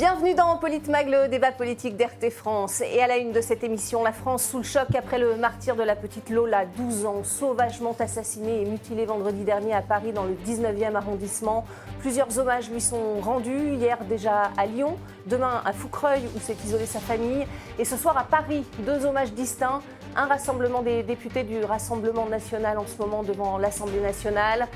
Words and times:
Bienvenue 0.00 0.32
dans 0.32 0.56
Politmag, 0.56 1.10
le 1.10 1.28
débat 1.28 1.52
politique 1.52 1.94
d'RT 1.94 2.30
France. 2.30 2.80
Et 2.80 3.02
à 3.02 3.06
la 3.06 3.18
une 3.18 3.32
de 3.32 3.42
cette 3.42 3.62
émission, 3.62 4.02
la 4.02 4.12
France 4.12 4.44
sous 4.44 4.56
le 4.56 4.64
choc 4.64 4.86
après 4.96 5.18
le 5.18 5.36
martyr 5.36 5.76
de 5.76 5.82
la 5.82 5.94
petite 5.94 6.30
Lola, 6.30 6.64
12 6.64 7.04
ans, 7.04 7.22
sauvagement 7.22 7.94
assassinée 8.00 8.62
et 8.62 8.64
mutilée 8.64 9.04
vendredi 9.04 9.44
dernier 9.44 9.74
à 9.74 9.82
Paris 9.82 10.14
dans 10.14 10.24
le 10.24 10.32
19e 10.46 10.94
arrondissement. 10.94 11.66
Plusieurs 11.98 12.38
hommages 12.38 12.70
lui 12.70 12.80
sont 12.80 13.20
rendus, 13.20 13.74
hier 13.74 13.98
déjà 14.08 14.50
à 14.56 14.64
Lyon, 14.64 14.96
demain 15.26 15.60
à 15.66 15.74
Foucreuil 15.74 16.22
où 16.34 16.40
s'est 16.40 16.56
isolée 16.64 16.86
sa 16.86 17.00
famille, 17.00 17.46
et 17.78 17.84
ce 17.84 17.98
soir 17.98 18.16
à 18.16 18.24
Paris, 18.24 18.64
deux 18.78 19.04
hommages 19.04 19.34
distincts. 19.34 19.82
Un 20.16 20.24
rassemblement 20.24 20.80
des 20.80 21.02
députés 21.02 21.44
du 21.44 21.62
Rassemblement 21.62 22.24
national 22.24 22.78
en 22.78 22.86
ce 22.86 22.96
moment 22.96 23.22
devant 23.22 23.58
l'Assemblée 23.58 24.00
nationale 24.00 24.66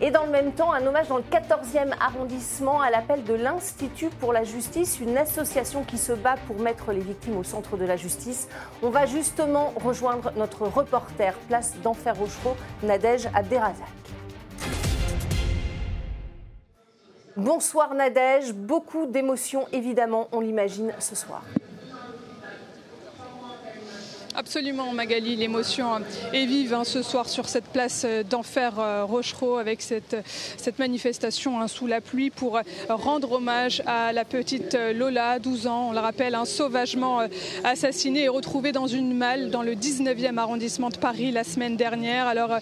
et 0.00 0.10
dans 0.12 0.24
le 0.24 0.30
même 0.30 0.52
temps, 0.52 0.72
un 0.72 0.86
hommage 0.86 1.08
dans 1.08 1.16
le 1.16 1.24
14e 1.24 1.92
arrondissement 2.00 2.80
à 2.80 2.90
l'appel 2.90 3.24
de 3.24 3.34
l'Institut 3.34 4.10
pour 4.20 4.32
la 4.32 4.44
justice, 4.44 5.00
une 5.00 5.18
association 5.18 5.82
qui 5.82 5.98
se 5.98 6.12
bat 6.12 6.36
pour 6.46 6.60
mettre 6.60 6.92
les 6.92 7.00
victimes 7.00 7.36
au 7.36 7.42
centre 7.42 7.76
de 7.76 7.84
la 7.84 7.96
justice. 7.96 8.48
On 8.82 8.90
va 8.90 9.06
justement 9.06 9.72
rejoindre 9.76 10.32
notre 10.36 10.68
reporter, 10.68 11.34
place 11.48 11.74
d'Enfer 11.82 12.16
Rochereau, 12.16 12.56
Nadège 12.84 13.28
Abderrazak. 13.34 13.88
Bonsoir 17.36 17.94
Nadège, 17.94 18.52
beaucoup 18.52 19.06
d'émotions 19.06 19.66
évidemment, 19.72 20.28
on 20.32 20.40
l'imagine 20.40 20.92
ce 21.00 21.16
soir. 21.16 21.42
Absolument, 24.38 24.92
Magali. 24.92 25.34
L'émotion 25.34 25.88
est 26.32 26.46
vive 26.46 26.72
hein, 26.72 26.84
ce 26.84 27.02
soir 27.02 27.28
sur 27.28 27.48
cette 27.48 27.64
place 27.64 28.06
d'Enfer 28.30 28.78
euh, 28.78 29.04
Rochereau 29.04 29.56
avec 29.56 29.82
cette, 29.82 30.14
cette 30.56 30.78
manifestation 30.78 31.60
hein, 31.60 31.66
sous 31.66 31.88
la 31.88 32.00
pluie 32.00 32.30
pour 32.30 32.60
rendre 32.88 33.32
hommage 33.32 33.82
à 33.84 34.12
la 34.12 34.24
petite 34.24 34.78
Lola, 34.94 35.40
12 35.40 35.66
ans. 35.66 35.88
On 35.88 35.92
le 35.92 35.98
rappelle, 35.98 36.36
un 36.36 36.44
sauvagement 36.44 37.22
euh, 37.22 37.26
assassinée 37.64 38.22
et 38.22 38.28
retrouvée 38.28 38.70
dans 38.70 38.86
une 38.86 39.12
malle 39.12 39.50
dans 39.50 39.62
le 39.62 39.74
19e 39.74 40.38
arrondissement 40.38 40.90
de 40.90 40.98
Paris 40.98 41.32
la 41.32 41.42
semaine 41.42 41.76
dernière. 41.76 42.28
Alors, 42.28 42.52
euh, 42.52 42.58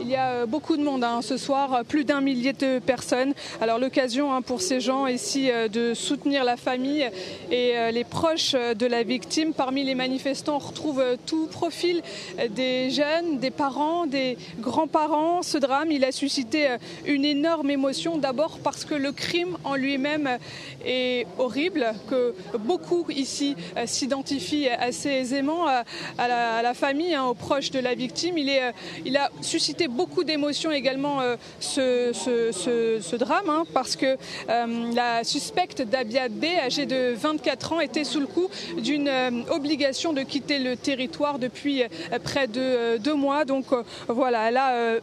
il 0.00 0.08
y 0.08 0.16
a 0.16 0.46
beaucoup 0.46 0.78
de 0.78 0.82
monde 0.82 1.04
hein, 1.04 1.20
ce 1.20 1.36
soir, 1.36 1.84
plus 1.86 2.06
d'un 2.06 2.22
millier 2.22 2.54
de 2.54 2.78
personnes. 2.78 3.34
Alors 3.60 3.78
l'occasion 3.78 4.40
pour 4.42 4.62
ces 4.62 4.80
gens 4.80 5.08
ici 5.08 5.50
de 5.72 5.92
soutenir 5.92 6.44
la 6.44 6.56
famille 6.56 7.10
et 7.50 7.72
les 7.90 8.04
proches 8.04 8.52
de 8.52 8.86
la 8.86 9.02
victime. 9.02 9.52
Parmi 9.52 9.82
les 9.82 9.96
manifestants, 9.96 10.54
on 10.54 10.58
retrouve 10.58 11.02
tout 11.26 11.46
profil 11.46 12.02
des 12.50 12.90
jeunes, 12.90 13.38
des 13.38 13.50
parents, 13.50 14.06
des 14.06 14.36
grands-parents. 14.60 15.42
Ce 15.42 15.58
drame, 15.58 15.90
il 15.90 16.04
a 16.04 16.12
suscité 16.12 16.68
euh, 16.68 16.78
une 17.06 17.24
énorme 17.24 17.70
émotion, 17.70 18.18
d'abord 18.18 18.58
parce 18.62 18.84
que 18.84 18.94
le 18.94 19.12
crime 19.12 19.56
en 19.64 19.74
lui-même 19.74 20.38
est 20.84 21.26
horrible, 21.38 21.92
que 22.08 22.34
beaucoup 22.58 23.04
ici 23.10 23.56
euh, 23.76 23.86
s'identifient 23.86 24.68
assez 24.68 25.10
aisément 25.10 25.66
à, 25.66 25.84
la, 26.18 26.74
famille, 26.74 27.14
hein, 27.14 27.24
aux 27.24 27.34
proches 27.34 27.70
de 27.70 27.78
la 27.78 27.94
victime. 27.94 28.38
Il, 28.38 28.48
est, 28.48 28.62
euh, 28.62 28.72
il 29.04 29.16
a 29.16 29.30
suscité 29.40 29.88
beaucoup 29.88 30.24
d'émotions 30.24 30.70
également 30.70 31.20
ce, 31.60 32.12
ce, 32.12 33.16
drame, 33.16 33.48
hein, 33.48 33.64
parce 33.74 33.96
que 33.96 34.16
la 34.48 35.24
suspecte 35.24 35.82
Dabia 35.82 36.28
B, 36.28 36.44
âgée 36.44 36.86
de 36.86 37.14
24 37.14 37.72
ans, 37.72 37.80
était 37.80 38.04
sous 38.04 38.20
le 38.20 38.26
coup 38.26 38.48
d'une 38.78 39.10
obligation 39.50 40.12
de 40.12 40.22
quitter 40.22 40.58
le 40.58 40.76
territoire 40.76 41.07
depuis 41.38 41.82
euh, 41.82 41.88
près 42.22 42.46
de 42.46 42.60
euh, 42.60 42.98
deux 42.98 43.14
mois. 43.14 43.44
Donc 43.44 43.72
euh, 43.72 43.82
voilà, 44.08 44.48
elle 44.48 44.56
a 44.56 45.00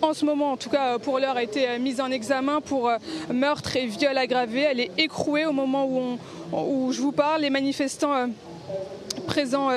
en 0.00 0.14
ce 0.14 0.24
moment, 0.24 0.52
en 0.52 0.56
tout 0.56 0.70
cas 0.70 0.98
pour 0.98 1.20
l'heure, 1.20 1.38
été 1.38 1.78
mise 1.78 2.00
en 2.00 2.10
examen 2.10 2.60
pour 2.60 2.90
meurtre 3.32 3.76
et 3.76 3.86
viol 3.86 4.18
aggravé. 4.18 4.60
Elle 4.62 4.80
est 4.80 4.90
écrouée 4.98 5.46
au 5.46 5.52
moment 5.52 5.86
où 6.52 6.92
je 6.92 7.00
vous 7.00 7.12
parle. 7.12 7.42
Les 7.42 7.50
manifestants 7.50 8.28
présents 9.22 9.70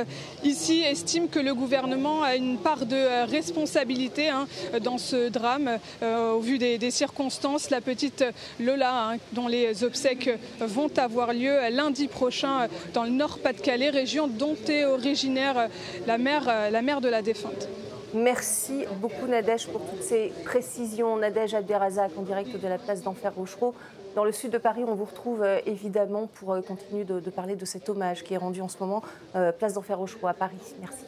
ici 0.44 0.82
estiment 0.82 1.28
que 1.28 1.40
le 1.40 1.54
gouvernement 1.54 2.24
a 2.24 2.36
une 2.36 2.58
part 2.58 2.86
de 2.86 3.30
responsabilité 3.30 4.30
hein, 4.30 4.48
dans 4.82 4.98
ce 4.98 5.30
drame. 5.30 5.80
au 6.02 6.40
vu 6.40 6.58
des, 6.58 6.92
circonstances, 6.92 7.70
la 7.70 7.82
petite 7.82 8.24
Lola, 8.60 9.10
hein, 9.12 9.18
dont 9.34 9.48
les 9.48 9.84
obsèques 9.84 10.30
vont 10.60 10.92
avoir 10.98 11.34
lieu 11.34 11.56
lundi 11.72 12.08
prochain 12.08 12.68
dans 12.94 13.04
le 13.04 13.10
Nord-Pas-de-Calais, 13.10 13.90
région 13.90 14.28
dont 14.28 14.56
est 14.68 14.86
originaire 14.86 15.70
la 16.08 16.18
mère, 16.18 16.46
la 16.72 16.82
mère 16.82 17.02
de 17.02 17.10
la 17.10 17.22
défunte. 17.22 17.68
Merci 18.16 18.86
beaucoup 19.02 19.28
Nadège 19.28 19.68
pour 19.68 19.82
toutes 19.82 20.02
ces 20.02 20.32
précisions. 20.46 21.18
Nadège 21.18 21.54
Abderrazak 21.54 22.12
en 22.18 22.22
direct 22.22 22.56
de 22.56 22.68
la 22.68 22.78
place 22.78 23.02
d'Enfer 23.02 23.34
Rochereau. 23.36 23.76
Dans 24.16 24.24
le 24.24 24.32
sud 24.32 24.52
de 24.52 24.58
Paris, 24.58 24.86
on 24.88 24.96
vous 24.96 25.04
retrouve 25.04 25.44
euh, 25.44 25.60
évidemment 25.66 26.28
pour 26.28 26.54
euh, 26.54 26.62
continuer 26.62 27.04
de, 27.04 27.20
parler 27.30 27.58
de 27.58 27.66
cet 27.66 27.90
hommage 27.90 28.24
qui 28.24 28.34
est 28.34 28.38
rendu 28.38 28.62
en 28.62 28.70
ce 28.70 28.78
moment, 28.80 29.04
euh, 29.36 29.52
place 29.52 29.74
d'Enfer 29.74 29.98
Rochereau 29.98 30.28
à 30.28 30.34
Paris. 30.34 30.56
Merci. 30.80 31.04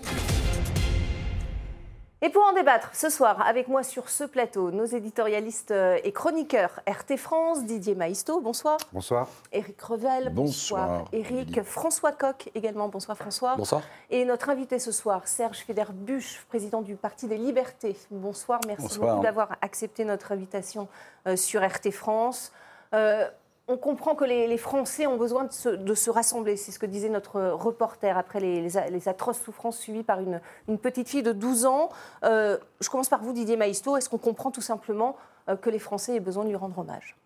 Et 2.22 2.30
pour 2.30 2.44
en 2.44 2.52
débattre 2.52 2.90
ce 2.94 3.10
soir 3.10 3.42
avec 3.48 3.70
moi 3.70 3.84
sur 3.84 4.10
ce 4.10 4.26
plateau, 4.26 4.72
nos 4.72 4.84
éditorialistes 4.84 5.74
et 6.04 6.12
chroniqueurs 6.12 6.82
RT 6.86 7.16
France, 7.16 7.64
Didier 7.64 7.96
Maisto, 7.96 8.42
bonsoir. 8.42 8.78
Bonsoir. 8.92 9.30
Éric 9.54 9.80
Revel, 9.80 10.32
bonsoir. 10.34 11.06
Éric, 11.14 11.62
François 11.62 12.12
Coq 12.12 12.50
également, 12.56 12.90
bonsoir 12.90 13.16
François. 13.16 13.56
Bonsoir. 13.56 13.84
Et 14.10 14.26
notre 14.26 14.50
invité 14.50 14.80
ce 14.80 14.92
soir, 14.92 15.28
Serge 15.28 15.60
Federbusch, 15.60 16.44
président 16.50 16.82
du 16.82 16.96
Parti 16.96 17.28
des 17.28 17.38
Libertés. 17.38 17.96
Bonsoir, 18.10 18.60
merci 18.68 19.00
beaucoup 19.00 19.22
d'avoir 19.22 19.56
accepté 19.62 20.04
notre 20.04 20.32
invitation 20.32 20.90
sur 21.36 21.64
RT 21.64 21.92
France. 21.92 22.52
Euh, 22.94 23.28
on 23.68 23.78
comprend 23.78 24.16
que 24.16 24.24
les, 24.24 24.58
Français 24.58 25.08
ont 25.08 25.18
besoin 25.18 25.46
de 25.46 25.94
se, 25.94 26.10
rassembler. 26.10 26.56
C'est 26.56 26.72
ce 26.72 26.80
que 26.80 26.86
disait 26.86 27.10
notre 27.10 27.42
reporter 27.42 28.18
après 28.18 28.40
les, 28.40 29.08
atroces 29.10 29.40
souffrances 29.40 29.78
subies 29.78 30.04
par 30.04 30.20
une, 30.22 30.40
petite 30.78 31.10
fille 31.10 31.24
de 31.24 31.34
12 31.34 31.66
ans. 31.66 31.90
Euh, 32.24 32.58
je 32.80 32.90
commence 32.90 33.10
par 33.10 33.22
vous, 33.22 33.34
Didier 33.34 33.58
Maisto. 33.58 33.98
Est-ce 33.98 34.10
qu'on 34.10 34.18
comprend 34.18 34.52
tout 34.52 34.62
simplement 34.62 35.18
euh, 35.50 35.58
que 35.58 35.70
les 35.70 35.80
Français 35.80 36.16
aient 36.16 36.22
besoin 36.22 36.46
de 36.46 36.50
lui 36.50 36.56
rendre 36.56 36.80
hommage? 36.80 37.18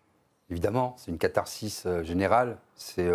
Évidemment, 0.50 0.94
c'est 0.98 1.12
une 1.12 1.18
catharsis 1.18 1.86
générale. 2.02 2.58
C'est 2.74 3.08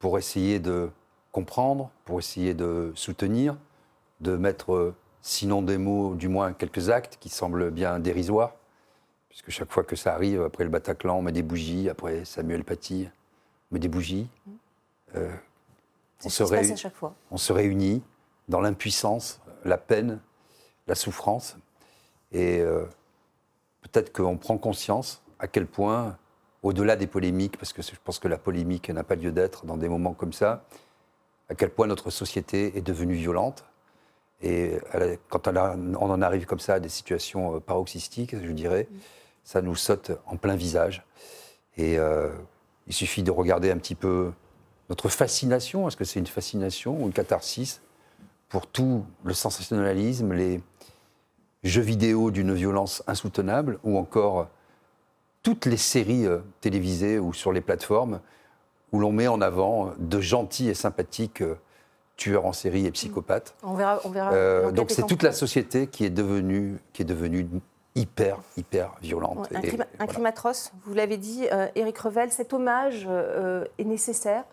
pour 0.00 0.18
essayer 0.18 0.58
de 0.58 0.90
comprendre, 1.32 1.90
pour 2.04 2.18
essayer 2.18 2.54
de 2.54 2.92
soutenir, 2.94 3.56
de 4.20 4.36
mettre, 4.36 4.94
sinon 5.22 5.62
des 5.62 5.78
mots, 5.78 6.14
du 6.14 6.28
moins 6.28 6.52
quelques 6.52 6.90
actes 6.90 7.16
qui 7.20 7.28
semblent 7.28 7.70
bien 7.70 8.00
dérisoires 8.00 8.54
puisque 9.30 9.50
chaque 9.50 9.70
fois 9.72 9.84
que 9.84 9.96
ça 9.96 10.12
arrive, 10.12 10.42
après 10.42 10.64
le 10.64 10.70
Bataclan, 10.70 11.16
on 11.16 11.22
met 11.22 11.32
des 11.32 11.42
bougies, 11.42 11.88
après 11.88 12.24
Samuel 12.24 12.64
Paty, 12.64 13.08
on 13.70 13.74
met 13.74 13.80
des 13.80 13.88
bougies. 13.88 14.28
Mmh. 14.46 14.50
Euh, 15.16 15.30
on, 16.24 16.28
se 16.28 16.42
à 16.42 16.76
chaque 16.76 16.94
fois. 16.94 17.14
on 17.30 17.36
se 17.38 17.52
réunit 17.52 18.02
dans 18.48 18.60
l'impuissance, 18.60 19.40
la 19.64 19.78
peine, 19.78 20.20
la 20.86 20.94
souffrance. 20.94 21.56
Et 22.32 22.58
euh, 22.58 22.84
peut-être 23.82 24.12
qu'on 24.12 24.36
prend 24.36 24.58
conscience 24.58 25.22
à 25.38 25.46
quel 25.46 25.66
point, 25.66 26.18
au-delà 26.62 26.96
des 26.96 27.06
polémiques, 27.06 27.56
parce 27.56 27.72
que 27.72 27.82
je 27.82 27.92
pense 28.04 28.18
que 28.18 28.28
la 28.28 28.36
polémique 28.36 28.90
n'a 28.90 29.04
pas 29.04 29.14
lieu 29.14 29.32
d'être 29.32 29.64
dans 29.64 29.76
des 29.76 29.88
moments 29.88 30.12
comme 30.12 30.32
ça, 30.32 30.64
à 31.48 31.54
quel 31.54 31.70
point 31.70 31.86
notre 31.86 32.10
société 32.10 32.76
est 32.76 32.82
devenue 32.82 33.14
violente. 33.14 33.64
Et 34.42 34.78
quand 35.28 35.48
on 35.48 35.56
en 35.56 36.22
arrive 36.22 36.46
comme 36.46 36.60
ça 36.60 36.74
à 36.74 36.80
des 36.80 36.88
situations 36.88 37.56
euh, 37.56 37.60
paroxystiques, 37.60 38.34
je 38.42 38.52
dirais, 38.52 38.88
mmh 38.90 38.96
ça 39.44 39.62
nous 39.62 39.74
saute 39.74 40.12
en 40.26 40.36
plein 40.36 40.56
visage. 40.56 41.04
Et 41.76 41.98
euh, 41.98 42.30
il 42.86 42.92
suffit 42.92 43.22
de 43.22 43.30
regarder 43.30 43.70
un 43.70 43.78
petit 43.78 43.94
peu 43.94 44.32
notre 44.88 45.08
fascination, 45.08 45.86
est-ce 45.86 45.96
que 45.96 46.04
c'est 46.04 46.18
une 46.18 46.26
fascination 46.26 47.00
ou 47.00 47.06
une 47.06 47.12
catharsis 47.12 47.80
pour 48.48 48.66
tout 48.66 49.04
le 49.22 49.32
sensationnalisme, 49.32 50.32
les 50.32 50.60
jeux 51.62 51.82
vidéo 51.82 52.30
d'une 52.30 52.52
violence 52.52 53.02
insoutenable, 53.06 53.78
ou 53.84 53.96
encore 53.96 54.48
toutes 55.42 55.66
les 55.66 55.76
séries 55.76 56.26
euh, 56.26 56.40
télévisées 56.60 57.18
ou 57.18 57.32
sur 57.32 57.52
les 57.52 57.60
plateformes 57.60 58.20
où 58.92 58.98
l'on 58.98 59.12
met 59.12 59.28
en 59.28 59.40
avant 59.40 59.92
de 59.98 60.20
gentils 60.20 60.68
et 60.68 60.74
sympathiques 60.74 61.42
euh, 61.42 61.56
tueurs 62.16 62.44
en 62.44 62.52
série 62.52 62.86
et 62.86 62.90
psychopathes. 62.90 63.54
On 63.62 63.74
verra. 63.74 64.00
On 64.04 64.10
verra 64.10 64.72
donc 64.72 64.90
c'est 64.90 65.06
toute 65.06 65.22
la 65.22 65.32
société 65.32 65.86
qui 65.86 66.04
est 66.04 66.10
devenue, 66.10 66.78
qui 66.92 67.02
est 67.02 67.06
devenue 67.06 67.48
hyper, 67.94 68.40
hyper 68.56 68.92
violente. 69.02 69.48
un, 69.52 70.06
crime, 70.06 70.26
atroce, 70.26 70.72
vous 70.84 70.94
l'avez 70.94 71.16
dit, 71.16 71.46
euh, 71.52 71.66
Éric 71.74 71.98
Revel, 71.98 72.30
cet 72.30 72.52
hommage 72.52 73.06
euh, 73.08 73.64
est 73.78 73.84
nécessaire? 73.84 74.44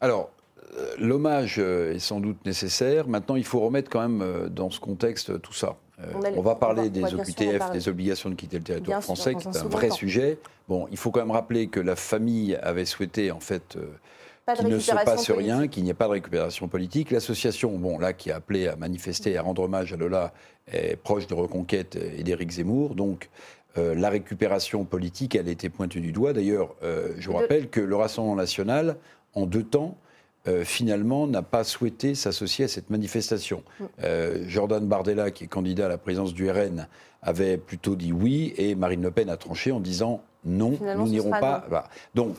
Alors, 0.00 0.30
euh, 0.76 0.94
l'hommage 0.98 1.58
est 1.58 1.98
sans 1.98 2.20
doute 2.20 2.44
nécessaire. 2.44 3.08
Maintenant, 3.08 3.36
il 3.36 3.44
faut 3.44 3.60
remettre 3.60 3.90
quand 3.90 4.06
même 4.06 4.48
dans 4.48 4.70
ce 4.70 4.80
contexte 4.80 5.40
tout 5.42 5.52
ça. 5.52 5.76
On, 6.36 6.42
va 6.42 6.56
parler 6.56 6.90
des 6.90 7.14
OQTF, 7.14 7.70
des 7.70 7.88
obligations 7.88 8.28
de 8.28 8.34
quitter 8.34 8.58
le 8.58 8.64
territoire 8.64 9.02
français, 9.02 9.36
qui 9.36 9.46
est 9.46 9.56
un 9.56 9.68
vrai 9.68 9.90
sujet. 9.90 10.38
Bon, 10.68 10.88
il 10.90 10.96
faut 10.96 11.12
quand 11.12 11.20
même 11.20 11.30
rappeler 11.30 11.68
que 11.68 11.78
la 11.78 11.94
famille 11.94 12.56
avait 12.56 12.86
souhaité, 12.86 13.30
en 13.30 13.38
fait, 13.38 13.76
qu'il 14.56 14.68
ne 14.68 14.78
se 14.78 14.92
passe 14.92 15.30
rien, 15.30 15.68
qu'il 15.68 15.84
n'y 15.84 15.90
ait 15.90 15.94
pas 15.94 16.06
de 16.06 16.12
récupération 16.12 16.68
politique. 16.68 17.10
L'association, 17.10 17.76
bon, 17.78 17.98
là, 17.98 18.12
qui 18.12 18.30
a 18.30 18.36
appelé 18.36 18.68
à 18.68 18.76
manifester 18.76 19.32
et 19.32 19.36
à 19.36 19.42
rendre 19.42 19.62
hommage 19.62 19.92
à 19.92 19.96
Lola, 19.96 20.32
est 20.72 20.96
proche 20.96 21.26
de 21.26 21.34
Reconquête 21.34 21.96
et 21.96 22.22
d'Éric 22.22 22.50
Zemmour. 22.50 22.94
Donc, 22.94 23.30
la 23.76 24.10
récupération 24.10 24.84
politique, 24.84 25.34
elle 25.34 25.48
a 25.48 25.50
été 25.50 25.68
pointée 25.68 26.00
du 26.00 26.12
doigt. 26.12 26.32
D'ailleurs, 26.32 26.74
je 26.82 27.26
vous 27.28 27.36
rappelle 27.36 27.68
que 27.68 27.80
le 27.80 27.96
Rassemblement 27.96 28.36
national, 28.36 28.96
en 29.34 29.46
deux 29.46 29.64
temps, 29.64 29.96
finalement, 30.64 31.26
n'a 31.26 31.42
pas 31.42 31.64
souhaité 31.64 32.14
s'associer 32.14 32.64
à 32.64 32.68
cette 32.68 32.90
manifestation. 32.90 33.62
Mm. 33.80 33.86
Jordan 34.46 34.86
Bardella, 34.86 35.30
qui 35.30 35.44
est 35.44 35.46
candidat 35.46 35.86
à 35.86 35.88
la 35.88 35.98
présidence 35.98 36.34
du 36.34 36.50
RN, 36.50 36.86
avait 37.22 37.56
plutôt 37.56 37.94
dit 37.94 38.12
oui, 38.12 38.52
et 38.56 38.74
Marine 38.74 39.02
Le 39.02 39.10
Pen 39.10 39.30
a 39.30 39.36
tranché 39.36 39.70
en 39.70 39.80
disant 39.80 40.20
non, 40.44 40.76
nous 40.80 41.08
n'irons 41.08 41.30
pas. 41.30 41.88
Donc, 42.14 42.34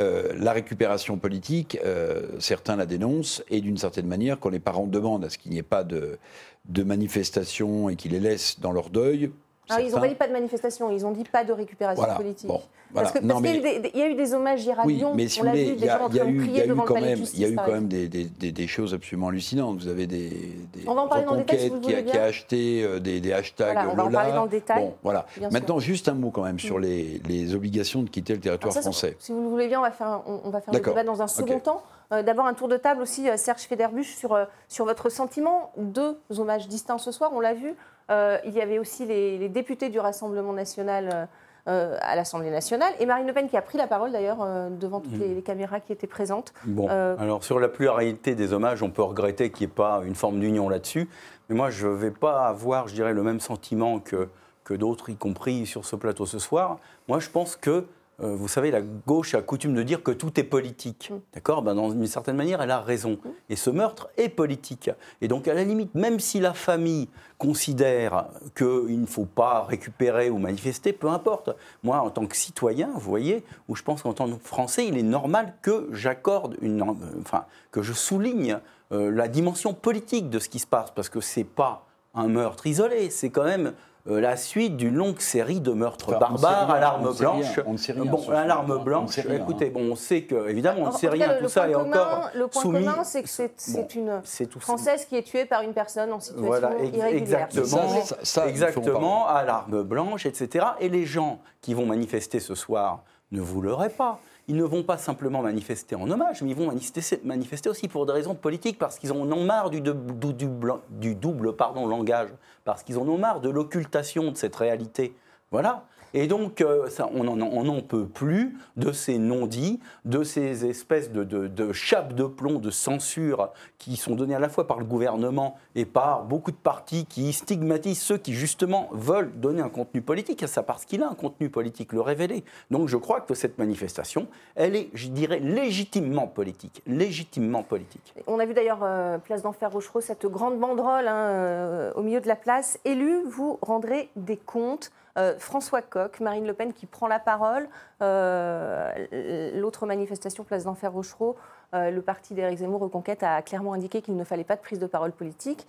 euh, 0.00 0.32
la 0.36 0.52
récupération 0.52 1.18
politique, 1.18 1.78
euh, 1.84 2.22
certains 2.38 2.76
la 2.76 2.86
dénoncent, 2.86 3.42
et 3.50 3.60
d'une 3.60 3.76
certaine 3.76 4.06
manière, 4.06 4.40
quand 4.40 4.48
les 4.48 4.58
parents 4.58 4.86
demandent 4.86 5.24
à 5.24 5.30
ce 5.30 5.38
qu'il 5.38 5.52
n'y 5.52 5.58
ait 5.58 5.62
pas 5.62 5.84
de, 5.84 6.18
de 6.66 6.82
manifestation 6.82 7.88
et 7.88 7.96
qu'ils 7.96 8.12
les 8.12 8.20
laissent 8.20 8.58
dans 8.60 8.72
leur 8.72 8.90
deuil, 8.90 9.30
ah, 9.68 9.80
ils 9.80 9.92
n'ont 9.92 10.00
pas 10.00 10.08
dit 10.08 10.14
pas 10.14 10.26
de 10.26 10.32
manifestation, 10.32 10.90
ils 10.90 11.06
ont 11.06 11.12
dit 11.12 11.24
pas 11.24 11.44
de 11.44 11.52
récupération 11.52 12.04
politique. 12.16 12.50
Parce 12.94 13.12
qu'il 13.12 13.24
y, 13.24 14.02
a 14.02 14.08
eu 14.08 14.14
des 14.14 14.34
hommages 14.34 14.64
hier 14.64 14.78
à 14.78 14.84
oui, 14.84 15.02
mais 15.14 15.26
si 15.26 15.40
on 15.40 15.44
l'a 15.44 15.52
vu, 15.52 15.76
des 15.76 15.86
gens 15.86 16.04
en 16.04 16.08
train 16.10 16.24
de 16.26 16.38
crier 16.42 16.66
devant 16.66 16.84
le 16.84 16.92
palais 16.92 17.12
de 17.12 17.16
justice. 17.16 17.38
Il 17.38 17.42
y 17.42 17.44
a 17.46 17.48
eu 17.48 17.56
quand 17.56 17.72
même 17.72 17.88
des, 17.88 18.06
des, 18.06 18.52
des, 18.52 18.66
choses 18.66 18.92
absolument 18.92 19.28
hallucinantes. 19.28 19.78
Vous 19.78 19.88
avez 19.88 20.06
des, 20.06 20.28
des 20.28 20.86
on 20.86 20.94
va 20.94 21.02
en 21.02 21.08
parler 21.08 21.24
dans 21.24 21.34
le 21.34 21.38
détail, 21.38 21.72
si 21.74 21.80
qui, 21.80 21.94
a, 21.94 22.02
qui 22.02 22.18
a 22.18 22.24
acheté 22.24 22.84
euh, 22.84 22.98
des, 22.98 23.32
hashtags 23.32 23.72
voilà, 23.72 23.90
on 23.90 23.94
va 23.94 24.04
en 24.04 24.10
parler 24.10 24.32
dans 24.32 24.44
le 24.44 24.50
détail. 24.50 24.84
Bon, 24.84 24.94
voilà. 25.02 25.26
Maintenant, 25.50 25.78
juste 25.78 26.08
un 26.08 26.14
mot 26.14 26.30
quand 26.30 26.42
même 26.42 26.58
sur 26.58 26.78
mm. 26.78 26.82
les, 26.82 27.22
les 27.26 27.54
obligations 27.54 28.02
de 28.02 28.10
quitter 28.10 28.34
le 28.34 28.40
territoire 28.40 28.74
français. 28.74 29.16
Si 29.18 29.32
vous 29.32 29.42
le 29.42 29.48
voulez 29.48 29.68
bien, 29.68 29.78
on 29.78 29.82
va 29.82 29.90
faire, 29.90 30.22
on, 30.26 30.50
va 30.50 30.60
faire 30.60 30.74
le 30.74 30.80
débat 30.80 31.04
dans 31.04 31.22
un 31.22 31.28
second 31.28 31.60
temps. 31.60 31.82
Euh, 32.12 32.22
d'abord, 32.22 32.44
un 32.44 32.52
tour 32.52 32.68
de 32.68 32.76
table 32.76 33.00
aussi, 33.00 33.30
euh, 33.30 33.38
Serge 33.38 33.62
Federbusch, 33.62 34.14
sur, 34.16 34.38
sur 34.68 34.84
votre 34.84 35.08
sentiment. 35.08 35.72
Deux 35.78 36.18
hommages 36.36 36.68
distincts 36.68 36.98
ce 36.98 37.10
soir, 37.10 37.30
on 37.34 37.40
l'a 37.40 37.54
vu. 37.54 37.74
Euh, 38.12 38.38
il 38.44 38.52
y 38.52 38.60
avait 38.60 38.78
aussi 38.78 39.06
les, 39.06 39.48
députés 39.48 39.88
du 39.88 39.98
Rassemblement 39.98 40.52
national 40.52 41.28
euh, 41.68 41.96
à 42.00 42.14
l'Assemblée 42.14 42.50
nationale. 42.50 42.92
Et 43.00 43.06
Marine 43.06 43.26
Le 43.26 43.32
Pen 43.32 43.48
qui 43.48 43.56
a 43.56 43.62
pris 43.62 43.78
la 43.78 43.86
parole 43.86 44.12
d'ailleurs 44.12 44.42
euh, 44.42 44.68
devant 44.68 45.00
toutes 45.00 45.18
les, 45.18 45.34
les, 45.34 45.42
caméras 45.42 45.80
qui 45.80 45.92
étaient 45.92 46.06
présentes. 46.06 46.52
Bon, 46.64 46.88
alors 46.88 47.42
sur 47.44 47.58
la 47.58 47.68
pluralité 47.68 48.34
des 48.34 48.52
hommages, 48.52 48.82
on 48.82 48.90
peut 48.90 49.02
regretter 49.02 49.50
qu'il 49.50 49.66
n'y 49.66 49.72
ait 49.72 49.74
pas 49.74 50.02
une 50.04 50.14
forme 50.14 50.40
d'union 50.40 50.68
là-dessus. 50.68 51.08
Mais 51.48 51.56
moi, 51.56 51.70
je 51.70 51.86
ne 51.86 51.94
vais 51.94 52.10
pas 52.10 52.46
avoir, 52.46 52.88
je 52.88 52.94
dirais, 52.94 53.12
le 53.12 53.22
même 53.22 53.40
sentiment 53.40 53.98
que, 53.98 54.28
que 54.64 54.74
d'autres, 54.74 55.10
y 55.10 55.16
compris 55.16 55.66
sur 55.66 55.84
ce 55.84 55.96
plateau 55.96 56.26
ce 56.26 56.38
soir. 56.38 56.78
Moi, 57.08 57.18
je 57.18 57.30
pense 57.30 57.56
que 57.56 57.86
euh, 58.22 58.34
vous 58.36 58.48
savez, 58.48 58.70
la 58.70 58.80
gauche 58.80 59.34
a 59.34 59.42
coutume 59.42 59.74
de 59.74 59.82
dire 59.82 60.02
que 60.02 60.10
tout 60.10 60.38
est 60.38 60.44
politique. 60.44 61.10
Mm. 61.10 61.18
D'accord? 61.34 61.62
Ben, 61.62 61.74
Dans 61.74 61.90
une 61.90 62.06
certaine 62.06 62.36
manière, 62.36 62.62
elle 62.62 62.70
a 62.70 62.80
raison. 62.80 63.12
Mm. 63.12 63.28
Et 63.50 63.56
ce 63.56 63.70
meurtre 63.70 64.08
est 64.16 64.28
politique. 64.28 64.90
Et 65.20 65.28
donc, 65.28 65.48
à 65.48 65.54
la 65.54 65.64
limite, 65.64 65.94
même 65.94 66.20
si 66.20 66.40
la 66.40 66.54
famille 66.54 67.08
considère 67.38 68.26
qu'il 68.56 69.00
ne 69.00 69.06
faut 69.06 69.24
pas 69.24 69.64
récupérer 69.64 70.30
ou 70.30 70.38
manifester, 70.38 70.92
peu 70.92 71.08
importe. 71.08 71.50
Moi, 71.82 71.98
en 71.98 72.10
tant 72.10 72.26
que 72.26 72.36
citoyen, 72.36 72.90
vous 72.94 73.00
voyez, 73.00 73.44
où 73.68 73.74
je 73.74 73.82
pense 73.82 74.02
qu'en 74.02 74.12
tant 74.12 74.30
que 74.30 74.44
Français, 74.44 74.86
il 74.86 74.96
est 74.96 75.02
normal 75.02 75.54
que 75.62 75.88
j'accorde 75.92 76.56
une. 76.60 76.82
Enfin, 77.20 77.46
que 77.70 77.82
je 77.82 77.92
souligne 77.92 78.58
euh, 78.92 79.10
la 79.10 79.26
dimension 79.26 79.74
politique 79.74 80.30
de 80.30 80.38
ce 80.38 80.48
qui 80.48 80.60
se 80.60 80.66
passe. 80.66 80.90
Parce 80.90 81.08
que 81.08 81.20
ce 81.20 81.40
n'est 81.40 81.44
pas 81.44 81.86
un 82.14 82.28
meurtre 82.28 82.66
isolé, 82.66 83.10
c'est 83.10 83.30
quand 83.30 83.44
même 83.44 83.72
euh, 84.08 84.20
la 84.20 84.36
suite 84.36 84.76
d'une 84.76 84.94
longue 84.94 85.20
série 85.20 85.60
de 85.60 85.70
meurtres 85.70 86.18
barbares 86.18 86.70
à 86.70 86.80
l'arme 86.80 87.14
blanche. 87.16 87.60
On 87.66 87.72
ne 87.72 87.76
sait 87.76 87.92
rien. 87.92 88.04
Bon, 88.04 88.28
à 88.30 88.44
l'arme 88.46 88.82
blanche, 88.82 89.18
écoutez, 89.18 89.70
bon, 89.70 89.92
on 89.92 89.96
sait 89.96 90.22
que, 90.22 90.48
évidemment, 90.48 90.82
on 90.82 90.92
ne 90.92 90.96
sait 90.96 91.08
rien, 91.08 91.36
tout 91.40 91.48
ça 91.48 91.68
est 91.68 91.74
encore 91.74 92.30
Le 92.34 92.48
point 92.48 92.62
commun, 92.62 93.04
c'est 93.04 93.22
que 93.22 93.28
c'est 93.28 93.94
une 93.94 94.20
Française 94.58 95.04
qui 95.04 95.16
est 95.16 95.22
tuée 95.22 95.44
par 95.44 95.62
une 95.62 95.72
personne 95.72 96.12
en 96.12 96.20
situation 96.20 96.46
voilà, 96.46 96.70
irrégulière. 96.82 97.48
Exactement, 97.48 98.02
ça, 98.22 98.48
exactement 98.48 99.28
à 99.28 99.44
l'arme 99.44 99.82
blanche, 99.82 100.26
etc. 100.26 100.66
Et 100.80 100.88
les 100.88 101.06
gens 101.06 101.40
qui 101.60 101.74
vont 101.74 101.86
manifester 101.86 102.40
ce 102.40 102.54
soir 102.54 103.04
ne 103.30 103.40
vous 103.40 103.62
l'auraient 103.62 103.88
pas 103.88 104.18
ils 104.52 104.58
ne 104.58 104.64
vont 104.64 104.82
pas 104.82 104.98
simplement 104.98 105.40
manifester 105.40 105.94
en 105.94 106.10
hommage, 106.10 106.42
mais 106.42 106.50
ils 106.50 106.54
vont 106.54 106.66
manifester, 106.66 107.70
aussi 107.70 107.88
pour 107.88 108.04
des 108.04 108.12
raisons 108.12 108.34
politiques, 108.34 108.78
parce 108.78 108.98
qu'ils 108.98 109.10
en 109.10 109.16
ont 109.16 109.44
marre 109.46 109.70
du, 109.70 109.80
du, 109.80 111.14
double 111.14 111.54
langage, 111.86 112.28
parce 112.62 112.82
qu'ils 112.82 112.98
en 112.98 113.08
ont 113.08 113.16
marre 113.16 113.40
de 113.40 113.48
l'occultation 113.48 114.30
de 114.30 114.36
cette 114.36 114.54
réalité. 114.54 115.16
Voilà. 115.50 115.86
Et 116.14 116.26
donc, 116.26 116.60
euh, 116.60 116.88
ça, 116.88 117.08
on 117.12 117.24
n'en 117.24 117.80
peut 117.80 118.06
plus 118.06 118.56
de 118.76 118.92
ces 118.92 119.18
non-dits, 119.18 119.80
de 120.04 120.24
ces 120.24 120.66
espèces 120.66 121.10
de, 121.10 121.24
de, 121.24 121.48
de, 121.48 122.24
plomb, 122.24 122.58
de 122.58 122.70
censure 122.70 123.50
qui 123.78 123.96
sont 123.96 124.14
données 124.14 124.34
à 124.34 124.38
la 124.38 124.48
fois 124.48 124.66
par 124.66 124.78
le 124.78 124.84
gouvernement 124.84 125.56
et 125.74 125.84
par 125.84 126.24
beaucoup 126.24 126.50
de 126.50 126.56
partis 126.56 127.06
qui 127.06 127.32
stigmatisent 127.32 128.00
ceux 128.00 128.18
qui, 128.18 128.34
justement, 128.34 128.88
veulent 128.92 129.32
donner 129.34 129.62
un 129.62 129.68
contenu 129.68 130.02
politique, 130.02 130.46
ça 130.46 130.62
parce 130.62 130.84
qu'il 130.84 131.02
a 131.02 131.08
un 131.08 131.14
contenu 131.14 131.48
politique, 131.48 131.92
le 131.92 132.00
révéler. 132.00 132.44
Donc, 132.70 132.88
je 132.88 132.96
crois 132.96 133.20
que 133.20 133.34
cette 133.34 133.58
manifestation, 133.58 134.26
elle 134.54 134.76
est, 134.76 134.90
je 134.94 135.08
dirais, 135.08 135.40
légitimement 135.40 136.26
politique. 136.26 136.82
Légitimement 136.86 137.62
politique. 137.62 138.14
On 138.26 138.38
a 138.38 138.46
vu 138.46 138.54
d'ailleurs, 138.54 138.80
euh, 138.82 139.18
place 139.18 139.42
d'Enfer 139.42 139.70
Rochereau, 139.72 140.00
cette 140.00 140.26
grande 140.26 140.58
banderole 140.58 141.08
hein, 141.08 141.16
euh, 141.16 141.92
au 141.94 142.02
milieu 142.02 142.20
de 142.20 142.28
la 142.28 142.36
place. 142.36 142.78
Élu, 142.84 143.22
vous 143.24 143.58
rendrez 143.62 144.10
des 144.16 144.36
comptes. 144.36 144.92
Euh, 145.18 145.38
François 145.38 145.82
Coq, 145.82 146.20
Marine 146.20 146.46
Le 146.46 146.54
Pen 146.54 146.72
qui 146.72 146.86
prend 146.86 147.06
la 147.06 147.18
parole. 147.18 147.68
Euh, 148.00 149.52
l'autre 149.54 149.86
manifestation, 149.86 150.44
place 150.44 150.64
d'Enfer 150.64 150.92
Rochereau, 150.92 151.36
euh, 151.74 151.90
le 151.90 152.02
parti 152.02 152.34
d'Éric 152.34 152.58
Zemmour 152.58 152.80
Reconquête 152.80 153.22
a 153.22 153.42
clairement 153.42 153.74
indiqué 153.74 154.02
qu'il 154.02 154.16
ne 154.16 154.24
fallait 154.24 154.44
pas 154.44 154.56
de 154.56 154.60
prise 154.60 154.78
de 154.78 154.86
parole 154.86 155.12
politique. 155.12 155.66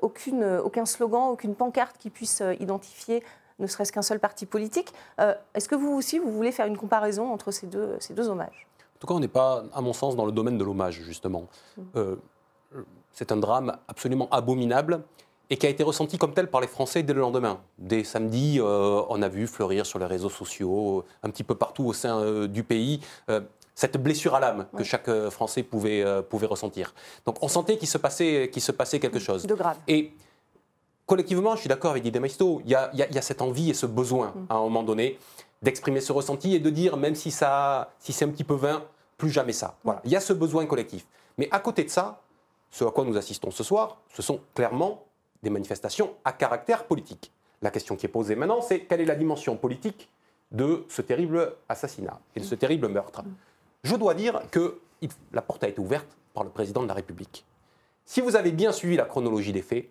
aucune, 0.00 0.44
aucun 0.44 0.86
slogan, 0.86 1.28
aucune 1.30 1.54
pancarte 1.54 1.96
qui 1.98 2.10
puisse 2.10 2.42
identifier 2.60 3.22
ne 3.58 3.66
serait-ce 3.66 3.90
qu'un 3.90 4.02
seul 4.02 4.20
parti 4.20 4.44
politique. 4.44 4.92
Est-ce 5.54 5.68
que 5.68 5.74
vous 5.74 5.92
aussi, 5.92 6.18
vous 6.18 6.30
voulez 6.30 6.52
faire 6.52 6.66
une 6.66 6.76
comparaison 6.76 7.32
entre 7.32 7.50
ces 7.50 7.66
deux, 7.66 7.96
ces 8.00 8.14
deux 8.14 8.28
hommages? 8.28 8.66
En 8.96 8.98
tout 8.98 9.06
cas, 9.06 9.14
on 9.14 9.20
n'est 9.20 9.28
pas, 9.28 9.64
à 9.74 9.80
mon 9.80 9.92
sens, 9.92 10.16
dans 10.16 10.26
le 10.26 10.32
domaine 10.32 10.58
de 10.58 10.64
l'hommage, 10.64 11.00
justement. 11.02 11.44
Mmh. 11.76 12.14
c'est 13.12 13.32
un 13.32 13.36
drame 13.36 13.76
absolument 13.88 14.28
abominable 14.30 15.02
et 15.50 15.56
qui 15.56 15.66
a 15.66 15.68
été 15.68 15.82
ressenti 15.82 16.18
comme 16.18 16.34
tel 16.34 16.48
par 16.48 16.60
les 16.60 16.66
Français 16.66 17.02
dès 17.02 17.12
le 17.12 17.20
lendemain. 17.20 17.60
Dès 17.78 18.04
samedi, 18.04 18.58
euh, 18.60 19.02
on 19.08 19.22
a 19.22 19.28
vu 19.28 19.46
fleurir 19.46 19.86
sur 19.86 19.98
les 19.98 20.06
réseaux 20.06 20.30
sociaux, 20.30 21.04
un 21.22 21.30
petit 21.30 21.44
peu 21.44 21.54
partout 21.54 21.84
au 21.84 21.92
sein 21.92 22.18
euh, 22.18 22.48
du 22.48 22.62
pays, 22.62 23.00
euh, 23.28 23.40
cette 23.74 23.96
blessure 24.02 24.34
à 24.34 24.40
l'âme 24.40 24.66
que 24.76 24.82
chaque 24.82 25.10
Français 25.28 25.62
pouvait, 25.62 26.02
pouvait 26.30 26.46
ressentir. 26.46 26.94
Donc 27.26 27.42
on 27.42 27.48
sentait 27.48 27.76
qu'il 27.76 27.88
se, 27.88 27.98
passait, 27.98 28.48
qu'il 28.50 28.62
se 28.62 28.72
passait 28.72 28.98
quelque 28.98 29.18
chose. 29.18 29.44
De 29.44 29.54
grave. 29.54 29.76
Et 29.86 30.14
collectivement, 31.04 31.54
je 31.56 31.60
suis 31.60 31.68
d'accord 31.68 31.90
avec 31.90 32.02
Didier 32.02 32.18
Maisto, 32.20 32.62
il 32.64 32.70
y 32.70 32.74
a, 32.74 32.90
y 32.94 33.02
a, 33.02 33.22
cette 33.22 33.42
envie 33.42 33.68
et 33.68 33.74
ce 33.74 33.84
besoin, 33.84 34.28
mm. 34.28 34.46
à 34.48 34.54
un 34.54 34.60
moment 34.60 34.82
donné, 34.82 35.18
d'exprimer 35.60 36.00
ce 36.00 36.12
ressenti 36.12 36.54
et 36.54 36.58
de 36.58 36.70
dire, 36.70 36.96
même 36.96 37.14
si, 37.14 37.30
ça, 37.30 37.90
si 37.98 38.14
c'est 38.14 38.24
un 38.24 38.30
petit 38.30 38.44
peu 38.44 38.54
vain, 38.54 38.82
plus 39.18 39.28
jamais 39.28 39.52
ça. 39.52 39.76
Voilà. 39.84 40.00
Il 40.04 40.10
y 40.10 40.16
a 40.16 40.20
ce 40.20 40.32
besoin 40.32 40.64
collectif. 40.64 41.06
Mais 41.36 41.48
à 41.50 41.60
côté 41.60 41.84
de 41.84 41.90
ça, 41.90 42.22
ce 42.70 42.84
à 42.84 42.90
quoi 42.90 43.04
nous 43.04 43.16
assistons 43.16 43.50
ce 43.50 43.62
soir, 43.62 43.98
ce 44.14 44.22
sont 44.22 44.40
clairement 44.54 45.04
des 45.42 45.50
manifestations 45.50 46.14
à 46.24 46.32
caractère 46.32 46.84
politique. 46.84 47.32
La 47.62 47.70
question 47.70 47.96
qui 47.96 48.06
est 48.06 48.10
posée 48.10 48.36
maintenant, 48.36 48.60
c'est 48.60 48.80
quelle 48.80 49.00
est 49.00 49.06
la 49.06 49.14
dimension 49.14 49.56
politique 49.56 50.08
de 50.52 50.84
ce 50.88 51.02
terrible 51.02 51.54
assassinat 51.68 52.20
et 52.34 52.40
de 52.40 52.44
ce 52.44 52.54
terrible 52.54 52.88
meurtre? 52.88 53.22
Je 53.82 53.96
dois 53.96 54.14
dire 54.14 54.42
que 54.50 54.78
la 55.32 55.42
porte 55.42 55.64
a 55.64 55.68
été 55.68 55.80
ouverte 55.80 56.08
par 56.34 56.44
le 56.44 56.50
président 56.50 56.82
de 56.82 56.88
la 56.88 56.94
République. 56.94 57.44
Si 58.04 58.20
vous 58.20 58.36
avez 58.36 58.52
bien 58.52 58.72
suivi 58.72 58.96
la 58.96 59.04
chronologie 59.04 59.52
des 59.52 59.62
faits, 59.62 59.88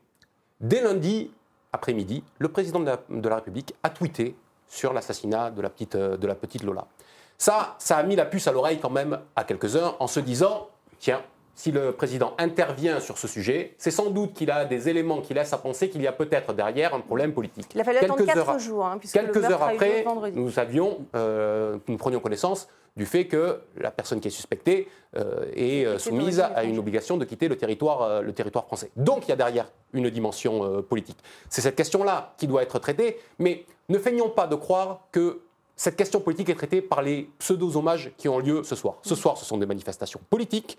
dès 0.59 0.81
lundi 0.81 1.31
après-midi, 1.73 2.23
le 2.39 2.47
président 2.47 2.79
de 2.79 3.29
la, 3.29 3.35
République 3.35 3.75
a 3.83 3.89
tweeté 3.89 4.35
sur 4.67 4.93
l'assassinat 4.93 5.51
de, 5.51 5.61
la 5.61 5.69
petite, 5.69 5.97
de 5.97 6.27
la 6.27 6.35
petite 6.35 6.63
Lola. 6.63 6.87
Ça, 7.37 7.75
ça 7.79 7.97
a 7.97 8.03
mis 8.03 8.15
la 8.15 8.25
puce 8.25 8.47
à 8.47 8.51
l'oreille 8.51 8.79
quand 8.79 8.89
même 8.89 9.19
à 9.35 9.43
quelques-uns 9.43 9.95
en 9.99 10.07
se 10.07 10.21
disant, 10.21 10.69
tiens, 10.99 11.21
si 11.55 11.71
le 11.71 11.93
président 11.93 12.33
intervient 12.37 12.99
sur 12.99 13.17
ce 13.17 13.27
sujet, 13.27 13.73
c'est 13.77 13.91
sans 13.91 14.09
doute 14.09 14.33
qu'il 14.33 14.51
a 14.51 14.65
des 14.65 14.89
éléments 14.89 15.21
qui 15.21 15.33
laissent 15.33 15.53
à 15.53 15.57
penser 15.57 15.89
qu'il 15.89 16.01
y 16.01 16.07
a 16.07 16.11
peut-être 16.11 16.53
derrière 16.53 16.93
un 16.93 16.99
problème 16.99 17.33
politique. 17.33 17.67
Il 17.73 17.81
a 17.81 17.83
fallu 17.85 17.99
quelques 17.99 18.29
attendre 18.29 18.49
heures, 18.49 18.59
jours. 18.59 18.85
Hein, 18.85 18.99
quelques 19.11 19.43
heures 19.43 19.63
après, 19.63 20.05
nous 20.33 20.51
savions, 20.51 21.05
euh, 21.15 21.77
nous 21.87 21.97
prenions 21.97 22.19
connaissance 22.19 22.67
du 22.97 23.05
fait 23.05 23.25
que 23.25 23.61
la 23.77 23.91
personne 23.91 24.19
qui 24.19 24.27
est 24.27 24.31
suspectée 24.31 24.87
euh, 25.15 25.45
est 25.53 25.85
euh, 25.85 25.97
soumise 25.97 26.41
à 26.41 26.63
une 26.63 26.77
obligation 26.77 27.17
de 27.17 27.25
quitter 27.25 27.47
le 27.47 27.57
territoire, 27.57 28.21
le 28.21 28.33
territoire 28.33 28.65
français. 28.65 28.91
Donc 28.97 29.25
il 29.25 29.29
y 29.29 29.33
a 29.33 29.37
derrière 29.37 29.71
une 29.93 30.09
dimension 30.09 30.83
politique. 30.83 31.17
C'est 31.49 31.61
cette 31.61 31.75
question-là 31.75 32.33
qui 32.37 32.47
doit 32.47 32.63
être 32.63 32.79
traitée, 32.79 33.17
mais 33.39 33.65
ne 33.87 33.97
feignons 33.97 34.29
pas 34.29 34.47
de 34.47 34.55
croire 34.55 35.07
que 35.13 35.39
cette 35.75 35.95
question 35.95 36.19
politique 36.21 36.49
est 36.49 36.55
traitée 36.55 36.81
par 36.81 37.01
les 37.01 37.29
pseudo-hommages 37.39 38.11
qui 38.17 38.29
ont 38.29 38.39
lieu 38.39 38.63
ce 38.63 38.75
soir. 38.75 38.95
Ce 39.01 39.15
soir, 39.15 39.37
ce 39.37 39.45
sont 39.45 39.57
des 39.57 39.65
manifestations 39.65 40.21
politiques 40.29 40.77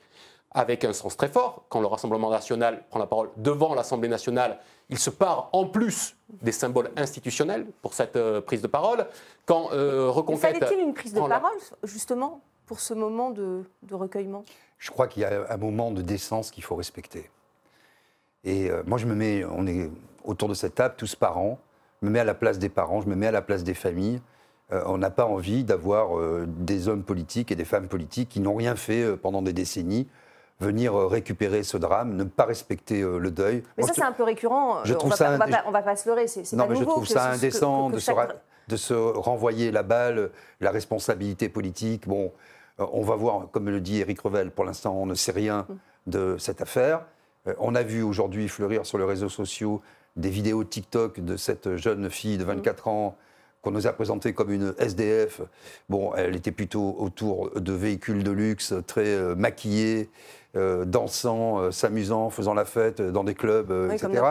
avec 0.53 0.85
un 0.85 0.95
sens 0.95 1.17
très 1.17 1.29
fort. 1.29 1.65
Quand 1.69 1.81
le 1.81 1.87
Rassemblement 1.87 2.31
national 2.31 2.83
prend 2.88 2.99
la 2.99 3.07
parole 3.07 3.29
devant 3.37 3.75
l'Assemblée 3.75 4.09
nationale, 4.09 4.59
il 4.88 4.99
se 4.99 5.11
part 5.11 5.50
en 5.53 5.67
plus 5.67 6.17
des 6.43 6.53
symboles 6.53 6.91
institutionnels 6.97 7.67
pour 7.83 7.93
cette 7.93 8.17
euh, 8.17 8.41
prise 8.41 8.62
de 8.62 8.67
parole. 8.67 9.07
Quand 9.45 9.71
euh, 9.73 10.09
Reconquête. 10.09 10.59
Fallait-il 10.59 10.81
une 10.81 10.95
prise 10.95 11.12
de 11.12 11.21
parole, 11.21 11.59
justement, 11.83 12.41
pour 12.65 12.81
ce 12.81 12.95
moment 12.95 13.31
de, 13.31 13.65
recueillement? 13.91 14.45
Je 14.79 14.91
crois 14.91 15.09
qu'il 15.09 15.23
y 15.23 15.25
a 15.26 15.47
un 15.50 15.57
moment 15.59 15.91
de 15.91 16.00
décence 16.00 16.50
qu'il 16.50 16.65
faut 16.65 16.76
respecter. 16.76 17.31
Et 18.45 18.71
euh, 18.71 18.83
moi, 18.87 18.97
je 18.97 19.07
me 19.07 19.15
mets, 19.15 19.45
on 19.45 19.67
est 19.67 19.91
autour 20.25 20.49
de 20.49 20.55
cette 20.55 20.76
table, 20.76 20.95
tous 20.97 21.17
parents, 21.17 21.59
me 22.00 22.09
mets 22.09 22.21
à 22.21 22.25
la 22.25 22.35
place 22.35 22.59
des 22.59 22.69
parents, 22.69 23.03
je 23.03 23.09
me 23.09 23.15
mets 23.15 23.26
à 23.26 23.33
la 23.33 23.43
place 23.43 23.62
des 23.62 23.75
familles. 23.75 24.21
Euh, 24.73 24.83
on 24.87 24.99
n'a 24.99 25.11
pas 25.11 25.27
envie 25.27 25.63
d'avoir 25.63 26.19
euh, 26.19 26.45
des 26.49 26.89
hommes 26.89 27.05
politiques 27.05 27.53
et 27.53 27.55
des 27.55 27.65
femmes 27.65 27.87
politiques 27.87 28.29
qui 28.29 28.41
n'ont 28.41 28.57
rien 28.57 28.75
fait 28.75 29.03
euh, 29.03 29.17
pendant 29.17 29.41
des 29.41 29.53
décennies 29.53 30.09
venir 30.59 30.95
récupérer 30.95 31.63
ce 31.63 31.77
drame, 31.77 32.17
ne 32.17 32.25
pas 32.25 32.47
respecter 32.47 33.03
le 33.03 33.31
deuil. 33.31 33.63
Mais 33.77 33.83
ça, 33.83 33.93
c'est 33.93 34.03
un 34.03 34.13
peu 34.13 34.23
récurrent. 34.23 34.83
Je 34.85 34.95
trouve 34.95 35.13
on 35.13 35.15
ça 35.15 35.37
va, 35.37 35.47
va, 35.47 35.83
pas, 35.83 35.97
se 35.97 36.09
leurrer. 36.09 36.29
C'est, 36.29 36.51
non, 36.55 36.67
mais 36.67 36.77
je 36.77 36.83
trouve 36.83 37.07
ça 37.07 37.31
indécent 37.31 37.91
de, 37.91 37.99
se 37.99 38.11
de, 38.69 38.77
se 38.77 38.95
renvoyer 38.95 39.71
la 39.71 39.83
balle, 39.83 40.31
la 40.63 40.71
responsabilité 40.71 41.51
politique. 41.51 42.09
Bon, 42.09 42.33
on 42.79 43.03
va 43.03 43.17
voir, 43.17 43.51
comme 43.53 43.69
le 43.69 43.83
dit 43.83 44.01
Éric 44.01 44.19
Revel, 44.21 44.51
pour 44.51 44.65
l'instant, 44.65 44.95
on 44.95 45.05
ne 45.05 45.13
sait 45.13 45.33
rien 45.33 45.67
mm. 45.69 45.75
de 46.07 46.37
cette 46.39 46.63
affaire. 46.63 47.03
on 47.59 47.75
a 47.75 47.83
vu 47.83 48.03
aujourd'hui 48.03 48.49
fleurir 48.49 48.87
sur 48.87 48.97
les 48.97 49.05
réseaux 49.05 49.29
sociaux 49.29 49.83
des 50.17 50.31
vidéos 50.31 50.65
TikTok 50.65 51.21
de 51.21 51.37
cette 51.37 51.77
jeune 51.77 52.09
fille 52.09 52.39
de 52.39 52.45
24 52.45 52.87
mm. 52.87 52.91
ans 52.91 53.17
qu'on 53.67 53.73
nous 53.73 53.89
a 53.89 53.93
présentée 53.93 54.33
comme 54.33 54.53
une 54.53 54.75
SDF. 54.79 55.41
Bon, 55.89 56.13
elle 56.15 56.37
était 56.37 56.53
plutôt 56.53 56.95
autour 57.01 57.51
de 57.59 57.73
véhicules 57.73 58.23
de 58.23 58.31
luxe, 58.31 58.73
très 58.87 59.07
euh, 59.07 59.35
maquillés, 59.35 60.09
euh, 60.55 60.85
dansant, 60.85 61.59
euh, 61.59 61.71
s'amusant, 61.73 62.31
faisant 62.31 62.55
la 62.55 62.65
fête 62.65 63.03
dans 63.03 63.25
des 63.25 63.35
clubs, 63.35 63.73
etc. 63.93 64.23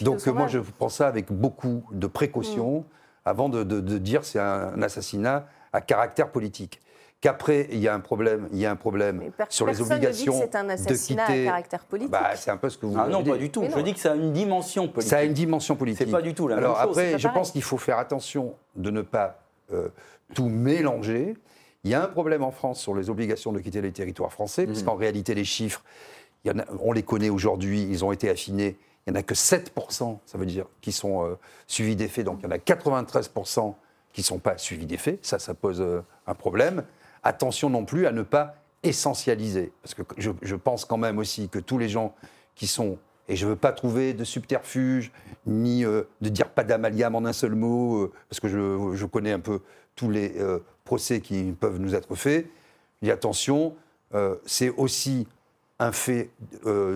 Donc 0.00 0.26
moi, 0.26 0.48
je 0.48 0.58
prends 0.58 0.88
ça 0.88 1.06
avec 1.06 1.30
beaucoup 1.30 1.84
de 1.92 2.08
précaution 2.08 2.80
mm. 2.80 2.84
avant 3.24 3.48
de, 3.48 3.62
de 3.62 3.98
dire 3.98 4.24
c'est 4.24 4.40
un 4.40 4.82
assassinat 4.82 5.46
à 5.72 5.80
caractère 5.80 6.30
politique 6.30 6.80
qu'après 7.22 7.68
il 7.70 7.78
y 7.78 7.88
a 7.88 7.94
un 7.94 8.00
problème, 8.00 8.48
il 8.52 8.58
y 8.58 8.66
a 8.66 8.70
un 8.70 8.76
problème 8.76 9.22
sur 9.48 9.66
les 9.66 9.80
obligations 9.80 10.34
c'est 10.38 10.56
un 10.56 10.68
assassinat 10.68 11.22
de 11.22 11.28
quitter. 11.30 11.42
à 11.48 11.50
caractère 11.50 11.84
politique. 11.84 12.10
Bah, 12.10 12.32
c'est 12.36 12.50
un 12.50 12.58
peu 12.58 12.68
ce 12.68 12.76
que 12.76 12.84
vous. 12.84 12.96
Ah 12.98 13.08
non, 13.08 13.24
pas 13.24 13.38
du 13.38 13.50
tout. 13.50 13.64
Je 13.74 13.80
dis 13.80 13.94
que 13.94 14.00
ça 14.00 14.12
a 14.12 14.14
une 14.16 14.34
dimension 14.34 14.88
politique. 14.88 15.10
Ça 15.10 15.18
a 15.18 15.22
une 15.22 15.32
dimension 15.32 15.76
politique. 15.76 16.06
C'est 16.06 16.12
pas 16.12 16.20
du 16.20 16.34
tout 16.34 16.48
la 16.48 16.56
Alors 16.56 16.76
même 16.76 16.88
chose. 16.88 16.98
après, 16.98 17.18
je 17.18 17.28
pense 17.28 17.52
qu'il 17.52 17.62
faut 17.62 17.78
faire 17.78 17.98
attention 17.98 18.54
de 18.76 18.90
ne 18.90 19.00
pas 19.00 19.38
euh, 19.72 19.88
tout 20.34 20.48
mélanger. 20.48 21.36
Il 21.84 21.90
y 21.90 21.94
a 21.94 22.02
un 22.02 22.08
problème 22.08 22.42
en 22.42 22.50
France 22.50 22.80
sur 22.80 22.94
les 22.94 23.08
obligations 23.08 23.52
de 23.52 23.60
quitter 23.60 23.80
les 23.80 23.92
territoires 23.92 24.32
français, 24.32 24.66
parce 24.66 24.82
mmh. 24.82 24.84
qu'en 24.84 24.94
réalité, 24.94 25.34
les 25.34 25.44
chiffres, 25.44 25.82
il 26.44 26.52
y 26.52 26.54
en 26.54 26.58
a, 26.60 26.64
on 26.80 26.92
les 26.92 27.02
connaît 27.02 27.30
aujourd'hui, 27.30 27.82
ils 27.82 28.04
ont 28.04 28.12
été 28.12 28.28
affinés. 28.28 28.76
Il 29.06 29.12
n'y 29.12 29.18
en 29.18 29.20
a 29.20 29.22
que 29.24 29.34
7%, 29.34 30.18
ça 30.26 30.38
veut 30.38 30.46
dire, 30.46 30.66
qui 30.80 30.92
sont 30.92 31.24
euh, 31.24 31.34
suivis 31.66 31.96
des 31.96 32.08
faits. 32.08 32.24
Donc 32.24 32.38
il 32.40 32.44
y 32.44 32.46
en 32.46 32.52
a 32.52 32.56
93% 32.56 33.74
qui 34.12 34.20
ne 34.20 34.24
sont 34.24 34.38
pas 34.38 34.58
suivis 34.58 34.86
des 34.86 34.96
faits. 34.96 35.24
Ça, 35.24 35.38
ça 35.38 35.54
pose 35.54 35.80
euh, 35.80 36.02
un 36.26 36.34
problème 36.34 36.84
attention 37.22 37.70
non 37.70 37.84
plus 37.84 38.06
à 38.06 38.12
ne 38.12 38.22
pas 38.22 38.56
essentialiser. 38.82 39.72
Parce 39.82 39.94
que 39.94 40.02
je, 40.18 40.54
pense 40.54 40.84
quand 40.84 40.98
même 40.98 41.18
aussi 41.18 41.48
que 41.48 41.58
tous 41.58 41.78
les 41.78 41.88
gens 41.88 42.14
qui 42.54 42.66
sont 42.66 42.98
et 43.28 43.36
je 43.36 43.46
ne 43.46 43.50
veux 43.50 43.56
pas 43.56 43.72
trouver 43.72 44.14
de 44.14 44.24
subterfuge, 44.24 45.12
ni 45.46 45.84
euh, 45.84 46.02
de 46.20 46.28
dire 46.28 46.48
pas 46.48 46.64
d'amalgame 46.64 47.14
en 47.14 47.24
un 47.24 47.32
seul 47.32 47.54
mot, 47.54 48.02
euh, 48.02 48.12
parce 48.28 48.40
que 48.40 48.48
je, 48.48 49.06
connais 49.06 49.32
un 49.32 49.40
peu 49.40 49.60
tous 49.94 50.10
les 50.10 50.34
euh, 50.38 50.58
procès 50.84 51.20
qui 51.20 51.52
peuvent 51.58 51.78
nous 51.78 51.94
être 51.94 52.14
faits. 52.16 52.46
Je 53.00 53.06
dis 53.06 53.10
attention, 53.10 53.74
c'est 54.44 54.68
aussi 54.68 55.26
un 55.78 55.90
fait 55.90 56.30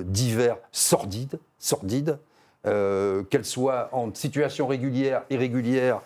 divers 0.05 0.59
sordide, 0.71 1.41
sordide 1.59 2.19
qu'elle 2.63 3.45
soit 3.45 3.89
en 3.93 4.15
situation 4.15 4.67
régulière, 4.67 5.25
irrégulière, 5.31 6.03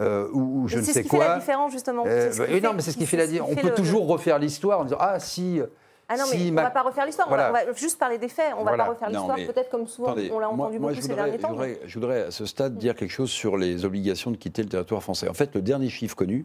euh, 0.00 0.28
ou, 0.32 0.66
je 0.66 0.78
ne 0.78 0.82
sais 0.82 0.92
quoi. 0.92 0.92
C'est 0.92 1.02
ce 1.02 1.08
qui 1.08 1.08
fait 1.08 1.28
la 1.28 1.38
différence, 1.38 1.72
justement. 1.72 2.04
Euh, 2.06 2.32
bah, 2.36 2.60
non, 2.62 2.72
mais 2.74 2.82
c'est 2.82 2.90
ce 2.90 2.98
qui 2.98 3.06
fait 3.06 3.16
la 3.16 3.26
différence. 3.26 3.50
On 3.52 3.54
peut 3.54 3.74
toujours 3.74 4.06
refaire 4.06 4.38
l'histoire 4.38 4.80
en 4.80 4.84
disant 4.84 4.98
Ah, 5.00 5.20
si. 5.20 5.60
Ah 6.08 6.16
non, 6.16 6.24
mais 6.30 6.38
on 6.38 6.50
ne 6.50 6.54
va 6.54 6.70
pas 6.70 6.82
refaire 6.82 7.06
l'histoire, 7.06 7.28
on, 7.30 7.34
va 7.34 7.72
juste 7.72 7.98
parler 7.98 8.18
des 8.18 8.28
faits, 8.28 8.52
on 8.58 8.60
ne 8.60 8.70
va 8.70 8.76
pas 8.76 8.84
refaire 8.84 9.08
l'histoire, 9.08 9.36
peut-être 9.36 9.70
comme 9.70 9.86
souvent 9.86 10.14
on 10.32 10.38
l'a 10.38 10.50
entendu 10.50 10.78
beaucoup 10.78 11.00
ces 11.00 11.08
derniers 11.08 11.38
temps. 11.38 11.56
Je 11.86 11.94
voudrais, 11.94 12.24
à 12.24 12.30
ce 12.30 12.44
stade 12.44 12.76
dire 12.76 12.94
quelque 12.94 13.10
chose 13.10 13.30
sur 13.30 13.56
les 13.56 13.84
obligations 13.84 14.30
de 14.30 14.36
quitter 14.36 14.62
le 14.62 14.68
territoire 14.68 15.02
français. 15.02 15.28
En 15.28 15.34
fait, 15.34 15.54
le 15.54 15.62
dernier 15.62 15.88
chiffre 15.88 16.14
connu, 16.14 16.44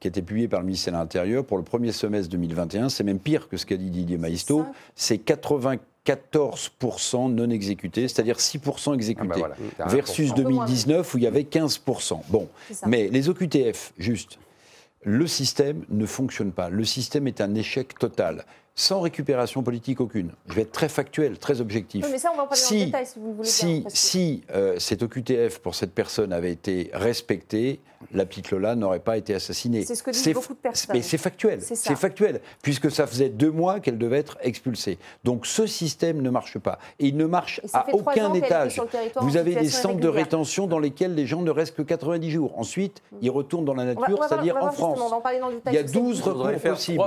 qui 0.00 0.08
a 0.08 0.10
été 0.10 0.22
publié 0.22 0.48
par 0.48 0.60
le 0.60 0.66
ministère 0.66 0.94
de 0.94 0.98
l'Intérieur 0.98 1.44
pour 1.44 1.58
le 1.58 1.64
premier 1.64 1.92
semestre 1.92 2.30
2021, 2.30 2.88
c'est 2.88 3.04
même 3.04 3.18
pire 3.18 3.48
que 3.48 3.56
ce 3.56 3.66
qu'a 3.66 3.76
dit 3.76 3.90
Didier 3.90 4.18
Maisto, 4.18 4.64
c'est 4.94 5.18
84 5.18 5.76
14% 6.08 7.32
non 7.32 7.50
exécutés, 7.50 8.08
c'est-à-dire 8.08 8.36
6% 8.36 8.94
exécutés, 8.94 9.42
ah 9.44 9.48
bah 9.78 9.86
versus 9.86 10.32
2019 10.34 11.14
où 11.14 11.18
il 11.18 11.24
y 11.24 11.26
avait 11.26 11.42
15%. 11.42 12.20
Bon, 12.28 12.48
mais 12.86 13.08
les 13.08 13.28
OQTF, 13.28 13.92
juste, 13.98 14.38
le 15.02 15.26
système 15.26 15.84
ne 15.90 16.06
fonctionne 16.06 16.52
pas. 16.52 16.70
Le 16.70 16.84
système 16.84 17.26
est 17.26 17.40
un 17.40 17.54
échec 17.54 17.98
total 17.98 18.44
sans 18.78 19.00
récupération 19.00 19.64
politique 19.64 20.00
aucune. 20.00 20.30
Je 20.46 20.54
vais 20.54 20.62
être 20.62 20.70
très 20.70 20.88
factuel, 20.88 21.36
très 21.36 21.60
objectif. 21.60 22.06
mais 22.10 22.16
ça, 22.16 22.30
on 22.32 22.36
va 22.36 22.44
en 22.44 22.46
parler 22.46 22.62
si, 22.62 22.82
en 22.82 22.86
détail 22.86 23.06
si 23.06 23.18
vous 23.18 23.34
voulez. 23.34 23.48
Si, 23.48 23.84
si 23.88 24.44
euh, 24.54 24.78
cette 24.78 25.02
OQTF 25.02 25.58
pour 25.58 25.74
cette 25.74 25.92
personne 25.92 26.32
avait 26.32 26.52
été 26.52 26.90
respectée, 26.94 27.80
la 28.12 28.24
petite 28.24 28.50
Lola 28.50 28.76
n'aurait 28.76 29.00
pas 29.00 29.16
été 29.16 29.34
assassinée. 29.34 29.84
C'est 29.84 29.94
ce 29.94 30.02
que 30.02 30.10
disent 30.10 30.32
beaucoup 30.32 30.54
de 30.54 30.58
personnes. 30.58 30.94
Mais 30.94 31.02
c'est 31.02 31.18
factuel. 31.18 31.60
C'est 31.60 31.96
factuel, 31.96 32.40
puisque 32.62 32.90
ça 32.90 33.06
faisait 33.06 33.28
deux 33.28 33.50
mois 33.50 33.80
qu'elle 33.80 33.98
devait 33.98 34.18
être 34.18 34.38
expulsée. 34.40 34.98
Donc 35.24 35.46
ce 35.46 35.66
système 35.66 36.22
ne 36.22 36.30
marche 36.30 36.58
pas. 36.58 36.78
Et 36.98 37.08
il 37.08 37.16
ne 37.16 37.26
marche 37.26 37.60
à 37.72 37.86
aucun 37.92 38.32
étage. 38.34 38.80
Vous 39.20 39.36
avez 39.36 39.56
des 39.56 39.68
centres 39.68 40.00
de 40.00 40.08
rétention 40.08 40.66
dans 40.66 40.78
lesquels 40.78 41.14
les 41.14 41.26
gens 41.26 41.42
ne 41.42 41.50
restent 41.50 41.74
que 41.74 41.82
90 41.82 42.30
jours. 42.30 42.58
Ensuite, 42.58 43.02
mm. 43.12 43.16
ils 43.22 43.30
retournent 43.30 43.64
dans 43.64 43.74
la 43.74 43.84
nature, 43.84 44.24
c'est-à-dire 44.28 44.56
en 44.56 44.70
France. 44.70 45.00
il 45.66 45.72
y 45.72 45.78
a 45.78 45.82
12 45.82 46.20
recours 46.22 46.52
possibles. 46.60 47.02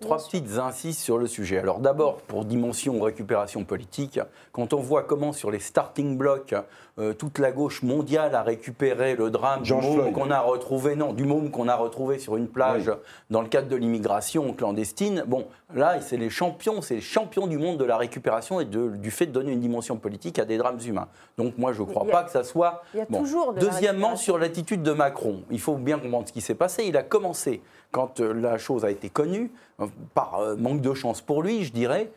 Trois, 0.00 0.18
petites 0.18 0.58
incises 0.58 0.98
sur 1.06 1.18
le 1.18 1.28
sujet. 1.28 1.58
Alors 1.58 1.78
d'abord, 1.78 2.16
pour 2.22 2.44
dimension 2.44 3.00
récupération 3.00 3.62
politique, 3.62 4.18
quand 4.50 4.72
on 4.72 4.80
voit 4.80 5.04
comment 5.04 5.32
sur 5.32 5.52
les 5.52 5.60
starting 5.60 6.18
blocks, 6.18 6.52
euh, 6.98 7.12
toute 7.12 7.38
la 7.38 7.52
gauche 7.52 7.84
mondiale 7.84 8.34
a 8.34 8.42
récupéré 8.42 9.14
le 9.14 9.30
drame 9.30 9.62
du 9.62 9.72
môme 9.72 10.12
qu'on 10.12 10.32
a 10.32 10.40
retrouvé, 10.40 10.96
non, 10.96 11.12
du 11.12 11.22
môme 11.22 11.52
qu'on 11.52 11.68
a 11.68 11.76
retrouvé 11.76 12.18
sur 12.18 12.36
une 12.36 12.48
plage 12.48 12.90
dans 13.30 13.40
le 13.40 13.46
cadre 13.46 13.68
de 13.68 13.76
l'immigration 13.76 14.52
clandestine. 14.52 15.22
Bon, 15.28 15.46
là, 15.72 16.00
c'est 16.00 16.16
les 16.16 16.30
champions, 16.30 16.82
c'est 16.82 16.96
les 16.96 17.00
champions 17.00 17.46
du 17.46 17.56
monde 17.56 17.78
de 17.78 17.84
la 17.84 17.98
récupération 17.98 18.60
et 18.60 18.64
du 18.64 19.10
fait 19.12 19.26
de 19.26 19.32
donner 19.32 19.52
une 19.52 19.60
dimension 19.60 19.98
politique 19.98 20.40
à 20.40 20.44
des 20.44 20.58
drames 20.58 20.80
humains. 20.84 21.06
Donc 21.38 21.56
moi, 21.56 21.72
je 21.72 21.82
ne 21.82 21.86
crois 21.86 22.06
pas 22.06 22.24
que 22.24 22.32
ça 22.32 22.42
soit. 22.42 22.82
Il 22.94 22.98
y 22.98 23.00
a 23.02 23.06
toujours 23.06 23.52
Deuxièmement, 23.52 24.16
sur 24.16 24.38
l'attitude 24.38 24.82
de 24.82 24.92
Macron, 24.92 25.42
il 25.52 25.60
faut 25.60 25.76
bien 25.76 26.00
comprendre 26.00 26.26
ce 26.26 26.32
qui 26.32 26.40
s'est 26.40 26.56
passé. 26.56 26.84
Il 26.84 26.96
a 26.96 27.04
commencé 27.04 27.62
quand 27.96 28.20
euh, 28.20 28.34
la 28.34 28.58
chose 28.58 28.84
a 28.84 28.90
été 28.90 29.08
connue, 29.08 29.50
euh, 29.80 29.86
par 30.12 30.38
euh, 30.38 30.54
manque 30.54 30.82
de 30.82 30.92
chance 30.92 31.22
pour 31.22 31.42
lui, 31.42 31.64
je 31.64 31.72
dirais, 31.72 32.10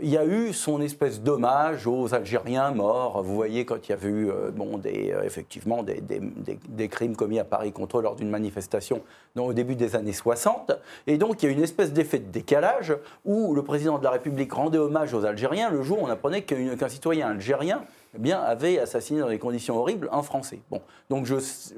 il 0.00 0.08
y 0.08 0.16
a 0.16 0.24
eu 0.24 0.54
son 0.54 0.80
espèce 0.80 1.20
d'hommage 1.20 1.86
aux 1.86 2.14
Algériens 2.14 2.70
morts. 2.70 3.22
Vous 3.22 3.34
voyez, 3.34 3.66
quand 3.66 3.86
il 3.86 3.90
y 3.90 3.92
avait 3.92 4.08
eu 4.08 4.30
bon, 4.54 4.80
effectivement 5.22 5.82
des, 5.82 6.88
crimes 6.88 7.14
commis 7.14 7.38
à 7.38 7.44
Paris 7.44 7.70
contre 7.70 7.98
eux 7.98 8.02
lors 8.02 8.16
d'une 8.16 8.30
manifestation 8.30 9.02
au 9.36 9.52
début 9.52 9.74
des 9.74 9.94
années 9.94 10.14
60. 10.14 10.72
Et 11.06 11.18
donc, 11.18 11.42
il 11.42 11.46
y 11.46 11.48
a 11.50 11.52
une 11.52 11.62
espèce 11.62 11.92
d'effet 11.92 12.18
de 12.18 12.30
décalage 12.30 12.96
où 13.26 13.54
le 13.54 13.62
président 13.62 13.98
de 13.98 14.04
la 14.04 14.12
République 14.12 14.54
rendait 14.54 14.78
hommage 14.78 15.12
aux 15.12 15.26
Algériens 15.26 15.68
le 15.68 15.82
jour 15.82 16.02
où 16.02 16.06
on 16.06 16.10
apprenait 16.10 16.40
qu'un 16.40 16.88
citoyen 16.88 17.28
algérien 17.28 17.82
eh 18.14 18.18
bien, 18.18 18.40
avait 18.40 18.78
assassiné 18.78 19.20
dans 19.20 19.28
des 19.28 19.38
conditions 19.38 19.78
horribles 19.78 20.08
un 20.12 20.22
Français. 20.22 20.60
Bon, 20.70 20.80
donc 21.10 21.26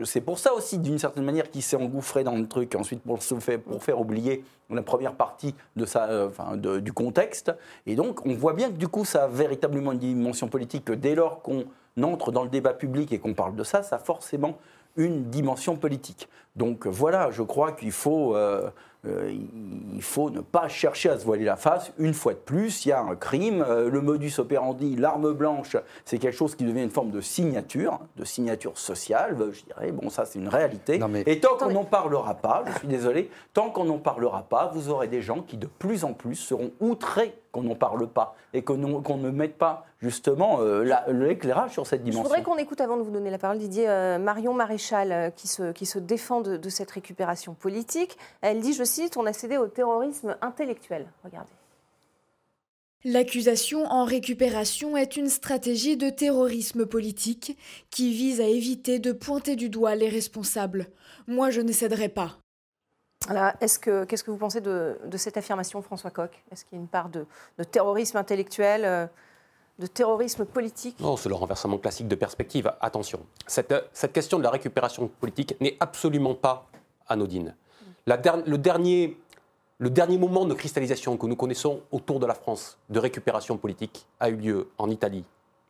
c'est 0.04 0.20
pour 0.20 0.38
ça 0.38 0.54
aussi, 0.54 0.78
d'une 0.78 0.98
certaine 0.98 1.24
manière, 1.24 1.50
qu'il 1.50 1.62
s'est 1.62 1.76
engouffré 1.76 2.24
dans 2.24 2.36
le 2.36 2.46
truc, 2.46 2.74
ensuite 2.74 3.02
pour, 3.02 3.22
se 3.22 3.34
faire, 3.36 3.60
pour 3.60 3.82
faire 3.82 4.00
oublier 4.00 4.44
la 4.70 4.82
première 4.82 5.14
partie 5.14 5.54
de 5.76 5.84
sa, 5.84 6.08
euh, 6.08 6.28
enfin, 6.28 6.56
du 6.56 6.92
contexte. 6.92 7.52
Et 7.86 7.96
donc, 7.96 8.24
on 8.24 8.34
voit 8.34 8.52
bien 8.52 8.68
que 8.68 8.76
du 8.76 8.88
coup, 8.88 9.04
ça 9.04 9.24
a 9.24 9.28
véritablement 9.28 9.92
une 9.92 9.98
dimension 9.98 10.48
politique, 10.48 10.84
que 10.84 10.92
dès 10.92 11.14
lors 11.14 11.42
qu'on 11.42 11.64
entre 12.02 12.30
dans 12.30 12.44
le 12.44 12.48
débat 12.48 12.72
public 12.72 13.12
et 13.12 13.18
qu'on 13.18 13.34
parle 13.34 13.56
de 13.56 13.64
ça, 13.64 13.82
ça 13.82 13.96
a 13.96 13.98
forcément 13.98 14.56
une 14.96 15.24
dimension 15.24 15.76
politique. 15.76 16.28
Donc 16.56 16.86
voilà, 16.86 17.30
je 17.30 17.42
crois 17.42 17.72
qu'il 17.72 17.92
faut... 17.92 18.36
Euh, 18.36 18.70
euh, 19.06 19.32
il 19.94 20.02
faut 20.02 20.28
ne 20.28 20.40
pas 20.40 20.68
chercher 20.68 21.08
à 21.08 21.18
se 21.18 21.24
voiler 21.24 21.44
la 21.44 21.56
face. 21.56 21.92
Une 21.98 22.12
fois 22.12 22.34
de 22.34 22.38
plus, 22.38 22.84
il 22.84 22.90
y 22.90 22.92
a 22.92 23.00
un 23.00 23.16
crime. 23.16 23.64
Euh, 23.66 23.88
le 23.88 24.00
modus 24.00 24.38
operandi, 24.38 24.96
l'arme 24.96 25.32
blanche, 25.32 25.76
c'est 26.04 26.18
quelque 26.18 26.36
chose 26.36 26.54
qui 26.54 26.64
devient 26.64 26.82
une 26.82 26.90
forme 26.90 27.10
de 27.10 27.20
signature, 27.20 27.98
de 28.16 28.24
signature 28.24 28.76
sociale, 28.76 29.36
je 29.52 29.62
dirais. 29.64 29.92
Bon, 29.92 30.10
ça, 30.10 30.26
c'est 30.26 30.38
une 30.38 30.48
réalité. 30.48 31.00
Et 31.26 31.40
tant 31.40 31.56
qu'on 31.56 31.70
n'en 31.70 31.84
parlera 31.84 32.34
pas, 32.34 32.64
je 32.66 32.78
suis 32.78 32.88
désolé, 32.88 33.30
tant 33.54 33.70
qu'on 33.70 33.84
n'en 33.84 33.98
parlera 33.98 34.42
pas, 34.42 34.70
vous 34.74 34.90
aurez 34.90 35.08
des 35.08 35.22
gens 35.22 35.40
qui 35.42 35.56
de 35.56 35.66
plus 35.66 36.04
en 36.04 36.12
plus 36.12 36.34
seront 36.34 36.72
outrés 36.80 37.34
qu'on 37.52 37.62
n'en 37.62 37.74
parle 37.74 38.08
pas 38.08 38.36
et 38.52 38.62
qu'on 38.62 38.76
ne 38.76 39.30
mette 39.30 39.56
pas 39.56 39.86
justement 39.98 40.60
euh, 40.60 40.84
l'éclairage 41.08 41.72
sur 41.72 41.86
cette 41.86 42.02
dimension. 42.02 42.22
Je 42.22 42.28
voudrais 42.28 42.42
qu'on 42.42 42.56
écoute 42.56 42.80
avant 42.80 42.96
de 42.96 43.02
vous 43.02 43.10
donner 43.10 43.30
la 43.30 43.38
parole, 43.38 43.58
Didier, 43.58 43.88
euh, 43.88 44.18
Marion 44.18 44.54
Maréchal 44.54 45.12
euh, 45.12 45.30
qui, 45.30 45.48
se, 45.48 45.72
qui 45.72 45.86
se 45.86 45.98
défend 45.98 46.40
de, 46.40 46.68
cette 46.68 46.90
récupération 46.90 47.54
politique. 47.54 48.16
Elle 48.40 48.60
dit, 48.60 48.72
je 48.72 48.84
cite, 48.84 49.16
on 49.16 49.26
a 49.26 49.32
cédé 49.32 49.56
au 49.56 49.66
terrorisme 49.66 50.36
intellectuel. 50.40 51.06
Regardez. 51.24 51.50
L'accusation 53.02 53.86
en 53.86 54.04
récupération 54.04 54.96
est 54.96 55.16
une 55.16 55.28
stratégie 55.28 55.96
de 55.96 56.10
terrorisme 56.10 56.84
politique 56.84 57.56
qui 57.90 58.12
vise 58.12 58.42
à 58.42 58.44
éviter 58.44 58.98
de 58.98 59.12
pointer 59.12 59.56
du 59.56 59.70
doigt 59.70 59.94
les 59.94 60.10
responsables. 60.10 60.88
Moi, 61.26 61.48
je 61.48 61.62
ne 61.62 61.72
céderai 61.72 62.10
pas 62.10 62.39
est-ce 63.60 63.78
que, 63.78 64.04
qu'est-ce 64.04 64.24
que 64.24 64.30
vous 64.30 64.36
pensez 64.36 64.60
de, 64.60 64.96
cette 65.16 65.36
affirmation, 65.36 65.82
François 65.82 66.10
Coq? 66.10 66.30
Est-ce 66.50 66.64
qu'il 66.64 66.76
y 66.76 66.80
a 66.80 66.82
une 66.82 66.88
part 66.88 67.08
de, 67.08 67.26
terrorisme 67.64 68.16
intellectuel 68.16 68.84
euh, 68.84 69.06
de 69.78 69.86
terrorisme 69.86 70.44
politique? 70.44 70.98
Non, 71.00 71.16
c'est 71.16 71.28
le 71.28 71.34
renversement 71.34 71.78
classique 71.78 72.08
de 72.08 72.14
perspective. 72.14 72.72
Attention, 72.80 73.20
cette, 73.46 73.74
cette 73.92 74.12
question 74.12 74.38
de 74.38 74.42
la 74.42 74.50
récupération 74.50 75.08
politique 75.20 75.56
n'est 75.60 75.76
absolument 75.80 76.34
pas 76.34 76.66
anodine. 77.08 77.54
La 78.06 78.16
le, 78.46 78.58
dernier, 78.58 79.16
le 79.78 79.90
dernier 79.90 80.18
moment 80.18 80.44
de 80.44 80.54
cristallisation 80.54 81.16
que 81.16 81.26
nous 81.26 81.36
connaissons 81.36 81.82
autour 81.92 82.18
de 82.18 82.26
la 82.26 82.34
France 82.34 82.78
de 82.88 82.98
récupération 82.98 83.56
politique 83.56 84.06
a 84.18 84.30
eu 84.30 84.36
lieu 84.36 84.70
en 84.78 84.90
Italie 84.90 85.24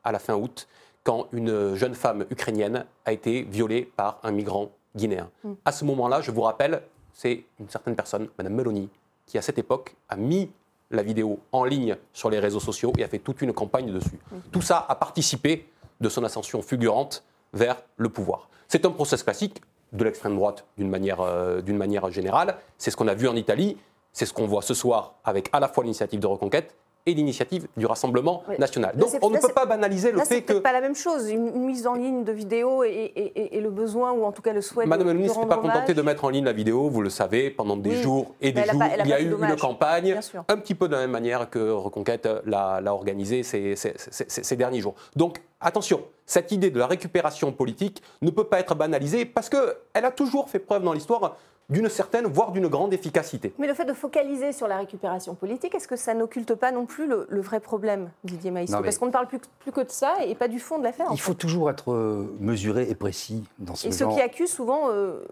à 0.05 0.13
la 0.13 0.19
fin 0.19 0.35
août, 0.35 0.67
quand 1.05 1.27
une 1.33 1.75
jeune 1.75 1.95
femme 1.95 2.25
ukrainienne 2.31 2.87
a 3.05 3.13
été 3.13 3.43
violée 3.43 3.91
par 3.97 4.19
un 4.23 4.31
migrant 4.31 4.71
guinéen. 4.97 5.31
Mm. 5.45 5.53
À 5.65 5.73
ce 5.73 5.85
moment-là, 5.85 6.21
je 6.23 6.31
vous 6.31 6.41
rappelle, 6.43 6.83
c'est 7.21 7.45
une 7.59 7.69
certaine 7.69 7.95
personne, 7.95 8.31
Mme 8.39 8.55
Meloni, 8.55 8.89
qui 9.27 9.37
à 9.37 9.43
cette 9.43 9.59
époque 9.59 9.95
a 10.09 10.17
mis 10.17 10.51
la 10.91 11.03
vidéo 11.03 11.39
en 11.53 11.65
ligne 11.65 11.99
sur 12.15 12.31
les 12.31 12.39
réseaux 12.39 12.61
sociaux 12.61 12.95
et 12.97 13.05
a 13.05 13.09
fait 13.09 13.19
toute 13.19 13.43
une 13.43 13.53
campagne 13.53 13.93
dessus. 13.93 14.19
Tout 14.51 14.63
ça 14.63 14.87
a 14.89 14.95
participé 14.95 15.69
de 16.01 16.09
son 16.09 16.25
ascension 16.25 16.63
fulgurante 16.63 17.23
vers 17.53 17.83
le 17.99 18.09
pouvoir. 18.09 18.49
C'est 18.69 18.87
un 18.87 18.91
process 18.91 19.23
classique 19.23 19.61
de 19.93 20.03
l'extrême 20.03 20.35
droite 20.35 20.65
d'une 20.79 20.89
manière, 20.89 21.21
euh, 21.21 21.61
manière 21.61 22.11
générale. 22.11 22.57
C'est 22.79 22.91
ce 22.91 22.97
qu'on 22.97 23.09
a 23.09 23.15
vu 23.15 23.29
en 23.29 23.37
Italie, 23.37 23.77
c'est 24.15 24.25
ce 24.25 24.33
qu'on 24.33 24.47
voit 24.47 24.63
ce 24.63 24.73
soir 24.73 25.17
avec 25.23 25.51
à 25.53 25.61
la 25.61 25.69
fois 25.69 25.85
l'initiative 25.85 26.21
de 26.21 26.27
reconquête 26.27 26.75
et 27.07 27.15
l'initiative 27.15 27.67
du 27.77 27.87
Rassemblement 27.87 28.43
national. 28.59 28.97
Donc 28.97 29.11
on 29.23 29.31
ne 29.31 29.39
peut 29.39 29.53
pas 29.55 29.67
banaliser 29.67 30.13
le 30.13 30.21
fait 30.21 30.43
que... 30.43 30.55
Pas 30.55 30.73
la 30.73 30.81
même 30.81 30.95
chose, 30.95 31.31
une, 31.31 31.51
mise 31.65 31.87
en 31.87 31.95
ligne 31.95 32.25
de 32.25 32.33
vidéo 32.33 32.85
et, 32.85 33.61
le 33.61 33.71
besoin, 33.71 34.13
ou 34.13 34.25
en 34.25 34.33
tout 34.33 34.43
cas 34.43 34.53
le 34.53 34.63
souhait 34.63 34.87
Madame 34.87 35.07
de, 35.07 35.13
la 35.13 35.19
ministre 35.19 35.41
n'est 35.41 35.47
pas 35.47 35.59
contentée 35.59 35.95
de 35.95 36.03
mettre 36.03 36.25
en 36.25 36.29
ligne 36.29 36.45
la 36.45 36.53
vidéo, 36.53 36.89
vous 36.89 37.03
le 37.03 37.11
savez, 37.11 37.51
pendant 37.51 37.77
des 37.77 38.03
jours 38.03 38.35
et 38.41 38.53
des 38.53 38.65
jours. 38.65 38.83
il 38.99 39.07
y 39.07 39.13
a 39.13 39.21
eu 39.21 39.31
une 39.31 39.57
campagne, 39.57 40.19
un 40.49 40.57
petit 40.57 40.75
peu 40.75 40.89
de 40.89 40.95
la 40.95 41.01
même 41.01 41.11
manière 41.11 41.49
que 41.49 41.71
Reconquête 41.71 42.29
l'a 42.45 42.83
organisée 42.87 43.43
ces, 43.43 43.75
ces 43.77 44.57
derniers 44.57 44.81
jours. 44.81 44.95
Donc 45.17 45.41
attention, 45.61 46.03
cette 46.27 46.53
idée 46.53 46.71
de 46.71 46.79
la 46.79 46.87
récupération 46.87 47.53
politique 47.53 48.03
ne 48.23 48.31
peut 48.31 48.45
pas 48.45 48.61
être 48.61 48.75
banalisée 48.75 49.25
parce 49.25 49.49
qu'elle 49.49 50.05
a 50.05 50.11
toujours 50.11 50.49
fait 50.49 50.59
preuve 50.59 50.83
dans 50.83 50.93
l'histoire 50.93 51.37
d'une 51.71 51.89
certaine, 51.89 52.27
voire 52.27 52.53
d'une 52.53 52.67
grande 52.69 52.93
efficacité. 52.93 53.55
Mais 53.59 53.67
le 53.67 53.75
fait 53.75 53.85
de 53.85 53.93
focaliser 53.93 54.53
sur 54.53 54.69
la 54.69 54.79
récupération 54.79 55.35
politique, 55.35 55.75
est-ce 55.75 55.89
que 55.89 55.97
ça 55.97 56.15
n'occulte 56.15 56.55
pas 56.55 56.73
non 56.73 56.85
plus 56.85 57.07
le, 57.07 57.41
vrai 57.41 57.61
problème, 57.61 58.11
Didier 58.25 58.51
Maïsco 58.51 58.83
Parce 58.83 58.99
qu'on 58.99 59.07
ne 59.07 59.13
parle 59.13 59.29
plus, 59.29 59.41
plus, 59.61 59.73
que 59.73 59.81
de 59.81 59.91
ça 59.91 60.17
et 60.27 60.35
pas 60.35 60.49
du 60.49 60.59
fond 60.59 60.79
de 60.79 60.85
l'affaire. 60.85 61.07
Il 61.13 61.21
faut 61.21 61.35
toujours 61.35 61.71
être 61.71 61.93
euh, 61.93 62.37
mesuré 62.41 62.89
et 62.91 62.95
précis 62.95 63.45
dans 63.59 63.75
ce 63.75 63.87
et 63.87 63.93
genre. 63.93 64.11
Et 64.11 64.13
ceux 64.13 64.17
qui 64.17 64.23
accusent 64.23 64.53
souvent... 64.53 64.91
Euh, 64.91 65.25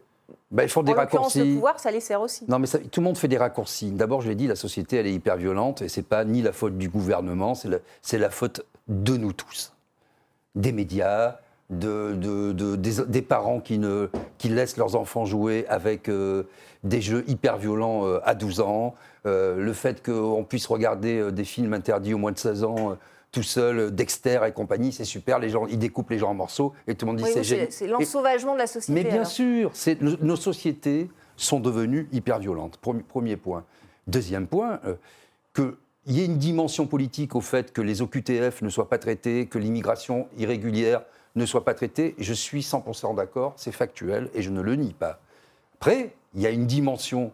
bah, 0.50 0.62
ils 0.62 0.68
font 0.68 0.82
des 0.82 0.92
raccourcis. 0.92 1.40
Le 1.40 1.54
pouvoir, 1.54 1.80
ça 1.80 1.90
les 1.90 2.00
sert 2.00 2.20
aussi. 2.20 2.44
Non, 2.48 2.58
mais 2.58 2.66
tout 2.68 3.00
le 3.00 3.04
monde 3.04 3.18
fait 3.18 3.28
des 3.28 3.36
raccourcis. 3.36 3.90
D'abord, 3.90 4.20
je 4.20 4.28
l'ai 4.28 4.34
dit, 4.34 4.46
la 4.46 4.56
société, 4.56 4.96
elle 4.96 5.06
est 5.06 5.12
hyper 5.12 5.36
violente 5.36 5.82
et 5.82 5.88
c'est 5.88 6.02
pas 6.02 6.24
ni 6.24 6.40
la 6.40 6.52
faute 6.52 6.78
du 6.78 6.88
gouvernement, 6.88 7.54
c'est 7.54 7.68
la, 7.68 8.18
la 8.18 8.30
faute 8.30 8.62
de 8.88 9.16
nous 9.16 9.32
tous, 9.32 9.74
des 10.54 10.72
médias, 10.72 11.38
de, 11.70 12.52
des, 13.04 13.22
parents 13.22 13.60
qui, 13.60 13.78
ne, 13.78 14.08
qui 14.38 14.48
laissent 14.48 14.76
leurs 14.76 14.96
enfants 14.96 15.26
jouer 15.26 15.66
avec 15.68 16.08
euh, 16.08 16.44
des 16.82 17.00
jeux 17.00 17.24
hyper 17.28 17.58
violents 17.58 18.06
euh, 18.06 18.20
à 18.24 18.34
12 18.34 18.60
ans, 18.60 18.94
euh, 19.26 19.56
le 19.56 19.72
fait 19.72 20.02
qu'on 20.02 20.44
puisse 20.44 20.66
regarder 20.66 21.30
des 21.30 21.44
films 21.44 21.74
interdits 21.74 22.14
au 22.14 22.18
moins 22.18 22.32
de 22.32 22.38
16 22.38 22.64
ans 22.64 22.96
tout 23.30 23.42
seul, 23.42 23.94
Dexter 23.94 24.40
et 24.46 24.52
compagnie, 24.52 24.90
c'est 24.90 25.04
super, 25.04 25.38
les 25.38 25.50
gens, 25.50 25.66
ils 25.66 25.78
découpent 25.78 26.08
les 26.08 26.18
gens 26.18 26.30
en 26.30 26.34
morceaux 26.34 26.72
et 26.86 26.94
tout 26.94 27.04
le 27.04 27.12
monde 27.12 27.22
dit 27.22 27.30
c'est 27.30 27.44
génial. 27.44 27.66
C'est 27.70 27.86
l'ensauvagement 27.86 28.54
de 28.54 28.58
la 28.58 28.66
société. 28.66 29.02
Mais 29.02 29.08
bien 29.08 29.26
sûr, 29.26 29.70
nos 30.00 30.36
sociétés 30.36 31.10
sont 31.36 31.60
devenues 31.60 32.08
hyper 32.10 32.38
violentes, 32.38 32.78
premier, 32.78 33.36
point. 33.36 33.64
Deuxième 34.06 34.46
point, 34.46 34.80
qu'il 35.54 35.74
y 36.06 36.22
ait 36.22 36.24
une 36.24 36.38
dimension 36.38 36.86
politique 36.86 37.34
au 37.34 37.42
fait 37.42 37.70
que 37.70 37.82
les 37.82 38.00
OQTF 38.00 38.62
ne 38.62 38.70
soient 38.70 38.88
pas 38.88 38.98
traités, 38.98 39.44
que 39.44 39.58
l'immigration 39.58 40.26
irrégulière 40.38 41.02
ne 41.36 41.46
soit 41.46 41.64
pas 41.64 41.74
traité. 41.74 42.14
Je 42.18 42.32
suis 42.32 42.60
100% 42.60 43.14
d'accord, 43.14 43.54
c'est 43.56 43.72
factuel 43.72 44.30
et 44.34 44.42
je 44.42 44.50
ne 44.50 44.60
le 44.60 44.76
nie 44.76 44.94
pas. 44.94 45.20
Après, 45.80 46.14
il 46.34 46.42
y 46.42 46.46
a 46.46 46.50
une 46.50 46.66
dimension 46.66 47.32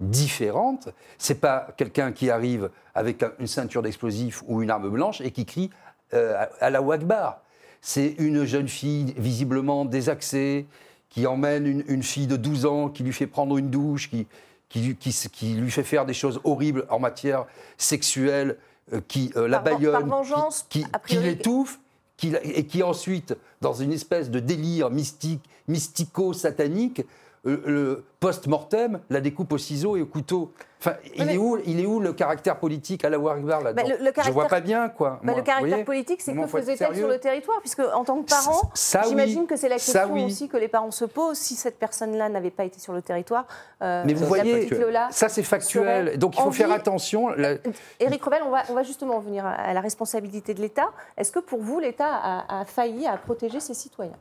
différente. 0.00 0.88
C'est 1.18 1.40
pas 1.40 1.68
quelqu'un 1.76 2.12
qui 2.12 2.30
arrive 2.30 2.70
avec 2.94 3.24
une 3.38 3.46
ceinture 3.46 3.82
d'explosifs 3.82 4.42
ou 4.46 4.62
une 4.62 4.70
arme 4.70 4.90
blanche 4.90 5.20
et 5.20 5.30
qui 5.30 5.46
crie 5.46 5.70
euh, 6.12 6.44
à 6.60 6.70
la 6.70 6.82
Wagbar. 6.82 7.40
C'est 7.80 8.14
une 8.18 8.44
jeune 8.44 8.68
fille 8.68 9.14
visiblement 9.16 9.84
désaxée 9.84 10.66
qui 11.10 11.26
emmène 11.26 11.84
une, 11.86 12.02
fille 12.02 12.26
de 12.26 12.36
12 12.36 12.66
ans, 12.66 12.88
qui 12.88 13.04
lui 13.04 13.12
fait 13.12 13.28
prendre 13.28 13.56
une 13.56 13.70
douche, 13.70 14.10
qui, 14.10 14.26
qui, 14.68 14.96
qui, 15.32 15.54
lui 15.54 15.70
fait 15.70 15.84
faire 15.84 16.06
des 16.06 16.14
choses 16.14 16.40
horribles 16.42 16.86
en 16.88 16.98
matière 16.98 17.46
sexuelle, 17.76 18.56
euh, 18.92 19.00
qui 19.06 19.30
euh, 19.36 19.46
la 19.46 19.60
baillonne, 19.60 20.10
qui, 20.68 20.84
qui 21.06 21.16
l'étouffe 21.18 21.78
et 22.22 22.66
qui 22.66 22.82
ensuite, 22.82 23.36
dans 23.60 23.74
une 23.74 23.92
espèce 23.92 24.30
de 24.30 24.40
délire 24.40 24.90
mystique, 24.90 25.42
mystico-satanique, 25.68 27.02
euh, 27.46 27.62
le 27.66 28.04
post-mortem 28.20 29.00
la 29.10 29.20
découpe 29.20 29.52
au 29.52 29.58
ciseau 29.58 29.96
et 29.96 30.02
au 30.02 30.06
couteau. 30.06 30.52
Enfin, 30.80 30.96
il, 31.14 31.30
est 31.30 31.36
où, 31.36 31.58
il 31.66 31.80
est 31.80 31.86
où 31.86 32.00
le 32.00 32.12
caractère 32.12 32.58
politique 32.58 33.04
à 33.04 33.10
la 33.10 33.18
Wargbar 33.18 33.62
là-dedans 33.62 33.96
bah, 34.02 34.22
Je 34.22 34.30
vois 34.30 34.48
pas 34.48 34.60
bien, 34.60 34.88
quoi. 34.90 35.20
Bah, 35.22 35.32
le 35.34 35.42
caractère 35.42 35.84
politique, 35.84 36.20
c'est 36.20 36.34
que 36.34 36.46
faisait-elle 36.46 36.96
sur 36.96 37.08
le 37.08 37.18
territoire 37.18 37.58
Puisque, 37.60 37.80
en 37.80 38.04
tant 38.04 38.22
que 38.22 38.28
parent, 38.28 38.70
j'imagine 39.06 39.46
que 39.46 39.56
c'est 39.56 39.68
la 39.68 39.76
question 39.76 40.14
aussi 40.24 40.48
que 40.48 40.56
les 40.56 40.68
parents 40.68 40.90
se 40.90 41.04
posent. 41.04 41.38
Si 41.38 41.54
cette 41.54 41.78
personne-là 41.78 42.28
n'avait 42.28 42.50
pas 42.50 42.64
été 42.64 42.80
sur 42.80 42.92
le 42.92 43.02
territoire, 43.02 43.46
euh, 43.82 44.02
Mais 44.06 44.14
vous 44.14 44.26
voyez, 44.26 44.68
ça 45.10 45.28
c'est 45.28 45.42
factuel. 45.42 46.18
Donc 46.18 46.36
il 46.36 46.42
faut 46.42 46.52
faire 46.52 46.72
attention. 46.72 47.30
Éric 48.00 48.24
Revel, 48.24 48.42
on 48.46 48.50
va, 48.50 48.62
on 48.68 48.74
va 48.74 48.82
justement 48.82 49.20
venir 49.20 49.44
à 49.46 49.72
la 49.72 49.80
responsabilité 49.80 50.54
de 50.54 50.60
l'État. 50.60 50.90
Est-ce 51.16 51.32
que 51.32 51.40
pour 51.40 51.60
vous, 51.60 51.78
l'État 51.78 52.08
a, 52.10 52.60
a 52.60 52.64
failli 52.64 53.06
à 53.06 53.16
protéger 53.16 53.60
ses 53.60 53.74
citoyens? 53.74 54.16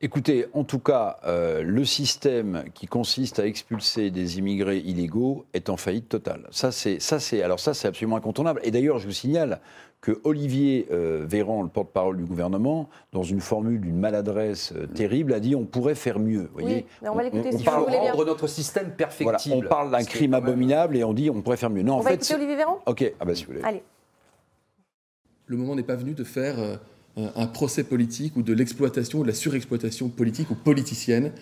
Écoutez, 0.00 0.46
en 0.52 0.64
tout 0.64 0.80
cas, 0.80 1.18
euh, 1.24 1.62
le 1.62 1.84
système 1.84 2.64
qui 2.74 2.86
consiste 2.86 3.38
à 3.38 3.46
expulser 3.46 4.10
des 4.10 4.38
immigrés 4.38 4.78
illégaux 4.78 5.46
est 5.54 5.70
en 5.70 5.76
faillite 5.76 6.08
totale. 6.08 6.46
Ça, 6.50 6.72
c'est, 6.72 7.00
ça, 7.00 7.20
c'est, 7.20 7.42
alors 7.42 7.60
ça, 7.60 7.74
c'est 7.74 7.88
absolument 7.88 8.16
incontournable. 8.16 8.60
Et 8.64 8.70
d'ailleurs, 8.70 8.98
je 8.98 9.06
vous 9.06 9.12
signale 9.12 9.60
que 10.00 10.20
Olivier 10.24 10.86
euh, 10.90 11.24
Véran, 11.26 11.62
le 11.62 11.68
porte-parole 11.68 12.18
du 12.18 12.24
gouvernement, 12.24 12.90
dans 13.12 13.22
une 13.22 13.40
formule 13.40 13.80
d'une 13.80 13.98
maladresse 13.98 14.72
euh, 14.76 14.86
terrible, 14.86 15.32
a 15.32 15.40
dit 15.40 15.54
on 15.54 15.64
pourrait 15.64 15.94
faire 15.94 16.18
mieux. 16.18 16.42
Vous 16.52 16.60
voyez 16.60 16.86
oui, 17.00 17.08
on 17.08 17.14
va 17.14 17.22
l'écouter 17.22 17.50
on, 17.54 17.58
si 17.58 17.64
parle 17.64 17.90
de 17.90 17.96
rendre 17.96 18.26
notre 18.26 18.46
système 18.46 18.90
perfectible. 18.90 19.54
on 19.64 19.68
parle 19.68 19.90
d'un 19.90 20.04
crime 20.04 20.34
abominable 20.34 20.96
et 20.96 21.04
on 21.04 21.14
dit 21.14 21.30
on 21.30 21.40
pourrait 21.40 21.56
faire 21.56 21.70
mieux. 21.70 21.82
Non, 21.82 21.94
on 21.94 21.98
en 21.98 22.00
va 22.00 22.10
fait, 22.10 22.16
écouter 22.16 22.34
Olivier 22.34 22.56
Véran? 22.56 22.82
Ok, 22.84 23.10
ah 23.18 23.24
bah 23.24 23.34
si 23.34 23.44
vous 23.44 23.52
voulez. 23.52 23.64
Allez. 23.64 23.82
Le 25.46 25.56
moment 25.56 25.74
n'est 25.74 25.82
pas 25.82 25.96
venu 25.96 26.12
de 26.12 26.24
faire 26.24 26.56
un 27.16 27.46
procès 27.46 27.84
politique 27.84 28.36
ou 28.36 28.42
de 28.42 28.52
l'exploitation 28.52 29.20
ou 29.20 29.22
de 29.22 29.28
la 29.28 29.34
surexploitation 29.34 30.08
politique 30.08 30.50
ou 30.50 30.54
politicienne, 30.54 31.32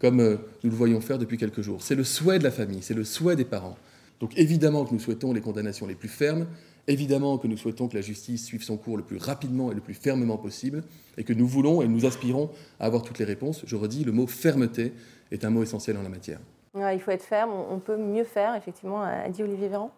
comme 0.00 0.20
euh, 0.20 0.36
nous 0.64 0.70
le 0.70 0.76
voyons 0.76 1.00
faire 1.00 1.18
depuis 1.18 1.36
quelques 1.36 1.60
jours. 1.60 1.82
C'est 1.82 1.94
le 1.94 2.04
souhait 2.04 2.38
de 2.38 2.44
la 2.44 2.50
famille, 2.50 2.82
c'est 2.82 2.94
le 2.94 3.04
souhait 3.04 3.36
des 3.36 3.44
parents. 3.44 3.76
Donc 4.18 4.36
évidemment 4.36 4.84
que 4.84 4.92
nous 4.92 5.00
souhaitons 5.00 5.32
les 5.32 5.40
condamnations 5.40 5.86
les 5.86 5.94
plus 5.94 6.08
fermes, 6.08 6.46
évidemment 6.88 7.38
que 7.38 7.46
nous 7.46 7.56
souhaitons 7.56 7.88
que 7.88 7.94
la 7.94 8.00
justice 8.00 8.44
suive 8.44 8.62
son 8.62 8.76
cours 8.76 8.96
le 8.96 9.02
plus 9.02 9.18
rapidement 9.18 9.70
et 9.70 9.74
le 9.74 9.80
plus 9.80 9.94
fermement 9.94 10.36
possible, 10.36 10.82
et 11.16 11.24
que 11.24 11.32
nous 11.32 11.46
voulons 11.46 11.80
et 11.82 11.88
nous 11.88 12.06
aspirons 12.06 12.50
à 12.80 12.86
avoir 12.86 13.02
toutes 13.02 13.18
les 13.18 13.24
réponses. 13.24 13.62
Je 13.66 13.76
redis, 13.76 14.04
le 14.04 14.12
mot 14.12 14.26
fermeté 14.26 14.92
est 15.30 15.44
un 15.44 15.50
mot 15.50 15.62
essentiel 15.62 15.96
en 15.96 16.02
la 16.02 16.08
matière. 16.08 16.40
il 16.74 17.00
faut 17.00 17.10
être 17.12 17.22
ferme, 17.22 17.52
on 17.52 17.78
peut 17.78 17.96
mieux 17.96 18.24
faire, 18.24 18.54
effectivement, 18.56 19.02
a 19.02 19.28
dit 19.28 19.42
Olivier 19.42 19.68
Véran. 19.68 19.92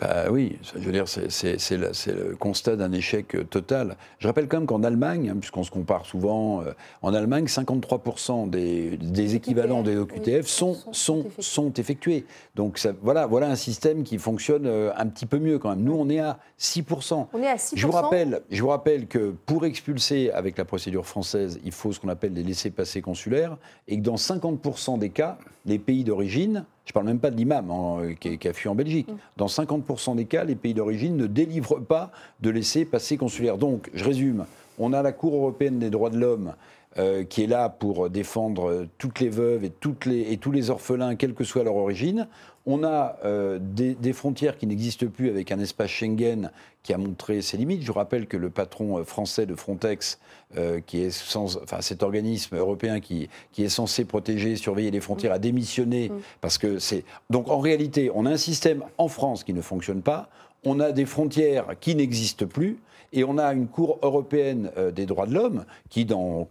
Bah 0.00 0.24
oui, 0.30 0.58
je 0.74 0.80
veux 0.80 0.92
dire, 0.92 1.06
c'est 1.08 1.76
le, 1.76 2.36
constat 2.36 2.76
d'un 2.76 2.92
échec 2.92 3.34
euh, 3.34 3.44
total. 3.44 3.96
Je 4.18 4.26
rappelle 4.26 4.48
quand 4.48 4.58
même 4.58 4.66
qu'en 4.66 4.82
Allemagne, 4.82 5.30
hein, 5.30 5.36
puisqu'on 5.38 5.62
se 5.62 5.70
compare 5.70 6.04
souvent, 6.04 6.62
euh, 6.62 6.72
en 7.02 7.14
Allemagne, 7.14 7.44
53% 7.44 8.50
des, 8.50 8.96
des, 8.96 9.34
équivalents 9.36 9.82
des 9.82 9.96
OQTF 9.96 10.46
sont, 10.46 10.76
sont, 10.92 11.26
sont, 11.38 11.72
effectués. 11.74 12.26
Donc 12.56 12.78
ça, 12.78 12.92
voilà, 13.02 13.26
voilà 13.26 13.48
un 13.48 13.56
système 13.56 14.02
qui 14.02 14.18
fonctionne 14.18 14.66
euh, 14.66 14.90
un 14.96 15.06
petit 15.06 15.26
peu 15.26 15.38
mieux 15.38 15.58
quand 15.58 15.70
même. 15.70 15.84
Nous, 15.84 15.94
on 15.94 16.08
est 16.08 16.20
à 16.20 16.38
6%. 16.58 17.28
On 17.32 17.42
est 17.42 17.46
à 17.46 17.56
6%. 17.56 17.72
Je 17.76 17.86
vous 17.86 17.92
rappelle, 17.92 18.40
je 18.50 18.62
vous 18.62 18.68
rappelle 18.68 19.06
que 19.06 19.34
pour 19.46 19.64
expulser 19.64 20.30
avec 20.30 20.58
la 20.58 20.64
procédure 20.64 21.06
française, 21.06 21.60
il 21.64 21.72
faut 21.72 21.92
ce 21.92 22.00
qu'on 22.00 22.08
appelle 22.08 22.32
des 22.32 22.42
laissés-passer 22.42 23.00
consulaires, 23.00 23.56
et 23.86 23.96
que 23.96 24.02
dans 24.02 24.16
50% 24.16 24.98
des 24.98 25.10
cas, 25.10 25.38
les 25.66 25.78
pays 25.78 26.04
d'origine 26.04 26.64
je 26.84 26.90
ne 26.90 26.92
parle 26.92 27.06
même 27.06 27.18
pas 27.18 27.30
de 27.30 27.36
l'imam 27.36 27.70
hein, 27.70 28.14
qui, 28.20 28.48
a 28.48 28.52
fui 28.52 28.68
en 28.68 28.74
Belgique. 28.74 29.08
Mm. 29.08 29.16
Dans 29.38 29.46
50% 29.46 30.16
des 30.16 30.26
cas, 30.26 30.44
les 30.44 30.54
pays 30.54 30.74
d'origine 30.74 31.16
ne 31.16 31.26
délivrent 31.26 31.80
pas 31.80 32.10
de 32.40 32.50
laissez-passer 32.50 33.16
consulaire. 33.16 33.56
Donc, 33.56 33.90
je 33.94 34.04
résume, 34.04 34.44
on 34.78 34.92
a 34.92 35.02
la 35.02 35.12
Cour 35.12 35.34
européenne 35.34 35.78
des 35.78 35.90
droits 35.90 36.10
de 36.10 36.18
l'homme 36.18 36.54
euh, 36.98 37.24
qui 37.24 37.42
est 37.42 37.46
là 37.46 37.68
pour 37.68 38.08
défendre 38.10 38.86
toutes 38.98 39.20
les 39.20 39.28
veuves 39.28 39.64
et, 39.64 39.70
toutes 39.70 40.06
les, 40.06 40.32
et 40.32 40.36
tous 40.36 40.52
les 40.52 40.70
orphelins, 40.70 41.16
quelle 41.16 41.34
que 41.34 41.44
soit 41.44 41.64
leur 41.64 41.76
origine. 41.76 42.28
On 42.66 42.82
a 42.82 43.18
euh, 43.24 43.58
des, 43.60 44.12
frontières 44.14 44.56
qui 44.56 44.66
n'existent 44.66 45.06
plus 45.06 45.28
avec 45.28 45.52
un 45.52 45.58
espace 45.58 45.90
Schengen 45.90 46.50
qui 46.82 46.94
a 46.94 46.98
montré 46.98 47.42
ses 47.42 47.58
limites. 47.58 47.82
Je 47.82 47.92
rappelle 47.92 48.26
que 48.26 48.38
le 48.38 48.48
patron 48.48 48.98
euh, 48.98 49.04
français 49.04 49.44
de 49.44 49.54
Frontex, 49.54 50.18
euh, 50.56 50.80
qui 50.80 51.02
est 51.02 51.10
sans, 51.10 51.58
enfin, 51.58 51.82
cet 51.82 52.02
organisme 52.02 52.56
européen 52.56 53.00
qui, 53.00 53.28
qui, 53.52 53.64
est 53.64 53.68
censé 53.68 54.06
protéger, 54.06 54.56
surveiller 54.56 54.90
les 54.90 55.00
frontières, 55.00 55.32
a 55.32 55.38
démissionné 55.38 56.08
mm. 56.08 56.20
parce 56.40 56.56
que 56.56 56.78
c'est. 56.78 57.04
Donc 57.28 57.50
en 57.50 57.58
réalité, 57.58 58.10
on 58.14 58.24
a 58.24 58.30
un 58.30 58.38
système 58.38 58.82
en 58.96 59.08
France 59.08 59.44
qui 59.44 59.52
ne 59.52 59.60
fonctionne 59.60 60.00
pas 60.00 60.30
on 60.64 60.80
a 60.80 60.92
des 60.92 61.06
frontières 61.06 61.78
qui 61.80 61.94
n'existent 61.94 62.46
plus, 62.46 62.78
et 63.14 63.24
on 63.24 63.38
a 63.38 63.52
une 63.54 63.68
Cour 63.68 63.98
européenne 64.02 64.70
euh, 64.76 64.90
des 64.90 65.06
droits 65.06 65.26
de 65.26 65.34
l'homme 65.34 65.64
qui, 65.88 66.04
dans, 66.04 66.48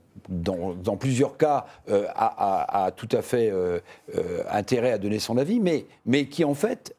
plusieurs 0.98 1.38
cas, 1.38 1.66
euh, 1.90 2.08
a, 2.16 2.92
tout 2.96 3.10
à 3.12 3.22
fait 3.22 3.52
euh, 3.52 3.80
intérêt 4.50 4.94
à 4.94 4.98
donner 4.98 5.20
son 5.20 5.38
avis, 5.38 5.60
mais 6.06 6.26
qui, 6.26 6.46
en 6.46 6.54
fait, 6.54 6.96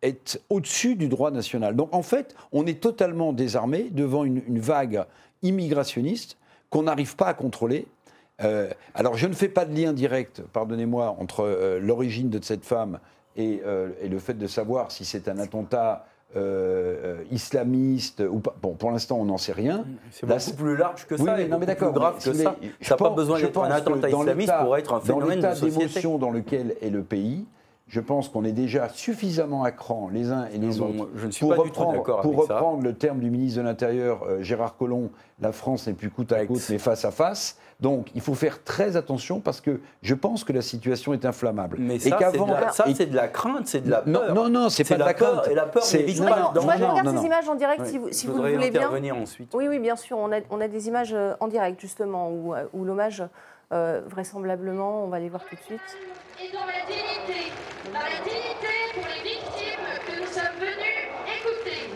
est 0.00 0.40
au-dessus 0.48 0.96
du 0.96 1.08
droit 1.08 1.30
national. 1.30 1.76
Donc, 1.76 1.94
en 1.94 2.02
fait, 2.02 2.34
on 2.50 2.66
est 2.66 2.80
totalement 2.80 3.32
désarmé 3.32 3.90
devant 3.90 4.24
une, 4.24 4.58
vague 4.58 5.04
immigrationniste 5.42 6.38
qu'on 6.70 6.84
n'arrive 6.84 7.16
pas 7.16 7.26
à 7.26 7.34
contrôler. 7.34 7.86
alors, 8.94 9.16
je 9.16 9.26
ne 9.26 9.34
fais 9.34 9.48
pas 9.48 9.66
de 9.66 9.78
lien 9.78 9.92
direct, 9.92 10.42
pardonnez-moi, 10.52 11.16
entre 11.18 11.78
l'origine 11.80 12.30
de 12.30 12.42
cette 12.42 12.64
femme 12.64 12.98
et, 13.38 13.62
et, 14.02 14.08
le 14.08 14.18
fait 14.18 14.34
de 14.34 14.46
savoir 14.46 14.90
si 14.90 15.04
c'est 15.04 15.28
un 15.28 15.38
attentat 15.38 16.04
euh, 16.36 17.22
islamiste 17.30 18.20
ou 18.20 18.40
pas. 18.40 18.54
Bon, 18.60 18.74
pour 18.74 18.90
l'instant, 18.90 19.16
on 19.18 19.24
n'en 19.24 19.38
sait 19.38 19.52
rien. 19.52 19.86
C'est 20.10 20.26
beaucoup 20.26 20.62
plus 20.62 20.76
large 20.76 21.06
que 21.06 21.16
ça. 21.16 21.22
Oui, 21.22 21.48
non, 21.48 21.58
mais 21.58 21.64
d'accord. 21.64 21.90
Plus 21.90 22.00
grave 22.00 22.16
que 22.16 22.32
ça. 22.34 22.54
Ça 22.82 22.94
n'a 22.94 22.96
pas 22.98 23.10
besoin 23.10 23.40
d'être 23.40 23.58
un 23.58 23.70
attentat 23.70 24.10
islamiste 24.10 24.52
pour 24.60 24.76
être 24.76 24.92
un 24.92 25.00
phénomène 25.00 25.40
dans 25.40 25.48
l'état 25.48 25.66
d'émotion 25.66 26.18
dans 26.18 26.30
lequel 26.30 26.76
est 26.82 26.90
le 26.90 27.02
pays. 27.02 27.46
Je 27.88 28.00
pense 28.00 28.28
qu'on 28.28 28.44
est 28.44 28.52
déjà 28.52 28.88
suffisamment 28.90 29.64
à 29.64 29.72
cran 29.72 30.10
les 30.12 30.30
uns 30.30 30.46
et 30.52 30.58
les 30.58 30.80
autres. 30.80 31.08
Je 31.14 31.26
ne 31.26 31.30
suis 31.30 31.46
pour 31.46 31.54
pas 31.54 31.62
reprendre, 31.62 31.92
du 31.92 31.98
tout 31.98 32.16
Pour 32.22 32.36
reprendre 32.36 32.82
le 32.82 32.94
terme 32.94 33.20
du 33.20 33.30
ministre 33.30 33.60
de 33.60 33.64
l'Intérieur, 33.64 34.24
euh, 34.24 34.42
Gérard 34.42 34.76
Collomb, 34.76 35.10
la 35.40 35.52
France 35.52 35.86
n'est 35.86 35.94
plus 35.94 36.10
côte 36.10 36.32
à 36.32 36.44
côte, 36.44 36.60
mais 36.68 36.78
face 36.78 37.04
à 37.04 37.10
face. 37.10 37.56
Donc, 37.80 38.08
il 38.16 38.20
faut 38.20 38.34
faire 38.34 38.64
très 38.64 38.96
attention 38.96 39.40
parce 39.40 39.60
que 39.60 39.80
je 40.02 40.14
pense 40.14 40.42
que 40.42 40.52
la 40.52 40.62
situation 40.62 41.12
est 41.12 41.24
inflammable. 41.24 41.76
Mais 41.78 41.98
ça, 42.00 42.18
c'est 42.92 43.06
de, 43.06 43.14
la 43.14 43.28
crainte, 43.28 43.68
c'est 43.68 43.80
de 43.80 43.90
la 43.90 44.02
peur. 44.02 44.34
Non, 44.34 44.48
non, 44.48 44.68
c'est 44.68 44.84
pas 44.84 44.96
de 44.96 45.00
la 45.00 45.14
crainte. 45.14 45.48
Et 45.48 45.54
la 45.54 45.66
peur 45.66 45.82
c'est 45.84 46.04
pas. 46.04 46.52
je 46.54 46.84
regarde 46.84 47.16
ces 47.18 47.24
images 47.24 47.48
en 47.48 47.54
direct 47.54 47.86
si 47.86 47.98
vous, 47.98 48.08
si 48.10 48.26
vous 48.26 48.42
le 48.42 48.54
voulez 48.54 48.70
bien. 48.70 49.14
ensuite. 49.14 49.54
Oui, 49.54 49.68
oui, 49.68 49.78
bien 49.78 49.96
sûr. 49.96 50.18
On 50.18 50.32
a, 50.32 50.40
on 50.50 50.60
a 50.60 50.66
des 50.66 50.88
images 50.88 51.12
euh, 51.14 51.34
en 51.40 51.46
direct 51.46 51.80
justement 51.80 52.30
où, 52.30 52.52
euh, 52.52 52.64
où 52.72 52.84
l'hommage, 52.84 53.22
euh, 53.72 54.00
vraisemblablement, 54.06 55.04
on 55.04 55.08
va 55.08 55.20
les 55.20 55.28
voir 55.28 55.44
tout 55.44 55.54
de 55.54 55.60
suite. 55.60 55.80
Et 56.42 56.52
dans 56.52 56.60
la 56.60 56.84
dignité, 56.86 57.52
dans 57.92 58.00
la 58.00 58.24
dignité 58.24 58.74
pour 58.94 59.04
les 59.06 59.22
victimes 59.22 59.86
que 60.06 60.20
nous 60.20 60.26
sommes 60.26 60.58
venus 60.58 61.08
écouter. 61.26 61.90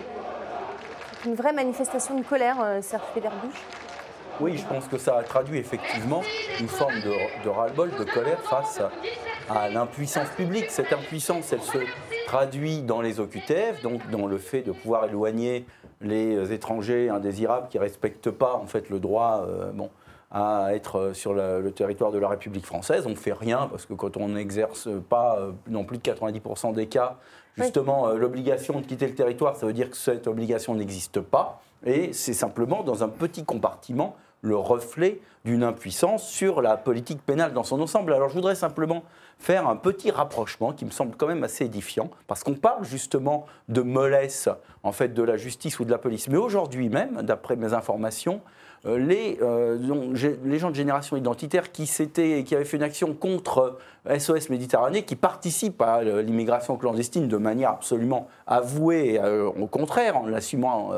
C'est 1.22 1.28
une 1.28 1.35
vraie 1.35 1.52
manifestation 1.52 2.18
de 2.18 2.24
colère, 2.24 2.57
Serge 2.81 3.05
Féderbuche. 3.14 3.62
Oui, 4.40 4.57
je 4.57 4.66
pense 4.66 4.88
que 4.88 4.98
ça 4.98 5.18
a 5.18 5.22
traduit 5.22 5.59
effectivement 5.59 6.22
une 6.59 6.68
forme 6.68 7.00
de, 7.00 7.48
ras-le-bol, 7.48 7.90
de 7.90 8.05
colère 8.05 8.40
face 8.40 8.81
à, 9.48 9.68
l'impuissance 9.68 10.28
publique. 10.31 10.70
Cette 10.70 10.92
impuissance, 10.92 11.52
elle 11.52 11.62
se 11.62 11.78
traduit 12.26 12.83
dans 12.83 13.02
les 13.02 13.20
OQTF, 13.20 13.83
donc 13.83 14.09
dans 14.11 14.26
le 14.26 14.38
fait 14.38 14.62
de 14.62 14.72
pouvoir 14.72 15.05
éloigner 15.05 15.66
les 16.00 16.52
étrangers 16.52 17.11
indésirables 17.11 17.68
qui 17.68 17.76
ne 17.76 17.83
respectent 17.83 18.31
pas 18.31 18.55
en 18.55 18.66
fait 18.66 18.90
le 18.90 18.98
droit 18.98 19.46
euh, 19.46 19.70
bon, 19.72 19.90
à 20.33 20.75
être 20.75 21.12
sur 21.12 21.35
le, 21.35 21.71
territoire 21.73 22.11
de 22.11 22.18
la 22.18 22.29
République 22.29 22.64
française. 22.64 23.05
On 23.07 23.11
ne 23.11 23.14
fait 23.14 23.35
rien 23.35 23.68
parce 23.71 23.85
que 23.85 23.92
quand 23.92 24.16
on 24.16 24.29
n'exerce 24.29 24.88
pas 25.09 25.38
euh, 25.38 25.53
non 25.68 25.85
plus 25.85 25.99
de 25.99 26.03
90% 26.03 26.73
des 26.73 26.87
cas, 26.87 27.18
justement, 27.59 28.09
euh, 28.09 28.16
l'obligation 28.16 28.81
de 28.81 28.87
quitter 28.87 29.07
le 29.07 29.14
territoire, 29.14 29.57
ça 29.57 29.66
veut 29.66 29.75
dire 29.75 29.90
que 29.90 29.97
cette 29.97 30.27
obligation 30.27 30.75
n'existe 30.75 31.21
pas. 31.21 31.61
Et 31.85 32.14
c'est 32.14 32.33
simplement 32.33 32.83
dans 32.83 33.05
un 33.05 33.09
petit 33.09 33.45
compartiment 33.45 34.16
le 34.40 34.57
reflet 34.57 35.21
d'une 35.45 35.62
impuissance 35.62 36.27
sur 36.29 36.62
la 36.62 36.77
politique 36.77 37.21
pénale 37.25 37.53
dans 37.53 37.62
son 37.62 37.81
ensemble. 37.81 38.12
Alors 38.12 38.29
je 38.29 38.35
voudrais 38.35 38.55
simplement 38.55 39.05
faire 39.38 39.68
un 39.68 39.77
petit 39.77 40.11
rapprochement 40.11 40.73
qui 40.73 40.85
me 40.85 40.90
semble 40.90 41.14
quand 41.16 41.27
même 41.27 41.45
assez 41.45 41.64
édifiant, 41.64 42.11
parce 42.27 42.42
qu'on 42.42 42.55
parle 42.55 42.85
justement 42.85 43.47
de 43.68 43.83
mollesse 43.83 44.49
en 44.83 44.92
fait 44.92 45.09
de 45.09 45.23
la 45.23 45.37
justice 45.37 45.79
ou 45.79 45.85
de 45.85 45.90
la 45.90 45.99
police. 45.99 46.29
Mais 46.29 46.38
aujourd'hui 46.38 46.88
même, 46.88 47.23
d'après 47.23 47.55
mes 47.55 47.73
informations, 47.73 48.40
euh, 48.40 48.62
les, 48.85 49.38
euh, 49.42 49.79
les, 50.45 50.59
gens 50.59 50.71
de 50.71 50.75
génération 50.75 51.16
identitaire 51.16 51.71
qui, 51.71 51.85
qui 51.85 52.55
avaient 52.55 52.64
fait 52.64 52.77
une 52.77 52.83
action 52.83 53.14
contre 53.14 53.79
SOS 54.07 54.31
euh, 54.31 54.38
Méditerranée, 54.51 55.05
qui 55.05 55.14
participent 55.14 55.81
à 55.81 56.03
l'immigration 56.03 56.77
clandestine 56.77 57.29
de 57.29 57.37
manière 57.37 57.71
absolument 57.71 58.29
avouée, 58.47 59.21
au 59.59 59.66
contraire, 59.66 60.16
en 60.16 60.27
l'assumant 60.27 60.90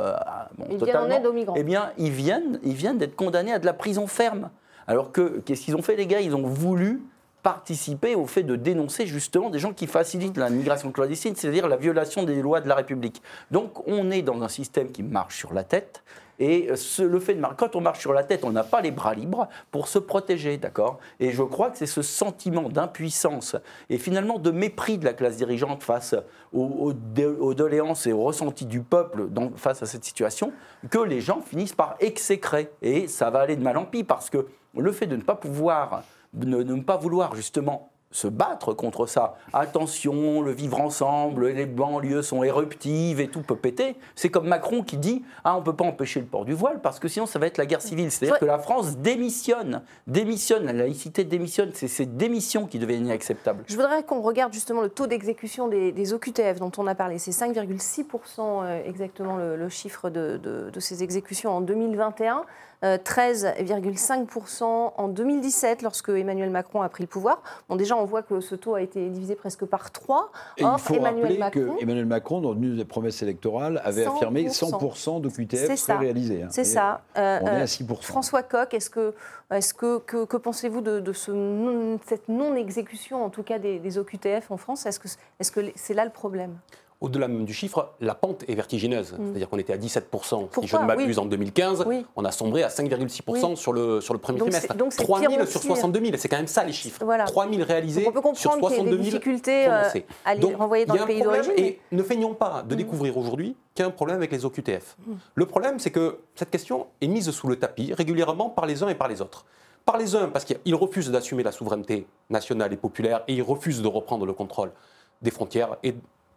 totalement, 0.79 1.21
eh 1.57 1.63
bien, 1.63 1.91
ils 1.99 2.11
viennent, 2.11 2.59
ils 2.65 2.75
viennent 2.75 2.99
d'être 2.99 3.17
condamnés 3.17 3.53
à 3.53 3.59
de 3.59 3.67
la 3.67 3.75
prison 3.75 4.07
ferme. 4.07 4.51
Alors 4.87 5.13
que, 5.13 5.41
qu'est-ce 5.41 5.63
qu'ils 5.63 5.77
ont 5.77 5.83
fait, 5.83 5.97
les 5.97 6.07
gars? 6.07 6.21
Ils 6.21 6.35
ont 6.35 6.47
voulu 6.47 7.03
participer 7.45 8.17
au 8.17 8.27
fait 8.27 8.43
de 8.43 8.57
dénoncer 8.57 9.07
justement 9.07 9.51
des 9.51 9.61
gens 9.61 9.73
qui 9.73 9.87
facilitent 9.87 10.39
la 10.39 10.51
migration 10.51 10.91
clandestine, 10.91 11.37
c'est-à-dire 11.37 11.69
la 11.69 11.77
violation 11.77 12.25
des 12.25 12.43
lois 12.43 12.61
de 12.61 12.69
la 12.69 12.75
République. 12.75 13.23
Donc 13.53 13.87
on 13.87 14.11
est 14.11 14.23
dans 14.23 14.43
un 14.43 14.49
système 14.49 14.91
qui 14.91 15.05
marche 15.05 15.37
sur 15.37 15.53
la 15.53 15.63
tête, 15.63 16.03
et 16.39 16.69
le 16.99 17.21
fait 17.21 17.35
de 17.35 17.43
quand 17.57 17.77
on 17.77 17.81
marche 17.81 18.01
sur 18.01 18.13
la 18.13 18.25
tête, 18.25 18.45
on 18.45 18.51
n'a 18.51 18.65
pas 18.65 18.81
les 18.81 18.91
bras 18.91 19.15
libres 19.15 19.49
pour 19.71 19.87
se 19.87 19.99
protéger, 19.99 20.57
d'accord? 20.57 20.99
Et 21.21 21.31
je 21.31 21.43
crois 21.43 21.71
que 21.71 21.79
c'est 21.79 21.87
ce 21.87 22.03
sentiment 22.03 22.69
d'impuissance 22.69 23.57
et 23.89 23.99
finalement 23.99 24.39
de 24.39 24.51
mépris 24.51 24.99
de 24.99 25.05
la 25.05 25.13
classe 25.13 25.37
dirigeante 25.37 25.83
face 25.83 26.17
aux, 26.53 26.93
doléances 26.93 28.07
et 28.07 28.13
aux 28.13 28.25
ressentis 28.25 28.67
du 28.67 28.81
peuple 28.81 29.29
face 29.57 29.83
à 29.83 29.87
cette 29.87 30.05
situation 30.05 30.53
que 30.91 30.99
les 30.99 31.21
gens 31.21 31.41
finissent 31.41 31.75
par 31.75 31.97
exécrer. 32.01 32.71
Et 32.83 33.07
ça 33.07 33.31
va 33.31 33.41
aller 33.41 33.57
de 33.57 33.63
mal 33.63 33.77
en 33.77 33.85
pis 33.85 34.03
parce 34.03 34.29
que 34.31 34.47
le 34.77 34.91
fait 34.91 35.07
de 35.07 35.17
ne 35.17 35.23
pas 35.23 35.37
pouvoir, 35.37 36.03
ne 36.35 36.81
pas 36.83 36.97
vouloir 36.97 37.35
justement 37.35 37.91
se 38.15 38.29
battre 38.29 38.73
contre 38.73 39.07
ça. 39.07 39.35
Attention, 39.53 40.41
le 40.41 40.53
vivre 40.53 40.81
ensemble, 40.81 41.49
les 41.49 41.67
banlieues 41.67 42.23
sont 42.23 42.45
éruptives 42.45 43.19
et 43.21 43.27
tout 43.27 43.43
peut 43.43 43.57
péter. 43.57 43.97
C'est 44.15 44.31
comme 44.31 44.47
Macron 44.47 44.85
qui 44.85 44.97
dit 44.97 45.25
Ah, 45.43 45.57
on 45.57 45.61
ne 45.61 45.65
peut 45.65 45.75
pas 45.75 45.85
empêcher 45.85 46.21
le 46.21 46.27
port 46.27 46.45
du 46.45 46.53
voile 46.55 46.81
parce 46.81 47.01
que 47.01 47.09
sinon 47.09 47.27
ça 47.27 47.41
va 47.41 47.49
être 47.49 47.59
la 47.59 47.67
guerre 47.67 47.83
civile. 47.83 48.13
C'est-à-dire 48.13 48.39
que 48.39 48.45
la 48.45 48.61
France 48.61 48.99
démissionne, 48.99 49.83
démissionne, 50.07 50.65
la 50.65 50.73
laïcité 50.73 51.25
démissionne. 51.25 51.73
C'est 51.75 51.89
ces 51.89 52.07
démissions 52.07 52.67
qui 52.67 52.79
deviennent 52.79 53.07
inacceptables. 53.07 53.65
Je 53.67 53.75
voudrais 53.75 54.05
qu'on 54.05 54.21
regarde 54.21 54.53
justement 54.53 54.81
le 54.81 54.91
taux 54.91 55.09
d'exécution 55.09 55.67
des, 55.67 56.13
OQTF 56.15 56.61
dont 56.61 56.73
on 56.79 56.87
a 56.87 56.95
parlé. 56.95 57.19
C'est 57.19 57.33
5,6% 57.33 58.05
euh, 58.41 58.83
exactement 58.87 59.39
le, 59.39 59.69
chiffre 59.69 60.09
de, 60.09 60.37
de 60.73 60.81
ces 60.81 61.03
exécutions 61.03 61.51
en 61.51 61.61
2021. 61.61 62.45
13,5% 62.85 64.63
euh, 64.63 64.91
en 64.97 65.09
2017 65.09 65.83
lorsque 65.83 66.11
Emmanuel 66.11 66.51
Macron 66.51 66.83
a 66.83 66.89
pris 66.89 67.03
le 67.03 67.09
pouvoir. 67.09 67.43
Bon, 67.69 67.77
déjà, 67.77 67.97
on 67.97 68.05
voit 68.05 68.23
que 68.23 68.41
ce 68.41 68.55
taux 68.55 68.75
a 68.75 68.83
été 68.83 69.09
divisé 69.09 69.35
presque 69.35 69.65
par 69.65 69.91
3. 69.91 70.31
Et 70.59 70.63
il 70.63 70.79
faut 70.79 70.95
Emmanuel 70.95 71.43
rappeler 71.43 71.63
que 71.63 71.83
Emmanuel 71.83 72.07
Macron, 72.07 72.41
dans 72.41 72.53
une 72.55 72.77
des 72.77 72.85
promesses 72.85 73.23
électorales, 73.23 73.81
avait 73.85 74.07
affirmé 74.07 74.49
100% 74.49 75.21
de 75.21 75.29
QTF. 75.29 75.89
Hein. 75.91 76.49
C'est 76.51 76.65
ça. 76.65 77.03
Euh, 77.17 77.39
on 77.43 77.47
est 77.47 77.63
à 77.63 77.65
6%. 77.65 78.03
François 78.03 78.43
Coq, 78.43 78.75
est-ce 78.75 78.91
que, 78.91 79.15
est 79.51 79.77
que, 79.77 80.25
que, 80.25 80.37
pensez-vous 80.37 80.81
de, 80.81 81.13
ce 81.13 81.97
cette 82.07 82.29
non-exécution, 82.29 83.25
en 83.25 83.31
tout 83.31 83.43
cas 83.43 83.59
des, 83.59 83.79
des 83.79 83.99
OQTF 83.99 84.51
en 84.51 84.57
France? 84.57 84.87
Est-ce 84.87 85.01
que 85.01 85.09
c'est 85.09 85.19
-ce 85.41 85.73
c'est 85.75 85.95
là 85.95 86.05
le 86.05 86.11
problème? 86.11 86.59
Au-delà 87.05 87.29
même 87.29 87.45
du 87.45 87.53
chiffre, 87.53 87.91
la 88.01 88.15
pente 88.15 88.45
est 88.49 88.55
vertigineuse. 88.55 89.13
Mm. 89.13 89.17
C'est-à-dire 89.17 89.49
qu'on 89.49 89.59
était 89.59 89.75
à 89.75 89.77
17%, 89.77 90.49
si 90.61 90.67
je 90.67 90.77
ne 90.77 90.85
m'abuse, 90.85 91.19
en 91.19 91.27
2015. 91.27 91.85
On 92.17 92.25
a 92.25 92.33
sombré 92.33 92.63
à 92.63 92.69
5,6% 92.69 93.57
sur, 93.57 93.73
le, 93.73 94.01
sur 94.01 94.15
le 94.15 94.21
premier 94.21 94.41
trimestre. 94.41 94.75
Donc 94.75 94.97
3 94.97 95.21
000 95.21 95.47
sur 95.47 95.63
62 95.63 96.01
000, 96.01 96.13
c'est 96.17 96.29
quand 96.29 96.39
même 96.39 96.47
ça 96.47 96.65
les 96.65 96.73
chiffres. 96.73 97.05
3 97.27 97.51
000 97.51 97.63
réalisés 97.65 98.09
sur 98.35 98.53
62 98.55 98.91
000 98.91 99.03
difficultés 99.03 99.67
euh, 99.69 99.83
à 100.25 100.35
les 100.35 100.55
renvoyer 100.55 100.87
dans 100.87 100.95
le 100.95 101.05
pays 101.05 101.23
d'origine. 101.23 101.53
Et 101.57 101.79
ne 101.93 102.03
feignons 102.03 102.35
pas 102.35 102.65
de 102.67 102.75
mm. 102.75 102.79
découvrir 102.79 103.19
aujourd'hui 103.19 103.57
qu'il 103.75 103.83
y 103.83 103.87
a 103.87 103.89
un 103.89 103.93
problème 103.93 104.17
avec 104.17 104.33
les 104.33 104.45
OQTF. 104.45 104.97
Mm. 104.99 105.13
Le 105.35 105.47
problème, 105.47 105.79
c'est 105.79 105.91
que 105.91 106.21
cette 106.35 106.51
question 106.51 106.87
est 107.01 107.09
mise 107.09 107.31
sous 107.31 107.49
le 107.49 107.57
tapis 107.57 107.93
régulièrement 107.93 108.49
par 108.49 108.67
les 108.67 108.83
uns 108.83 108.89
et 108.89 108.95
par 108.95 109.09
les 109.09 109.21
autres 109.21 109.45
par 109.85 109.99
les 109.99 110.17
uns 110.17 110.29
parce 110.29 110.47
qu'ils 110.47 110.75
refusent 110.75 111.11
d'assumer 111.11 111.43
la 111.43 111.53
souveraineté 111.53 112.07
nationale 112.31 112.73
et 112.73 112.77
populaire 112.79 113.23
et 113.29 113.35
ils 113.35 113.43
refusent 113.43 113.83
de 113.83 113.87
reprendre 113.87 114.25
le 114.25 114.33
contrôle 114.33 114.73
des 115.21 115.31
frontières 115.31 115.77
et 115.83 115.95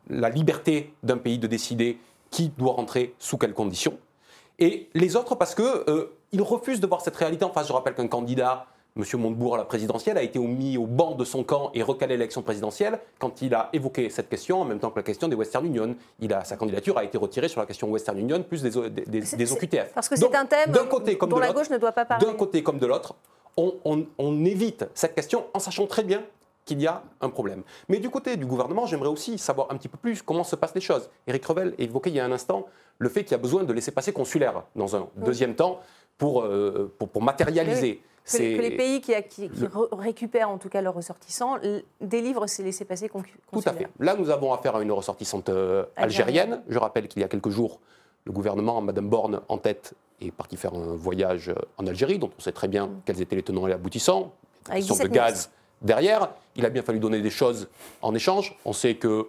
la 0.10 0.30
liberté 0.30 0.94
d'un 1.04 1.18
pays 1.18 1.40
de 1.40 1.48
décider 1.48 1.98
qui 2.32 2.50
doit 2.58 2.74
rentrer 2.74 3.16
sous 3.20 3.38
quelles 3.38 3.54
conditions. 3.54 3.98
Et 4.60 4.90
les 4.94 5.16
autres 5.16 5.36
parce 5.36 5.56
qu'ils 5.56 5.66
euh, 5.66 6.10
refusent 6.40 6.80
de 6.80 6.88
voir 6.88 7.02
cette 7.02 7.16
réalité 7.16 7.46
en 7.46 7.52
face. 7.52 7.68
Je 7.68 7.74
rappelle 7.74 7.94
qu'un 7.94 8.08
candidat, 8.08 8.66
M. 8.96 9.04
Montebourg 9.20 9.56
à 9.56 9.58
la 9.58 9.66
présidentielle, 9.66 10.18
a 10.18 10.24
été 10.24 10.40
mis 10.40 10.78
au 10.78 10.88
banc 10.88 11.14
de 11.14 11.24
son 11.24 11.44
camp 11.44 11.70
et 11.74 11.84
recalé 11.84 12.18
l'élection 12.18 12.42
présidentielle 12.42 13.00
quand 13.20 13.42
il 13.42 13.54
a 13.54 13.70
évoqué 13.74 14.10
cette 14.10 14.30
question 14.30 14.62
en 14.62 14.66
même 14.66 14.80
temps 14.80 14.90
que 14.90 14.98
la 14.98 15.04
question 15.04 15.28
des 15.28 15.36
Western 15.36 15.66
Union. 15.66 15.96
Il 16.20 16.34
a, 16.34 16.44
sa 16.44 16.58
candidature 16.58 16.98
a 16.98 17.04
été 17.04 17.18
retirée 17.18 17.48
sur 17.48 17.62
la 17.62 17.68
question 17.68 17.90
Western 17.90 18.18
Union 18.18 18.42
plus 18.42 18.64
des, 18.64 18.72
des, 18.90 19.52
OQTF. 19.52 19.94
Parce 19.94 20.10
que 20.10 20.16
c'est 20.16 20.36
un 20.36 20.46
thème 20.46 20.74
côté 20.90 21.18
comme 21.18 21.30
dont 21.30 21.40
la 21.40 21.54
gauche 21.54 21.70
ne 21.70 21.78
doit 21.78 21.92
pas 21.92 22.06
parler. 22.06 22.26
D'un 22.26 22.34
côté 22.34 22.64
comme 22.64 22.80
de 22.80 22.88
l'autre, 22.88 23.16
on 23.56 24.46
évite 24.46 24.86
cette 24.96 25.14
question 25.14 25.46
en 25.54 25.60
sachant 25.60 25.86
très 25.86 26.04
bien 26.04 26.24
qu'il 26.68 26.82
y 26.82 26.86
a 26.86 27.02
un 27.22 27.30
problème. 27.30 27.64
Mais 27.90 27.98
du 27.98 28.10
côté 28.10 28.38
du 28.38 28.46
gouvernement, 28.46 28.86
j'aimerais 28.86 29.10
aussi 29.10 29.40
savoir 29.40 29.72
un 29.72 29.78
petit 29.78 29.88
peu 29.88 29.98
plus 29.98 30.22
comment 30.22 30.44
se 30.44 30.56
passent 30.56 30.76
les 30.76 30.82
choses. 30.82 31.10
Éric 31.26 31.46
Revel 31.46 31.74
évoquait 31.80 32.12
il 32.12 32.18
y 32.18 32.20
a 32.20 32.26
un 32.26 32.32
instant 32.32 32.68
le 33.00 33.10
fait 33.10 33.24
qu'il 33.24 33.32
y 33.32 33.36
a 33.36 33.42
besoin 33.42 33.64
de 33.64 33.74
laisser 33.74 33.92
passer 33.92 34.12
consulaire 34.12 34.64
dans 34.76 34.96
un 34.96 35.08
deuxième 35.16 35.56
temps 35.56 35.80
pour, 36.18 36.44
euh, 36.44 36.94
pour, 36.98 37.22
matérialiser 37.22 38.02
Que 38.26 38.38
les, 38.38 38.58
que 38.58 38.62
les, 38.62 38.76
pays 38.76 39.02
qui, 39.02 39.14
qui, 39.30 39.50
récupèrent 39.92 40.50
en 40.50 40.58
tout 40.58 40.68
cas 40.68 40.82
leurs 40.82 40.96
ressortissants 40.96 41.58
délivrent 42.02 42.48
ces 42.48 42.64
laissés-passer 42.64 43.08
consulaires. 43.08 43.38
Tout 43.52 43.62
à 43.66 43.74
fait. 43.74 43.88
Là, 44.00 44.16
nous 44.16 44.30
avons 44.30 44.52
affaire 44.52 44.76
à 44.76 44.82
une 44.82 44.92
ressortissante 44.92 45.50
euh, 45.50 45.86
algérienne. 45.96 46.62
Je 46.68 46.80
rappelle 46.80 47.08
qu'il 47.08 47.22
y 47.22 47.26
a 47.26 47.28
quelques 47.28 47.50
jours, 47.50 47.80
le 48.26 48.32
gouvernement, 48.32 48.82
Madame 48.82 49.08
Borne 49.10 49.42
en 49.48 49.58
tête, 49.58 49.94
est 50.20 50.32
parti 50.32 50.58
faire 50.58 50.74
un 50.74 50.96
voyage 50.96 51.54
en 51.78 51.86
Algérie, 51.86 52.18
dont 52.18 52.32
on 52.36 52.42
sait 52.42 52.52
très 52.52 52.68
bien 52.68 52.88
mm. 52.88 53.02
quels 53.06 53.22
étaient 53.22 53.36
les 53.36 53.44
tenants 53.44 53.68
et 53.68 53.70
les 53.70 53.76
aboutissants. 53.76 54.34
Avec 54.70 54.86
de 54.86 55.08
gaz 55.08 55.50
derrière. 55.82 56.30
Il 56.56 56.66
a 56.66 56.70
bien 56.70 56.82
fallu 56.82 57.00
donner 57.00 57.22
des 57.22 57.30
choses 57.30 57.68
en 58.02 58.16
échange. 58.16 58.58
On 58.66 58.74
sait 58.74 58.96
que 58.96 59.28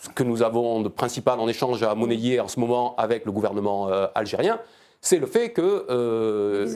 ce 0.00 0.08
que 0.10 0.22
nous 0.22 0.42
avons 0.42 0.80
de 0.80 0.88
principal 0.88 1.40
en 1.40 1.48
échange 1.48 1.82
à 1.82 1.94
monnayer 1.94 2.40
en 2.40 2.48
ce 2.48 2.60
moment 2.60 2.94
avec 2.96 3.24
le 3.24 3.32
gouvernement 3.32 3.88
euh, 3.88 4.06
algérien, 4.14 4.60
c'est 5.00 5.18
le 5.18 5.26
fait 5.26 5.50
que 5.50 5.86
euh, 5.90 6.66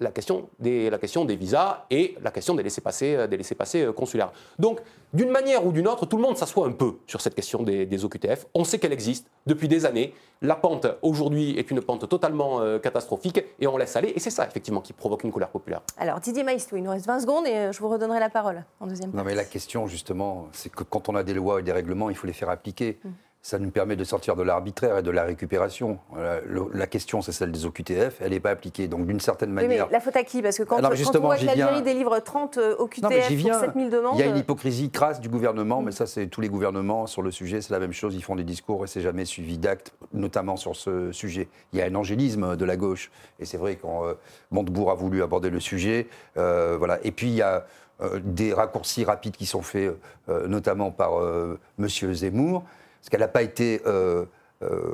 la 0.00 0.10
question, 0.10 0.48
des, 0.60 0.90
la 0.90 0.98
question 0.98 1.24
des 1.24 1.36
visas 1.36 1.84
et 1.90 2.16
la 2.22 2.30
question 2.30 2.54
des 2.54 2.62
laissés-passer 2.62 3.16
euh, 3.16 3.26
laissés 3.26 3.82
euh, 3.82 3.92
consulaires. 3.92 4.32
Donc, 4.58 4.80
d'une 5.12 5.30
manière 5.30 5.66
ou 5.66 5.72
d'une 5.72 5.88
autre, 5.88 6.06
tout 6.06 6.16
le 6.16 6.22
monde 6.22 6.36
s'assoit 6.36 6.66
un 6.66 6.72
peu 6.72 6.98
sur 7.06 7.20
cette 7.20 7.34
question 7.34 7.62
des, 7.62 8.04
OQTF. 8.04 8.46
On 8.54 8.62
sait 8.64 8.78
qu'elle 8.78 8.92
existe 8.92 9.26
depuis 9.46 9.66
des 9.66 9.86
années. 9.86 10.14
La 10.40 10.54
pente, 10.54 10.86
aujourd'hui, 11.02 11.58
est 11.58 11.70
une 11.70 11.80
pente 11.80 12.08
totalement 12.08 12.60
euh, 12.60 12.78
catastrophique 12.78 13.42
et 13.58 13.66
on 13.66 13.76
laisse 13.76 13.96
aller. 13.96 14.12
Et 14.14 14.20
c'est 14.20 14.30
ça, 14.30 14.46
effectivement, 14.46 14.80
qui 14.80 14.92
provoque 14.92 15.24
une 15.24 15.32
colère 15.32 15.48
populaire. 15.48 15.82
Alors, 15.96 16.20
Didier 16.20 16.44
Maistou, 16.44 16.76
il 16.76 16.84
nous 16.84 16.90
reste 16.90 17.06
20 17.06 17.20
secondes 17.20 17.46
et 17.46 17.72
je 17.72 17.78
vous 17.80 17.88
redonnerai 17.88 18.20
la 18.20 18.30
parole 18.30 18.64
en 18.78 18.86
deuxième 18.86 19.10
Non, 19.12 19.24
mais 19.24 19.34
la 19.34 19.44
question, 19.44 19.88
justement, 19.88 20.48
c'est 20.52 20.70
que 20.70 20.84
quand 20.84 21.08
on 21.08 21.16
a 21.16 21.24
des 21.24 21.34
lois 21.34 21.58
et 21.58 21.62
des 21.64 21.72
règlements, 21.72 22.10
il 22.10 22.16
faut 22.16 22.26
les 22.26 22.32
faire 22.32 22.50
appliquer. 22.50 23.00
Hum 23.04 23.12
ça 23.48 23.58
nous 23.58 23.70
permet 23.70 23.96
de 23.96 24.04
sortir 24.04 24.36
de 24.36 24.42
l'arbitraire 24.42 24.98
et 24.98 25.02
de 25.02 25.10
la 25.10 25.24
récupération. 25.24 25.98
la 26.74 26.86
question, 26.86 27.22
c'est 27.22 27.32
celle 27.32 27.50
des 27.50 27.64
OQTF, 27.64 28.20
elle 28.20 28.32
n'est 28.32 28.40
pas 28.40 28.50
appliquée. 28.50 28.88
Donc, 28.88 29.06
d'une 29.06 29.20
certaine 29.20 29.52
manière. 29.52 29.86
mais 29.86 29.92
la 29.92 30.00
faute 30.00 30.16
à 30.16 30.22
qui? 30.22 30.42
Parce 30.42 30.58
que 30.58 30.64
quand, 30.64 30.76
Alors, 30.76 30.92
quand 30.92 31.16
on 31.16 31.20
voit 31.20 31.38
que 31.38 31.46
l'Algérie 31.46 31.80
délivre 31.80 32.18
30 32.18 32.58
OQTF 32.78 33.00
pour 33.00 33.54
7000 33.54 33.88
demandes. 33.88 34.16
Il 34.16 34.20
y 34.20 34.22
a 34.22 34.26
une 34.26 34.36
hypocrisie 34.36 34.90
crasse 34.90 35.18
du 35.18 35.30
gouvernement, 35.30 35.80
mais 35.80 35.92
ça, 35.92 36.06
c'est 36.06 36.26
tous 36.26 36.42
les 36.42 36.50
gouvernements 36.50 37.06
sur 37.06 37.22
le 37.22 37.30
sujet, 37.30 37.62
c'est 37.62 37.72
la 37.72 37.78
même 37.78 37.94
chose. 37.94 38.14
Ils 38.14 38.22
font 38.22 38.36
des 38.36 38.44
discours 38.44 38.84
et 38.84 38.86
c'est 38.86 39.00
jamais 39.00 39.24
suivi 39.24 39.56
d'actes, 39.56 39.94
notamment 40.12 40.58
sur 40.58 40.76
ce 40.76 41.10
sujet. 41.12 41.48
Il 41.72 41.78
y 41.78 41.82
a 41.82 41.86
un 41.86 41.94
angélisme 41.94 42.54
de 42.54 42.64
la 42.66 42.76
gauche. 42.76 43.10
Et 43.40 43.46
c'est 43.46 43.56
vrai 43.56 43.76
quand 43.76 44.04
euh, 44.04 44.12
Montebourg 44.50 44.90
a 44.90 44.94
voulu 44.94 45.22
aborder 45.22 45.48
le 45.48 45.60
sujet. 45.60 46.06
Euh, 46.36 46.76
voilà. 46.76 46.98
Et 47.02 47.12
puis, 47.12 47.28
il 47.28 47.36
y 47.36 47.42
a. 47.42 47.64
Euh, 48.00 48.20
des 48.22 48.52
raccourcis 48.52 49.04
rapides 49.04 49.36
qui 49.36 49.44
sont 49.44 49.60
faits, 49.60 49.92
notamment 50.28 50.92
par 50.92 51.14
M. 51.80 51.88
Zemmour, 51.88 52.62
parce 53.08 53.12
qu'elle 53.12 53.20
n'a 53.20 53.32
pas 53.32 53.42
été. 53.42 53.80
Euh, 53.86 54.26
euh, 54.60 54.92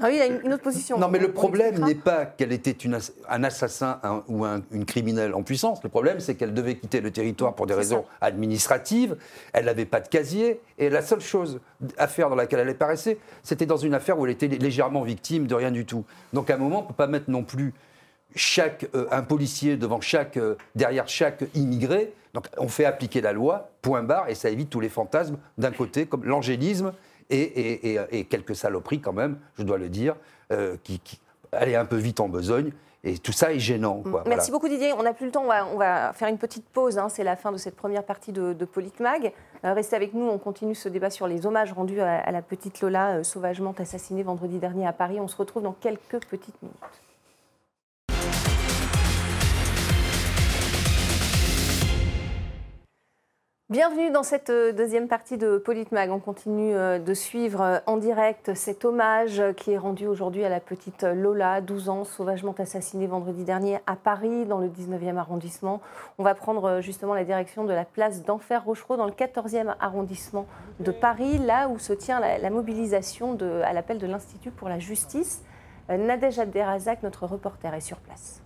ah 0.00 0.06
oui, 0.06 0.16
il 0.16 0.22
a 0.22 0.26
une 0.26 0.52
autre 0.52 0.64
position. 0.64 0.98
Non, 0.98 1.08
mais 1.08 1.20
le 1.20 1.30
problème 1.30 1.78
n'est 1.84 1.94
pas 1.94 2.24
qu'elle 2.24 2.52
était 2.52 2.72
une, 2.72 2.98
un 3.28 3.44
assassin 3.44 4.00
ou 4.26 4.44
une 4.44 4.84
criminelle 4.84 5.34
en 5.34 5.44
puissance. 5.44 5.80
Le 5.84 5.88
problème, 5.88 6.18
c'est 6.18 6.34
qu'elle 6.34 6.52
devait 6.52 6.76
quitter 6.76 7.00
le 7.00 7.12
territoire 7.12 7.54
pour 7.54 7.66
des 7.66 7.74
raisons 7.74 8.06
administratives. 8.20 9.16
Elle 9.52 9.66
n'avait 9.66 9.84
pas 9.84 10.00
de 10.00 10.08
casier. 10.08 10.60
Et 10.78 10.88
la 10.90 11.02
seule 11.02 11.20
chose, 11.20 11.60
affaire 11.96 12.28
dans 12.28 12.34
laquelle 12.34 12.60
elle 12.60 12.70
apparaissait, 12.70 13.18
c'était 13.44 13.66
dans 13.66 13.76
une 13.76 13.94
affaire 13.94 14.18
où 14.18 14.26
elle 14.26 14.32
était 14.32 14.48
légèrement 14.48 15.02
victime 15.02 15.46
de 15.46 15.54
rien 15.54 15.70
du 15.70 15.84
tout. 15.84 16.04
Donc 16.32 16.50
à 16.50 16.54
un 16.54 16.58
moment, 16.58 16.78
on 16.78 16.82
ne 16.82 16.88
peut 16.88 16.94
pas 16.94 17.06
mettre 17.06 17.30
non 17.30 17.44
plus 17.44 17.72
chaque, 18.34 18.88
euh, 18.96 19.06
un 19.12 19.22
policier 19.22 19.76
devant 19.76 20.00
chaque, 20.00 20.38
derrière 20.74 21.06
chaque 21.06 21.44
immigré. 21.54 22.14
Donc 22.32 22.48
on 22.56 22.68
fait 22.68 22.84
appliquer 22.84 23.20
la 23.20 23.32
loi, 23.32 23.70
point 23.80 24.02
barre, 24.02 24.28
et 24.28 24.34
ça 24.34 24.50
évite 24.50 24.70
tous 24.70 24.80
les 24.80 24.88
fantasmes 24.88 25.36
d'un 25.56 25.70
côté, 25.70 26.06
comme 26.06 26.24
l'angélisme 26.24 26.92
et, 27.30 28.26
quelques 28.28 28.56
saloperies 28.56 29.00
quand 29.00 29.12
même, 29.12 29.38
je 29.58 29.62
dois 29.62 29.78
le 29.78 29.88
dire, 29.88 30.16
euh, 30.52 30.76
qui, 30.82 30.98
qui 31.00 31.20
allaient 31.52 31.76
un 31.76 31.84
peu 31.84 31.96
vite 31.96 32.20
en 32.20 32.28
besogne. 32.28 32.72
Et 33.06 33.18
tout 33.18 33.32
ça 33.32 33.52
est 33.52 33.58
gênant. 33.58 34.02
Merci 34.24 34.50
beaucoup 34.50 34.66
Didier. 34.66 34.94
On 34.94 35.02
n'a 35.02 35.12
plus 35.12 35.26
le 35.26 35.32
temps, 35.32 35.44
on 35.44 35.76
va, 35.76 36.12
faire 36.14 36.28
une 36.28 36.38
petite 36.38 36.64
pause. 36.66 36.96
Hein. 36.96 37.10
C'est 37.10 37.22
la 37.22 37.36
fin 37.36 37.52
de 37.52 37.58
cette 37.58 37.76
première 37.76 38.02
partie 38.02 38.32
de, 38.32 38.54
de 38.54 38.64
Politmag. 38.64 39.32
Euh, 39.64 39.74
restez 39.74 39.94
avec 39.94 40.14
nous, 40.14 40.26
on 40.26 40.38
continue 40.38 40.74
ce 40.74 40.88
débat 40.88 41.10
sur 41.10 41.26
les 41.26 41.44
hommages 41.44 41.72
rendus 41.74 42.00
à, 42.00 42.30
la 42.32 42.40
petite 42.40 42.80
Lola, 42.80 43.16
euh, 43.16 43.22
sauvagement 43.22 43.74
assassinée 43.78 44.22
vendredi 44.22 44.58
dernier 44.58 44.86
à 44.86 44.94
Paris. 44.94 45.20
On 45.20 45.28
se 45.28 45.36
retrouve 45.36 45.62
dans 45.62 45.72
quelques 45.72 46.24
petites 46.30 46.60
minutes. 46.62 47.02
Bienvenue 53.70 54.10
dans 54.10 54.22
cette 54.22 54.50
euh, 54.50 54.72
deuxième 54.72 55.08
partie 55.08 55.38
de 55.38 55.56
Politmag. 55.56 56.10
On 56.10 56.18
continue 56.18 56.74
euh, 56.74 56.98
de 56.98 57.14
suivre 57.14 57.62
euh, 57.62 57.78
en 57.86 57.96
direct 57.96 58.54
cet 58.54 58.84
hommage 58.84 59.42
qui 59.56 59.70
est 59.70 59.78
rendu 59.78 60.06
aujourd'hui 60.06 60.44
à 60.44 60.50
la 60.50 60.60
petite 60.60 61.02
Lola, 61.02 61.62
12 61.62 61.88
ans, 61.88 62.04
sauvagement 62.04 62.54
assassinée 62.58 63.06
vendredi 63.06 63.42
dernier 63.42 63.78
à 63.86 63.96
Paris, 63.96 64.44
dans 64.44 64.58
le 64.58 64.68
19e 64.68 65.16
arrondissement. 65.16 65.80
On 66.18 66.22
va 66.22 66.34
prendre 66.34 66.82
justement 66.82 67.14
la 67.14 67.24
direction 67.24 67.64
de 67.64 67.72
la 67.72 67.86
place 67.86 68.22
d'Enfer 68.22 68.62
Rochereau, 68.62 68.98
dans 68.98 69.06
le 69.06 69.12
14e 69.12 69.74
arrondissement 69.80 70.44
de 70.80 70.90
Paris, 70.90 71.38
là 71.38 71.70
où 71.70 71.78
se 71.78 71.94
tient 71.94 72.20
la, 72.20 72.50
mobilisation 72.50 73.38
à 73.64 73.72
l'appel 73.72 73.96
de 73.96 74.06
l'Institut 74.06 74.50
pour 74.50 74.68
la 74.68 74.78
justice. 74.78 75.42
Nadège 75.88 76.38
Abderrazak, 76.38 77.02
notre 77.02 77.26
reporter, 77.26 77.72
est 77.72 77.80
sur 77.80 77.96
place. 77.96 78.42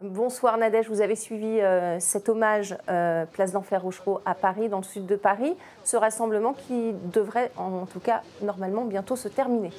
Bonsoir 0.00 0.56
Nadège, 0.58 0.88
vous 0.88 1.00
avez 1.00 1.16
suivi 1.16 1.58
euh, 1.60 1.98
cet 1.98 2.28
hommage 2.28 2.76
euh, 2.88 3.26
Place 3.32 3.50
d'Enfer 3.50 3.82
Rochereau 3.82 4.20
à 4.24 4.36
Paris, 4.36 4.68
dans 4.68 4.76
le 4.76 4.84
sud 4.84 5.06
de 5.06 5.16
Paris, 5.16 5.56
ce 5.82 5.96
rassemblement 5.96 6.52
qui 6.52 6.92
devrait 7.12 7.50
en 7.56 7.84
tout 7.84 7.98
cas 7.98 8.22
normalement 8.40 8.84
bientôt 8.84 9.16
se 9.16 9.26
terminer. 9.26 9.72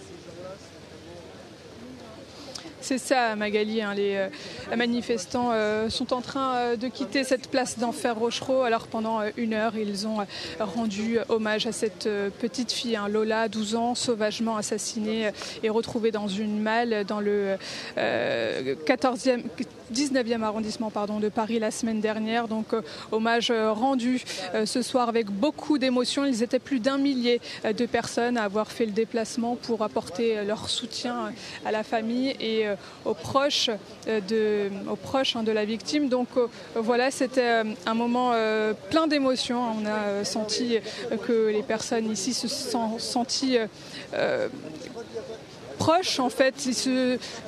C'est 2.90 2.98
ça, 2.98 3.36
Magali. 3.36 3.84
Hein, 3.84 3.94
les 3.94 4.16
euh, 4.16 4.76
manifestants 4.76 5.52
euh, 5.52 5.90
sont 5.90 6.12
en 6.12 6.22
train 6.22 6.56
euh, 6.56 6.76
de 6.76 6.88
quitter 6.88 7.24
cette 7.24 7.48
place 7.48 7.78
d'enfer 7.78 8.18
Rochereau. 8.18 8.64
Alors 8.64 8.88
pendant 8.88 9.20
une 9.38 9.54
heure, 9.54 9.78
ils 9.78 10.08
ont 10.08 10.26
rendu 10.60 11.20
hommage 11.30 11.68
à 11.68 11.72
cette 11.72 12.10
petite 12.40 12.72
fille, 12.72 12.96
hein, 12.96 13.08
Lola, 13.08 13.48
12 13.48 13.76
ans, 13.76 13.94
sauvagement 13.94 14.58
assassinée 14.58 15.30
et 15.62 15.70
retrouvée 15.70 16.10
dans 16.10 16.28
une 16.28 16.60
malle 16.60 17.06
dans 17.06 17.20
le 17.20 17.58
14e, 17.96 19.44
19e 19.94 20.42
arrondissement 20.42 20.92
de 21.22 21.30
Paris 21.30 21.60
la 21.60 21.70
semaine 21.70 22.02
dernière. 22.02 22.48
Donc 22.48 22.74
hommage 23.12 23.52
rendu 23.52 24.24
ce 24.66 24.82
soir 24.82 25.10
avec 25.10 25.28
beaucoup 25.28 25.78
d'émotion. 25.78 26.26
Ils 26.26 26.42
étaient 26.42 26.58
plus 26.58 26.80
d'un 26.80 26.98
millier 26.98 27.40
de 27.64 27.86
personnes 27.86 28.38
à 28.38 28.46
avoir 28.46 28.72
fait 28.72 28.88
le 28.88 28.94
déplacement 28.94 29.56
pour 29.56 29.84
apporter 29.84 30.44
leur 30.44 30.70
soutien 30.70 31.32
à 31.66 31.72
la 31.72 31.84
famille 31.84 32.36
et 32.40 32.66
aux 33.06 33.14
proches 33.14 33.70
euh, 34.08 34.70
hein, 35.36 35.44
de 35.44 35.52
la 35.52 35.66
victime. 35.66 36.10
Donc 36.10 36.28
euh, 36.38 36.48
voilà, 36.76 37.12
c'était 37.12 37.42
euh, 37.42 37.64
un 37.86 37.94
moment 37.94 38.34
plein 38.90 39.08
d'émotions. 39.08 39.62
On 39.82 39.86
a 39.86 40.24
senti 40.24 40.78
que 41.26 41.48
les 41.48 41.64
personnes 41.64 42.12
ici 42.12 42.34
se 42.34 42.48
sont 42.48 43.00
senties 43.00 43.58
proches 45.78 46.20
en 46.20 46.30
fait, 46.30 46.56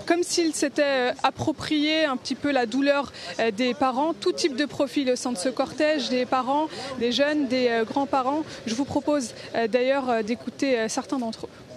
comme 0.05 0.23
s'ils 0.23 0.53
s'étaient 0.53 1.11
appropriés 1.21 2.05
un 2.05 2.15
petit 2.15 2.35
peu 2.35 2.51
la 2.51 2.65
douleur 2.65 3.11
des 3.53 3.73
parents, 3.73 4.13
tout 4.13 4.31
type 4.31 4.55
de 4.55 4.65
profil 4.65 5.11
au 5.11 5.15
sein 5.15 5.31
de 5.33 5.37
ce 5.37 5.49
cortège, 5.49 6.09
des 6.09 6.25
parents, 6.25 6.67
des 6.99 7.11
jeunes, 7.11 7.47
des 7.47 7.83
grands-parents. 7.85 8.43
Je 8.65 8.75
vous 8.75 8.85
propose 8.85 9.33
d'ailleurs 9.69 10.23
d'écouter 10.23 10.87
certains 10.87 11.19
d'entre 11.19 11.45
eux. 11.45 11.70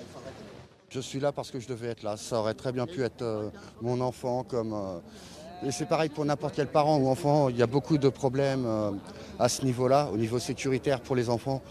Je 0.95 1.01
suis 1.01 1.19
là 1.19 1.33
parce 1.33 1.51
que 1.51 1.59
je 1.59 1.67
devais 1.67 1.89
être 1.89 2.05
là. 2.05 2.17
Ça 2.17 2.39
aurait 2.39 2.55
très 2.55 2.71
bien 2.71 2.87
pu 2.87 3.03
être 3.03 3.23
euh, 3.23 3.51
mon 3.83 4.01
enfant 4.01 4.45
comme. 4.45 4.73
Euh, 4.73 5.67
et 5.67 5.73
c'est 5.73 5.87
pareil 5.87 6.09
pour 6.09 6.25
n'importe 6.25 6.55
quel 6.55 6.69
parent 6.69 6.99
ou 6.99 7.09
enfant. 7.09 7.49
Il 7.49 7.57
y 7.57 7.63
a 7.63 7.67
beaucoup 7.67 7.99
de 7.99 8.09
problèmes 8.09 8.65
euh, 8.65 8.93
à 9.41 9.49
ce 9.49 9.65
niveau-là, 9.65 10.09
au 10.13 10.17
niveau 10.17 10.39
sécuritaire 10.39 11.01
pour 11.01 11.17
les 11.17 11.31
enfants. 11.31 11.63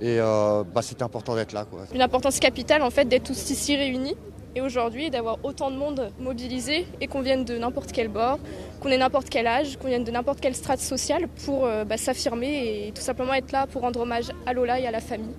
Et 0.00 0.18
bah, 0.18 0.82
c'est 0.82 1.02
important 1.02 1.34
d'être 1.34 1.52
là. 1.52 1.66
Une 1.92 2.00
importance 2.00 2.38
capitale 2.38 2.82
en 2.82 2.90
fait 2.90 3.06
d'être 3.06 3.24
tous 3.24 3.50
ici 3.50 3.76
réunis. 3.76 4.14
Et 4.54 4.60
aujourd'hui, 4.60 5.10
d'avoir 5.10 5.38
autant 5.44 5.70
de 5.70 5.76
monde 5.76 6.12
mobilisé 6.20 6.86
et 7.00 7.06
qu'on 7.06 7.22
vienne 7.22 7.44
de 7.44 7.56
n'importe 7.58 7.92
quel 7.92 8.08
bord, 8.08 8.38
qu'on 8.80 8.88
ait 8.88 8.98
n'importe 8.98 9.30
quel 9.30 9.46
âge, 9.46 9.78
qu'on 9.78 9.88
vienne 9.88 10.04
de 10.04 10.10
n'importe 10.10 10.40
quelle 10.40 10.54
strate 10.56 10.80
sociale 10.80 11.28
pour 11.44 11.68
bah, 11.86 11.96
s'affirmer 11.96 12.86
et 12.86 12.92
tout 12.92 13.02
simplement 13.02 13.34
être 13.34 13.52
là 13.52 13.66
pour 13.66 13.82
rendre 13.82 14.00
hommage 14.00 14.30
à 14.46 14.52
Lola 14.52 14.78
et 14.78 14.86
à 14.86 14.90
la 14.90 15.00
famille 15.00 15.34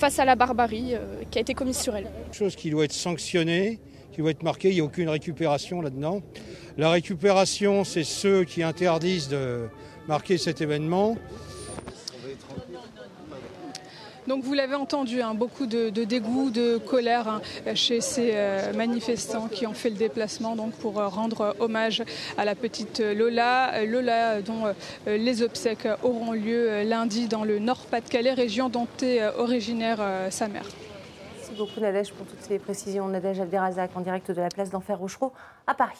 face 0.00 0.18
à 0.18 0.24
la 0.24 0.34
barbarie 0.34 0.94
euh, 0.94 1.22
qui 1.30 1.36
a 1.36 1.42
été 1.42 1.52
commise 1.52 1.76
sur 1.76 1.94
elle. 1.94 2.06
Chose 2.32 2.56
qui 2.56 2.70
doit 2.70 2.86
être 2.86 2.92
sanctionnée, 2.92 3.78
qui 4.12 4.22
doit 4.22 4.30
être 4.30 4.42
marquée, 4.42 4.70
il 4.70 4.76
n'y 4.76 4.80
a 4.80 4.84
aucune 4.84 5.10
récupération 5.10 5.82
là-dedans. 5.82 6.22
La 6.78 6.90
récupération, 6.90 7.84
c'est 7.84 8.02
ceux 8.02 8.44
qui 8.44 8.62
interdisent 8.62 9.28
de 9.28 9.68
marquer 10.08 10.38
cet 10.38 10.62
événement. 10.62 11.18
Donc 14.26 14.44
vous 14.44 14.54
l'avez 14.54 14.74
entendu, 14.74 15.22
hein, 15.22 15.34
beaucoup 15.34 15.66
de, 15.66 15.88
dégoût, 15.88 16.50
de 16.50 16.78
colère 16.78 17.28
hein, 17.28 17.40
chez 17.74 18.00
ces 18.00 18.32
euh, 18.34 18.72
manifestants 18.74 19.48
qui 19.48 19.66
ont 19.66 19.72
fait 19.72 19.90
le 19.90 19.96
déplacement 19.96 20.56
donc, 20.56 20.72
pour 20.72 21.00
euh, 21.00 21.08
rendre 21.08 21.56
hommage 21.58 22.02
à 22.36 22.44
la 22.44 22.54
petite 22.54 23.00
Lola. 23.00 23.84
Lola 23.84 24.42
dont 24.42 24.66
euh, 24.66 25.16
les 25.16 25.42
obsèques 25.42 25.88
auront 26.02 26.32
lieu 26.32 26.82
lundi 26.82 27.28
dans 27.28 27.44
le 27.44 27.58
Nord-Pas-de-Calais, 27.58 28.32
région 28.32 28.68
dont 28.68 28.88
est 29.02 29.24
originaire 29.38 29.98
sa 30.30 30.48
mère. 30.48 30.64
Merci 31.36 31.52
beaucoup 31.56 31.80
Nadège 31.80 32.12
pour 32.12 32.26
toutes 32.26 32.42
ces 32.42 32.58
précisions. 32.58 33.08
Nadège 33.08 33.40
Abderrazak 33.40 33.90
en 33.96 34.00
direct 34.00 34.30
de 34.30 34.40
la 34.40 34.48
place 34.48 34.70
d'Enfer 34.70 34.98
Rochereau 34.98 35.32
à 35.66 35.74
Paris. 35.74 35.98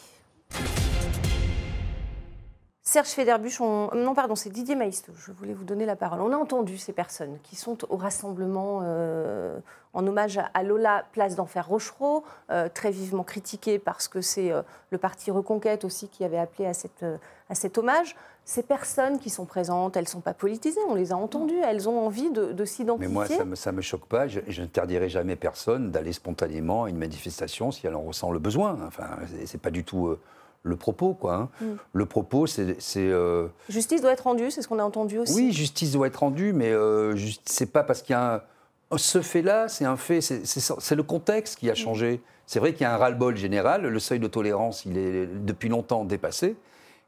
Serge 2.91 3.07
Federbuch, 3.07 3.61
non 3.61 4.13
pardon, 4.13 4.35
c'est 4.35 4.49
Didier 4.49 4.75
Maisto, 4.75 5.13
je 5.15 5.31
voulais 5.31 5.53
vous 5.53 5.63
donner 5.63 5.85
la 5.85 5.95
parole. 5.95 6.19
On 6.19 6.33
a 6.33 6.35
entendu 6.35 6.77
ces 6.77 6.91
personnes 6.91 7.37
qui 7.41 7.55
sont 7.55 7.77
au 7.89 7.95
rassemblement 7.95 8.81
euh, 8.83 9.57
en 9.93 10.05
hommage 10.05 10.41
à 10.53 10.61
Lola, 10.61 11.05
place 11.13 11.37
d'Enfer 11.37 11.65
Rochereau, 11.65 12.25
euh, 12.49 12.67
très 12.67 12.91
vivement 12.91 13.23
critiquée 13.23 13.79
parce 13.79 14.09
que 14.09 14.19
c'est 14.19 14.51
euh, 14.51 14.61
le 14.89 14.97
parti 14.97 15.31
Reconquête 15.31 15.85
aussi 15.85 16.09
qui 16.09 16.25
avait 16.25 16.37
appelé 16.37 16.67
à, 16.67 16.73
cette, 16.73 17.05
à 17.49 17.55
cet 17.55 17.77
hommage. 17.77 18.17
Ces 18.43 18.61
personnes 18.61 19.19
qui 19.19 19.29
sont 19.29 19.45
présentes, 19.45 19.95
elles 19.95 20.03
ne 20.03 20.09
sont 20.09 20.19
pas 20.19 20.33
politisées, 20.33 20.81
on 20.89 20.95
les 20.95 21.13
a 21.13 21.15
entendues, 21.15 21.61
elles 21.63 21.87
ont 21.87 22.05
envie 22.05 22.29
de, 22.29 22.65
s'identifier. 22.65 23.07
Mais 23.07 23.13
moi, 23.13 23.25
ça 23.25 23.71
ne 23.71 23.77
me, 23.77 23.81
choque 23.81 24.05
pas, 24.05 24.27
je, 24.27 24.41
n'interdirai 24.61 25.07
jamais 25.07 25.37
personne 25.37 25.91
d'aller 25.91 26.11
spontanément 26.11 26.83
à 26.83 26.89
une 26.89 26.97
manifestation 26.97 27.71
si 27.71 27.87
elle 27.87 27.95
en 27.95 28.01
ressent 28.01 28.31
le 28.33 28.39
besoin. 28.39 28.77
Enfin, 28.85 29.07
c'est 29.45 29.61
pas 29.61 29.71
du 29.71 29.85
tout 29.85 30.17
le 30.63 30.75
propos, 30.75 31.13
quoi. 31.13 31.33
Hein. 31.33 31.49
Mm. 31.61 31.65
Le 31.93 32.05
propos, 32.05 32.47
c'est. 32.47 32.77
Euh, 32.97 33.47
justice 33.69 34.01
doit 34.01 34.11
être 34.11 34.21
rendue, 34.21 34.51
c'est 34.51 34.61
ce 34.61 34.67
qu'on 34.67 34.79
a 34.79 34.83
entendu 34.83 35.17
aussi. 35.17 35.33
Oui, 35.33 35.51
justice 35.51 35.91
doit 35.91 36.07
être 36.07 36.17
rendue, 36.17 36.53
mais 36.53 36.71
euh, 36.71 37.15
c'est 37.45 37.71
pas 37.71 37.83
parce 37.83 38.01
qu'il 38.01 38.13
y 38.13 38.17
a 38.17 38.35
un. 38.35 38.97
Ce 38.97 39.21
fait-là, 39.21 39.69
c'est 39.69 39.85
un 39.85 39.95
fait, 39.95 40.19
c'est 40.21 40.95
le 40.95 41.03
contexte 41.03 41.57
qui 41.57 41.69
a 41.69 41.73
mm. 41.73 41.77
changé. 41.77 42.21
C'est 42.45 42.59
vrai 42.59 42.73
qu'il 42.73 42.81
y 42.81 42.85
a 42.85 42.93
un 42.93 42.97
ras-le-bol 42.97 43.37
général, 43.37 43.83
le 43.83 43.99
seuil 43.99 44.19
de 44.19 44.27
tolérance, 44.27 44.83
il 44.85 44.97
est 44.97 45.25
depuis 45.25 45.69
longtemps 45.69 46.03
dépassé, 46.03 46.57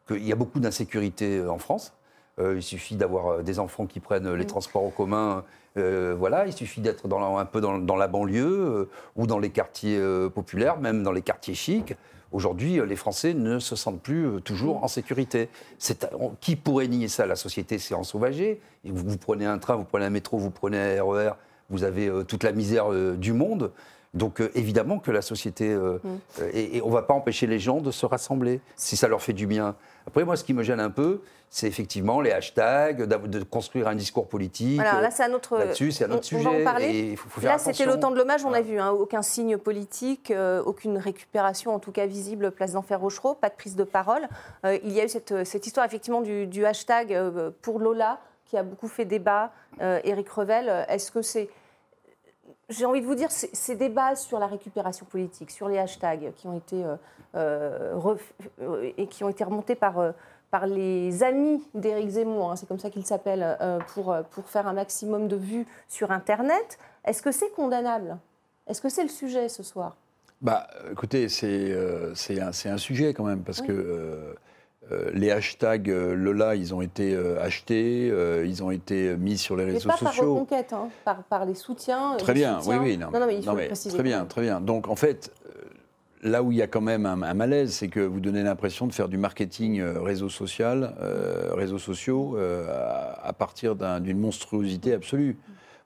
qu'il 0.07 0.25
y 0.25 0.31
a 0.31 0.35
beaucoup 0.35 0.61
d'insécurité 0.61 1.39
euh, 1.39 1.51
en 1.51 1.57
France. 1.57 1.93
il 2.39 2.63
suffit 2.63 2.95
d'avoir 2.95 3.43
des 3.43 3.59
enfants 3.59 3.85
qui 3.85 3.99
prennent 3.99 4.33
les 4.33 4.45
mm. 4.45 4.47
transports 4.47 4.85
en 4.85 4.89
commun. 4.89 5.43
voilà, 5.75 6.47
il 6.47 6.53
suffit 6.53 6.79
d'être 6.81 7.05
un 7.13 7.45
peu 7.45 7.59
dans, 7.59 7.77
dans 7.77 7.97
la 7.97 8.07
banlieue 8.07 8.89
ou 9.17 9.27
dans 9.27 9.39
les 9.39 9.49
quartiers 9.49 10.01
populaires, 10.33 10.79
même 10.79 11.03
dans 11.03 11.11
les 11.11 11.21
quartiers 11.21 11.55
chics. 11.55 11.95
Aujourd'hui, 12.33 12.79
euh, 12.79 12.85
les 12.85 12.95
Français 12.95 13.33
ne 13.33 13.59
se 13.59 13.75
sentent 13.75 14.01
plus 14.01 14.25
euh, 14.25 14.39
toujours 14.39 14.79
mm. 14.79 14.83
en 14.83 14.87
sécurité. 14.87 15.49
Qui 16.41 16.55
pourrait 16.55 16.87
nier 16.87 17.07
ça? 17.07 17.25
La 17.25 17.35
société 17.35 17.77
s'est 17.77 17.93
ensauvagée. 17.93 18.59
Vous, 18.83 19.07
vous, 19.07 19.17
prenez 19.17 19.45
un 19.45 19.59
train, 19.59 19.75
vous 19.75 19.85
prenez 19.85 20.05
un 20.05 20.09
métro, 20.09 20.37
vous 20.37 20.49
prenez 20.49 20.97
un 20.97 21.03
RER, 21.03 21.31
vous 21.69 21.83
avez 21.83 22.07
euh, 22.07 22.23
toute 22.23 22.43
la 22.43 22.51
misère 22.51 22.91
du 23.15 23.31
monde. 23.31 23.71
Donc 24.13 24.41
évidemment 24.53 24.99
que 24.99 25.11
la 25.11 25.21
société... 25.21 25.73
Mm. 25.75 25.99
et, 26.53 26.81
on 26.83 26.89
ne 26.89 26.93
va 26.93 27.01
pas 27.01 27.13
empêcher 27.13 27.47
les 27.47 27.59
gens 27.59 27.81
de 27.81 27.91
se 27.91 28.05
rassembler, 28.05 28.61
si 28.75 28.95
ça 28.95 29.07
leur 29.07 29.21
fait 29.21 29.33
du 29.33 29.47
bien. 29.47 29.75
Après, 30.07 30.23
moi, 30.25 30.35
ce 30.35 30.43
qui 30.43 30.53
me 30.53 30.63
gêne 30.63 30.79
un 30.79 30.89
peu, 30.89 31.21
c'est 31.49 31.67
effectivement 31.67 32.19
les 32.19 32.31
hashtags, 32.31 33.03
de 33.03 33.43
construire 33.43 33.87
un 33.87 33.93
discours 33.93 34.27
politique. 34.27 34.79
Alors 34.79 35.01
là, 35.01 35.11
c'est 35.11 35.23
un 35.23 35.33
autre, 35.33 35.57
là-dessus, 35.57 35.91
c'est 35.91 36.05
un 36.05 36.11
autre 36.11 36.25
sujet. 36.25 36.47
On 36.47 36.51
va 36.51 36.59
en 36.59 36.63
parler. 36.63 37.15
là, 37.43 37.57
c'était 37.59 37.85
l'automne 37.85 38.13
de 38.13 38.17
l'hommage, 38.17 38.43
on 38.43 38.53
a 38.53 38.61
vu, 38.61 38.79
hein, 38.79 38.89
aucun 38.89 39.21
signe 39.21 39.57
politique, 39.57 40.31
euh, 40.31 40.63
aucune 40.63 40.97
récupération, 40.97 41.73
en 41.73 41.79
tout 41.79 41.91
cas 41.91 42.07
visible, 42.07 42.49
place 42.49 42.71
d'Enfer 42.71 42.99
Rochereau, 42.99 43.35
pas 43.35 43.49
de 43.49 43.55
prise 43.55 43.75
de 43.75 43.83
parole. 43.83 44.27
Euh, 44.65 44.79
il 44.83 44.93
y 44.93 44.99
a 44.99 45.05
eu 45.05 45.09
cette, 45.09 45.45
cette 45.45 45.67
histoire, 45.67 45.85
effectivement, 45.85 46.21
du, 46.21 46.65
hashtag 46.65 47.13
euh, 47.13 47.51
pour 47.61 47.77
Lola, 47.77 48.19
qui 48.45 48.57
a 48.57 48.63
beaucoup 48.63 48.87
fait 48.87 49.05
débat. 49.05 49.51
Éric 49.79 50.29
Revel, 50.29 50.85
est-ce 50.87 51.11
que 51.11 51.23
c'est 51.23 51.49
j'ai 52.69 52.85
envie 52.85 53.01
de 53.01 53.05
vous 53.05 53.15
dire, 53.15 53.29
ces 53.31 53.75
débats 53.75 54.15
sur 54.15 54.39
la 54.39 54.47
récupération 54.47 55.05
politique, 55.05 55.51
sur 55.51 55.67
les 55.67 55.77
hashtags 55.77 56.33
qui 56.35 56.47
ont 56.47 56.57
été, 56.57 56.83
euh, 57.35 57.95
euh, 58.61 58.91
et 58.97 59.07
qui 59.07 59.23
ont 59.23 59.29
été 59.29 59.43
remontés 59.43 59.75
par, 59.75 59.99
euh, 59.99 60.11
par 60.49 60.67
les 60.67 61.23
amis 61.23 61.63
d'Éric 61.73 62.09
Zemmour, 62.09 62.51
hein, 62.51 62.55
c'est 62.55 62.67
comme 62.67 62.79
ça 62.79 62.89
qu'il 62.89 63.05
s'appelle, 63.05 63.57
pour, 63.93 64.15
pour 64.31 64.47
faire 64.47 64.67
un 64.67 64.73
maximum 64.73 65.27
de 65.27 65.35
vues 65.35 65.65
sur 65.87 66.11
Internet, 66.11 66.77
est-ce 67.05 67.21
que 67.21 67.31
c'est 67.31 67.49
condamnable? 67.51 68.17
Est-ce 68.67 68.81
que 68.81 68.89
c'est 68.89 69.03
le 69.03 69.09
sujet 69.09 69.49
ce 69.49 69.63
soir? 69.63 69.97
Bah, 70.41 70.67
écoutez, 70.91 71.27
c'est 71.27 71.73
un, 72.39 72.51
un, 72.65 72.77
sujet 72.77 73.13
quand 73.13 73.23
même, 73.23 73.43
parce 73.43 73.61
que 73.61 74.35
euh, 74.91 75.09
les 75.13 75.31
hashtags 75.31 75.89
euh, 75.89 76.13
Lola, 76.13 76.55
ils 76.55 76.73
ont 76.73 76.81
été 76.81 77.15
euh, 77.15 77.41
achetés, 77.41 78.07
ils 78.45 78.63
ont 78.63 78.71
été 78.71 79.15
mis 79.15 79.37
sur 79.37 79.55
les 79.55 79.65
réseaux 79.65 79.89
mais 79.89 79.93
pas 79.93 79.97
sociaux. 79.97 80.23
Par 80.23 80.33
reconquête, 80.33 80.73
hein, 80.73 80.89
par, 81.29 81.45
les 81.45 81.55
soutiens. 81.55 82.15
Très 82.17 82.33
bien, 82.33 82.59
oui, 82.65 82.75
oui. 82.79 82.97
Non, 82.97 83.09
non, 83.11 83.25
mais 83.25 83.37
il 83.37 83.43
faut 83.43 83.55
préciser. 83.55 83.95
Très 83.95 84.03
bien, 84.03 84.25
très 84.25 84.41
bien. 84.41 84.59
Donc 84.59 84.87
en 84.89 84.95
fait, 84.95 85.31
là 86.21 86.43
où 86.43 86.51
il 86.51 86.57
y 86.57 86.61
a 86.61 86.67
quand 86.67 86.81
même 86.81 87.05
un, 87.05 87.33
malaise, 87.33 87.73
c'est 87.73 87.87
que 87.87 88.01
vous 88.01 88.19
donnez 88.19 88.43
l'impression 88.43 88.87
de 88.87 88.93
faire 88.93 89.07
du 89.07 89.17
marketing 89.17 89.81
réseau 89.81 90.29
social, 90.29 90.95
réseaux 91.53 91.79
sociaux, 91.79 92.37
à, 92.37 93.33
partir 93.33 93.75
d'une 93.75 94.19
monstruosité 94.19 94.93
absolue. 94.93 95.37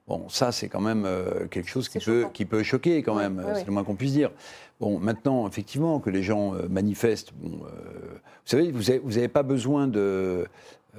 Bon, 0.08 0.30
ça, 0.30 0.54
c'est 0.54 0.70
quand 0.70 0.82
même 0.82 1.08
quelque 1.52 1.70
chose 1.70 1.90
qui 1.90 2.00
peut, 2.00 2.28
qui 2.34 2.46
peut 2.46 2.64
choquer, 2.64 3.04
quand 3.04 3.16
même, 3.16 3.46
c'est 3.56 3.66
le 3.66 3.72
moins 3.72 3.84
qu'on 3.84 3.96
puisse 3.96 4.14
dire. 4.14 4.32
Bon, 4.80 5.00
maintenant, 5.00 5.48
effectivement, 5.48 6.00
que 6.00 6.10
les 6.10 6.22
gens 6.22 6.54
euh, 6.54 6.68
manifestent, 6.70 7.34
bon, 7.34 7.66
euh, 7.66 8.20
vous 8.46 8.82
savez, 8.82 9.00
vous 9.00 9.12
n'avez 9.12 9.28
pas 9.28 9.44
besoin 9.44 9.88
de... 9.88 10.46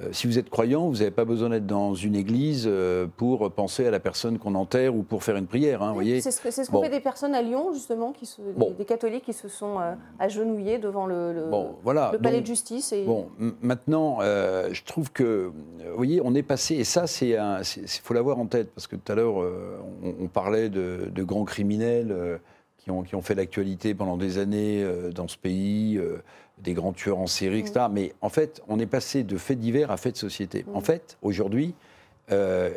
Euh, 0.01 0.09
si 0.11 0.27
vous 0.27 0.37
êtes 0.37 0.49
croyant, 0.49 0.87
vous 0.87 0.97
n'avez 0.97 1.11
pas 1.11 1.25
besoin 1.25 1.49
d'être 1.49 1.65
dans 1.65 1.93
une 1.93 2.15
église 2.15 2.69
pour 3.17 3.51
penser 3.51 3.85
à 3.85 3.91
la 3.91 3.99
personne 3.99 4.37
qu'on 4.37 4.55
enterre 4.55 4.95
ou 4.95 5.03
pour 5.03 5.23
faire 5.23 5.35
une 5.35 5.47
prière. 5.47 5.83
Hein, 5.83 5.91
voyez 5.91 6.21
c'est 6.21 6.31
ce 6.31 6.71
qu'ont 6.71 6.81
fait 6.81 6.89
des 6.89 7.01
personnes 7.01 7.35
à 7.35 7.41
Lyon, 7.41 7.73
justement, 7.73 8.13
qui 8.13 8.25
se, 8.25 8.39
des, 8.77 8.85
catholiques 8.85 9.25
qui 9.25 9.33
se 9.33 9.49
sont 9.49 9.75
agenouillés 10.17 10.77
devant 10.77 11.05
le, 11.05 11.33
le, 11.33 11.49
voilà. 11.83 12.11
le 12.13 12.19
palais 12.19 12.39
de 12.39 12.45
justice. 12.45 12.93
Et... 12.93 13.03
Bon, 13.03 13.27
maintenant, 13.61 14.19
je 14.21 14.83
trouve 14.85 15.11
que, 15.11 15.51
vous 15.79 15.97
voyez, 15.97 16.21
on 16.23 16.33
est 16.33 16.43
passé, 16.43 16.75
et 16.75 16.85
ça, 16.85 17.05
c'est 17.05 17.35
il 17.35 18.01
faut 18.01 18.13
l'avoir 18.13 18.39
en 18.39 18.45
tête, 18.45 18.71
parce 18.73 18.87
que 18.87 18.95
tout 18.95 19.11
à 19.11 19.15
l'heure, 19.15 19.35
on, 19.35 20.13
on, 20.17 20.27
parlait 20.27 20.69
de, 20.69 21.11
de 21.13 21.23
grands 21.23 21.45
criminels 21.45 22.39
qui 22.79 23.15
ont, 23.15 23.21
fait 23.21 23.35
l'actualité 23.35 23.93
pendant 23.93 24.17
des 24.17 24.37
années 24.37 24.83
euh, 24.83 25.11
dans 25.11 25.27
ce 25.27 25.37
pays, 25.37 25.97
euh, 25.97 26.21
des 26.59 26.73
grands 26.73 26.93
tueurs 26.93 27.19
en 27.19 27.27
série, 27.27 27.59
etc. 27.59 27.85
Mais 27.91 28.13
en 28.21 28.29
fait, 28.29 28.61
on 28.67 28.79
est 28.79 28.85
passé 28.85 29.23
de 29.23 29.37
faits 29.37 29.59
divers 29.59 29.91
à 29.91 29.97
faits 29.97 30.13
de 30.13 30.17
société. 30.17 30.65
En 30.73 30.81
fait, 30.81 31.17
aujourd'hui, 31.21 31.73
euh, 32.31 32.69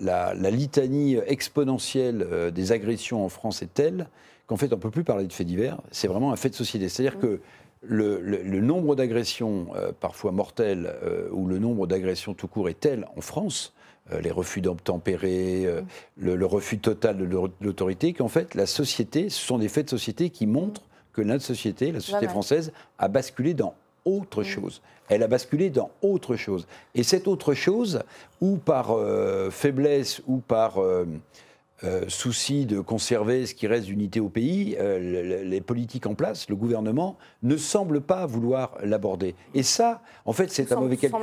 la, 0.00 0.34
litanie 0.34 1.16
exponentielle 1.26 2.52
des 2.54 2.72
agressions 2.72 3.24
en 3.24 3.28
France 3.28 3.62
est 3.62 3.72
telle 3.72 4.08
qu'en 4.46 4.56
fait, 4.56 4.72
on 4.72 4.76
ne 4.76 4.80
peut 4.80 4.90
plus 4.90 5.04
parler 5.04 5.26
de 5.26 5.32
faits 5.32 5.46
divers, 5.46 5.80
c'est 5.90 6.08
vraiment 6.08 6.32
un 6.32 6.36
fait 6.36 6.50
de 6.50 6.54
société. 6.54 6.88
C'est-à-dire 6.88 7.18
que 7.18 7.40
le, 7.82 8.60
nombre 8.60 8.94
d'agressions, 8.94 9.68
parfois 10.00 10.32
mortelles, 10.32 10.94
ou 11.32 11.46
le 11.46 11.58
nombre 11.58 11.86
d'agressions 11.86 12.34
tout 12.34 12.48
court 12.48 12.68
est 12.68 12.78
tel 12.78 13.06
en 13.16 13.20
France 13.20 13.72
les 14.10 14.30
refus 14.30 14.60
d'obtempérer, 14.60 15.64
euh, 15.66 15.80
le, 16.16 16.46
refus 16.46 16.78
total 16.78 17.16
de 17.18 17.24
l'autorité, 17.60 18.12
qu'en 18.12 18.28
fait, 18.28 18.54
la 18.54 18.66
société, 18.66 19.30
ce 19.30 19.40
sont 19.40 19.58
des 19.58 19.68
faits 19.68 19.86
de 19.86 19.90
société 19.90 20.30
qui 20.30 20.46
montrent 20.46 20.82
que 21.12 21.22
notre 21.22 21.44
société, 21.44 21.92
la 21.92 22.00
société 22.00 22.28
française, 22.28 22.72
a 22.98 23.08
basculé 23.08 23.54
dans 23.54 23.74
autre 24.04 24.42
mm. 24.42 24.44
chose. 24.44 24.82
Elle 25.08 25.22
a 25.22 25.26
basculé 25.26 25.70
dans 25.70 25.90
autre 26.02 26.36
chose. 26.36 26.66
Et 26.94 27.02
cette 27.02 27.28
autre 27.28 27.54
chose, 27.54 28.02
ou 28.40 28.56
par 28.56 28.90
euh, 28.90 29.50
faiblesse, 29.50 30.22
ou 30.26 30.38
par 30.38 30.82
euh, 30.82 31.06
souci 32.08 32.66
de 32.66 32.80
conserver 32.80 33.46
ce 33.46 33.54
qui 33.54 33.66
reste 33.66 33.86
d'unité 33.86 34.20
au 34.20 34.28
pays, 34.28 34.76
euh, 34.78 35.44
les 35.44 35.60
politiques 35.60 36.06
en 36.06 36.14
place, 36.14 36.48
le 36.48 36.56
gouvernement, 36.56 37.16
ne 37.42 37.56
semblent 37.56 38.00
pas 38.00 38.26
vouloir 38.26 38.76
l'aborder. 38.82 39.34
Et 39.54 39.62
ça, 39.62 40.02
en 40.24 40.32
fait, 40.32 40.50
c'est 40.50 40.72
un 40.72 40.80
mauvais 40.80 40.96
calcul. 40.96 41.20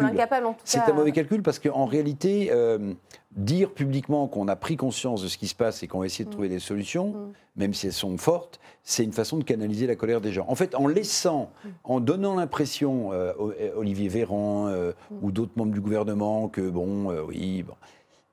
C'est 0.63 0.79
un 0.79 0.93
mauvais 0.93 1.11
calcul 1.11 1.41
parce 1.41 1.59
qu'en 1.59 1.85
réalité, 1.85 2.49
euh, 2.51 2.93
dire 3.31 3.71
publiquement 3.71 4.27
qu'on 4.27 4.47
a 4.47 4.55
pris 4.55 4.77
conscience 4.77 5.23
de 5.23 5.27
ce 5.27 5.37
qui 5.37 5.47
se 5.47 5.55
passe 5.55 5.83
et 5.83 5.87
qu'on 5.87 5.99
va 5.99 6.05
essayer 6.05 6.25
de 6.25 6.29
mm. 6.29 6.33
trouver 6.33 6.49
des 6.49 6.59
solutions, 6.59 7.07
mm. 7.07 7.31
même 7.55 7.73
si 7.73 7.87
elles 7.87 7.93
sont 7.93 8.17
fortes, 8.17 8.59
c'est 8.83 9.03
une 9.03 9.13
façon 9.13 9.37
de 9.37 9.43
canaliser 9.43 9.87
la 9.87 9.95
colère 9.95 10.21
des 10.21 10.31
gens. 10.31 10.45
En 10.47 10.55
fait, 10.55 10.75
en 10.75 10.87
laissant, 10.87 11.51
mm. 11.63 11.69
en 11.85 11.99
donnant 11.99 12.35
l'impression, 12.35 13.11
Olivier 13.75 14.09
Véran 14.09 14.71
ou 15.21 15.31
d'autres 15.31 15.53
membres 15.55 15.73
du 15.73 15.81
gouvernement, 15.81 16.49
que 16.49 16.69
bon, 16.69 17.09
oui, 17.27 17.63
bon 17.63 17.75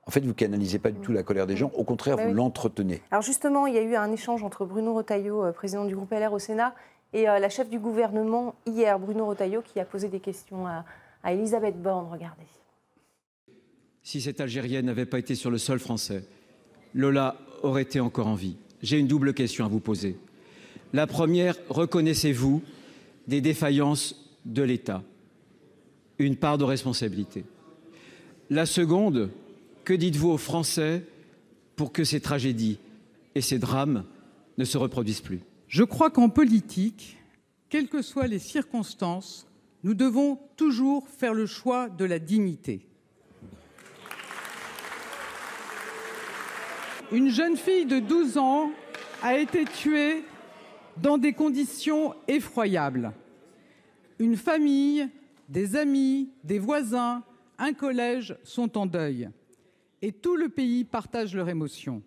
en 0.09 0.11
fait, 0.11 0.25
vous 0.25 0.33
canalisez 0.33 0.79
pas 0.79 0.89
du 0.89 0.99
tout 1.01 1.11
la 1.11 1.21
colère 1.21 1.45
des 1.45 1.55
gens, 1.55 1.71
au 1.75 1.83
contraire, 1.83 2.17
bah 2.17 2.25
vous 2.25 2.33
l'entretenez. 2.33 3.03
Alors 3.11 3.21
justement, 3.21 3.67
il 3.67 3.75
y 3.75 3.77
a 3.77 3.83
eu 3.83 3.93
un 3.93 4.11
échange 4.11 4.41
entre 4.41 4.65
Bruno 4.65 4.95
Retailleau, 4.95 5.45
euh, 5.45 5.51
président 5.51 5.85
du 5.85 5.95
groupe 5.95 6.09
LR 6.11 6.33
au 6.33 6.39
Sénat, 6.39 6.73
et 7.13 7.29
euh, 7.29 7.37
la 7.37 7.47
chef 7.47 7.69
du 7.69 7.77
gouvernement 7.77 8.55
hier, 8.65 8.97
Bruno 8.97 9.27
Retailleau, 9.27 9.61
qui 9.61 9.79
a 9.79 9.85
posé 9.85 10.07
des 10.07 10.19
questions 10.19 10.65
à, 10.65 10.83
Elisabeth 11.31 11.79
Borne. 11.79 12.07
Regardez. 12.11 12.41
Si 14.01 14.19
cette 14.19 14.41
Algérienne 14.41 14.87
n'avait 14.87 15.05
pas 15.05 15.19
été 15.19 15.35
sur 15.35 15.51
le 15.51 15.59
sol 15.59 15.77
français, 15.77 16.23
Lola 16.95 17.35
aurait 17.61 17.83
été 17.83 17.99
encore 17.99 18.25
en 18.25 18.33
vie. 18.33 18.57
J'ai 18.81 18.97
une 18.97 19.05
double 19.05 19.35
question 19.35 19.63
à 19.63 19.67
vous 19.67 19.79
poser. 19.79 20.17
La 20.91 21.05
première, 21.05 21.53
reconnaissez-vous 21.69 22.63
des 23.27 23.41
défaillances 23.41 24.27
de 24.45 24.63
l'État? 24.63 25.03
Une 26.17 26.35
part 26.35 26.57
de 26.57 26.63
responsabilité. 26.63 27.45
La 28.49 28.65
seconde, 28.65 29.29
que 29.89 29.95
dites-vous 29.95 30.29
aux 30.29 30.37
Français 30.37 31.03
pour 31.75 31.91
que 31.91 32.03
ces 32.03 32.19
tragédies 32.19 32.77
et 33.33 33.41
ces 33.41 33.57
drames 33.57 34.05
ne 34.59 34.63
se 34.63 34.77
reproduisent 34.77 35.19
plus? 35.19 35.39
Je 35.67 35.81
crois 35.81 36.11
qu'en 36.11 36.29
politique, 36.29 37.17
quelles 37.69 37.87
que 37.87 38.03
soient 38.03 38.27
les 38.27 38.37
circonstances, 38.37 39.47
nous 39.83 39.95
devons 39.95 40.37
toujours 40.57 41.07
faire 41.07 41.33
le 41.33 41.47
choix 41.47 41.89
de 41.89 42.05
la 42.05 42.19
dignité. 42.19 42.85
Une 47.11 47.31
jeune 47.31 47.57
fille 47.57 47.87
de 47.87 47.97
12 47.97 48.37
ans 48.37 48.69
a 49.23 49.39
été 49.39 49.65
tuée 49.65 50.23
dans 50.97 51.17
des 51.17 51.33
conditions 51.33 52.13
effroyables. 52.27 53.11
Une 54.19 54.37
famille 54.37 55.09
des 55.47 55.75
amis, 55.75 56.29
des 56.43 56.59
voisins, 56.59 57.23
un 57.57 57.73
collège 57.73 58.37
sont 58.43 58.77
en 58.77 58.85
deuil. 58.85 59.31
Et 60.01 60.11
tout 60.11 60.35
le 60.35 60.49
pays 60.49 60.85
partage 60.85 61.35
leur 61.35 61.49
émotion. 61.49 62.01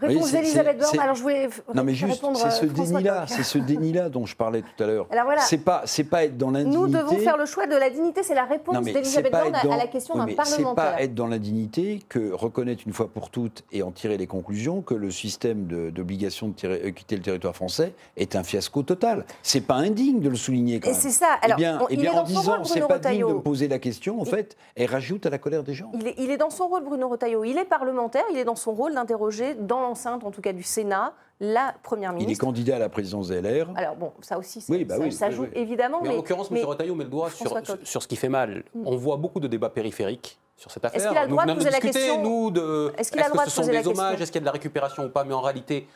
Réponse 0.00 0.32
d'Elisabeth 0.32 0.78
Borne. 0.78 0.98
Alors 0.98 1.14
je 1.14 1.22
voulais 1.22 1.48
non 1.72 1.84
mais 1.84 1.94
juste 1.94 2.24
c'est 2.34 2.50
ce 2.50 2.66
déni-là, 2.66 3.26
c'est 3.28 3.44
ce 3.44 3.58
déni-là 3.58 4.08
dont 4.08 4.26
je 4.26 4.34
parlais 4.34 4.62
tout 4.62 4.82
à 4.82 4.86
l'heure. 4.86 5.06
Voilà. 5.10 5.40
C'est 5.42 5.58
pas 5.58 5.82
c'est 5.84 6.04
pas 6.04 6.24
être 6.24 6.36
dans 6.36 6.50
l'indignité. 6.50 6.78
Nous 6.78 6.88
devons 6.88 7.16
faire 7.18 7.36
le 7.36 7.46
choix 7.46 7.66
de 7.66 7.76
la 7.76 7.90
dignité. 7.90 8.22
C'est 8.24 8.34
la 8.34 8.44
réponse 8.44 8.84
d'Elisabeth 8.84 9.30
Borne 9.30 9.54
à 9.54 9.76
la 9.76 9.86
question 9.86 10.14
d'un 10.14 10.34
parlementaire. 10.34 10.84
C'est 10.84 10.96
pas 10.96 11.02
être 11.02 11.14
dans 11.14 11.28
l'indignité 11.28 12.00
que 12.08 12.32
reconnaître 12.32 12.82
une 12.86 12.92
fois 12.92 13.08
pour 13.08 13.30
toutes 13.30 13.62
et 13.70 13.82
en 13.82 13.92
tirer 13.92 14.16
les 14.16 14.26
conclusions 14.26 14.82
que 14.82 14.94
le 14.94 15.10
système 15.12 15.66
d'obligation 15.92 16.48
de, 16.48 16.54
de, 16.54 16.90
quitter 16.90 17.16
le 17.16 17.22
territoire 17.22 17.54
français 17.54 17.94
est 18.16 18.34
un 18.34 18.42
fiasco 18.42 18.82
total. 18.82 19.24
C'est 19.42 19.60
pas 19.60 19.74
indigne 19.76 20.20
de 20.20 20.28
le 20.28 20.36
souligner. 20.36 20.80
Quand 20.80 20.90
et 20.90 20.94
c'est 20.94 21.10
ça. 21.10 21.38
Alors, 21.40 21.56
eh 21.58 21.60
bien, 21.60 21.78
eh 21.88 21.96
bien 21.96 22.12
en 22.12 22.24
disant 22.24 22.64
c'est 22.64 22.86
pas 22.86 22.98
digne 22.98 23.28
de 23.28 23.34
poser 23.34 23.68
la 23.68 23.78
question, 23.78 24.20
en 24.20 24.24
fait, 24.24 24.56
elle 24.74 24.90
rajoute 24.90 25.26
à 25.26 25.30
la 25.30 25.38
colère 25.38 25.62
des 25.62 25.74
gens. 25.74 25.92
Il 25.94 26.08
est, 26.08 26.14
il 26.18 26.30
est 26.30 26.36
dans 26.36 26.50
son 26.50 26.66
rôle, 26.66 26.82
Bruno 26.82 27.08
Retailleau. 27.08 27.44
Il 27.44 27.58
est 27.58 27.64
parlementaire. 27.64 28.24
Il 28.32 28.38
est 28.38 28.44
dans 28.44 28.56
son 28.56 28.72
rôle 28.72 28.94
d'interroger 28.94 29.54
dans 29.54 29.83
l'enceinte, 29.84 30.24
en 30.24 30.30
tout 30.30 30.40
cas 30.40 30.52
du 30.52 30.62
Sénat, 30.62 31.14
la 31.40 31.74
Première 31.82 32.12
ministre. 32.12 32.30
Il 32.30 32.34
est 32.34 32.38
candidat 32.38 32.76
à 32.76 32.78
la 32.78 32.88
présidence 32.88 33.28
des 33.28 33.40
LR. 33.40 33.70
Alors 33.76 33.96
bon, 33.96 34.12
ça 34.20 34.38
aussi, 34.38 34.60
ça, 34.60 34.72
oui, 34.72 34.84
bah 34.84 34.96
ça, 35.10 35.30
joue 35.30 35.46
évidemment. 35.54 36.00
Mais, 36.02 36.10
en 36.10 36.14
l'occurrence, 36.14 36.50
M. 36.50 36.64
Retailleau 36.64 36.94
met 36.94 37.04
le 37.04 37.10
doigt 37.10 37.30
sur, 37.30 37.56
sur, 37.82 38.02
ce 38.02 38.08
qui 38.08 38.16
fait 38.16 38.28
mal. 38.28 38.64
Mm. 38.74 38.82
On 38.86 38.96
voit 38.96 39.16
beaucoup 39.16 39.40
de 39.40 39.48
débats 39.48 39.70
périphériques 39.70 40.38
sur 40.56 40.70
cette 40.70 40.84
affaire. 40.84 41.00
Est-ce 41.00 41.08
qu'il 41.08 41.18
a 41.18 41.24
le 41.24 41.30
droit 41.30 41.46
de 41.46 41.54
poser 41.54 41.70
la 41.70 41.80
question 41.80 42.22
nous, 42.22 42.50
de 42.50 42.92
est-ce 42.96 43.10
qu'il 43.10 43.20
a 43.20 43.26
le 43.26 43.32
droit 43.32 43.44
que 43.44 43.50
ce 43.50 43.62
sont 43.62 43.70
des 43.70 43.86
hommages 43.86 44.20
Est-ce 44.20 44.30
qu'il 44.30 44.40
y 44.40 44.42
a 44.42 44.46
de 44.46 44.46
la 44.46 44.52
récupération 44.52 45.04
ou 45.04 45.08
pas 45.08 45.24
Mais 45.24 45.34
en 45.34 45.40
réalité, 45.40 45.88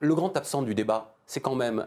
le 0.00 0.14
grand 0.14 0.36
absent 0.36 0.62
du 0.62 0.74
débat, 0.74 1.14
c'est 1.26 1.40
quand 1.40 1.54
même 1.54 1.86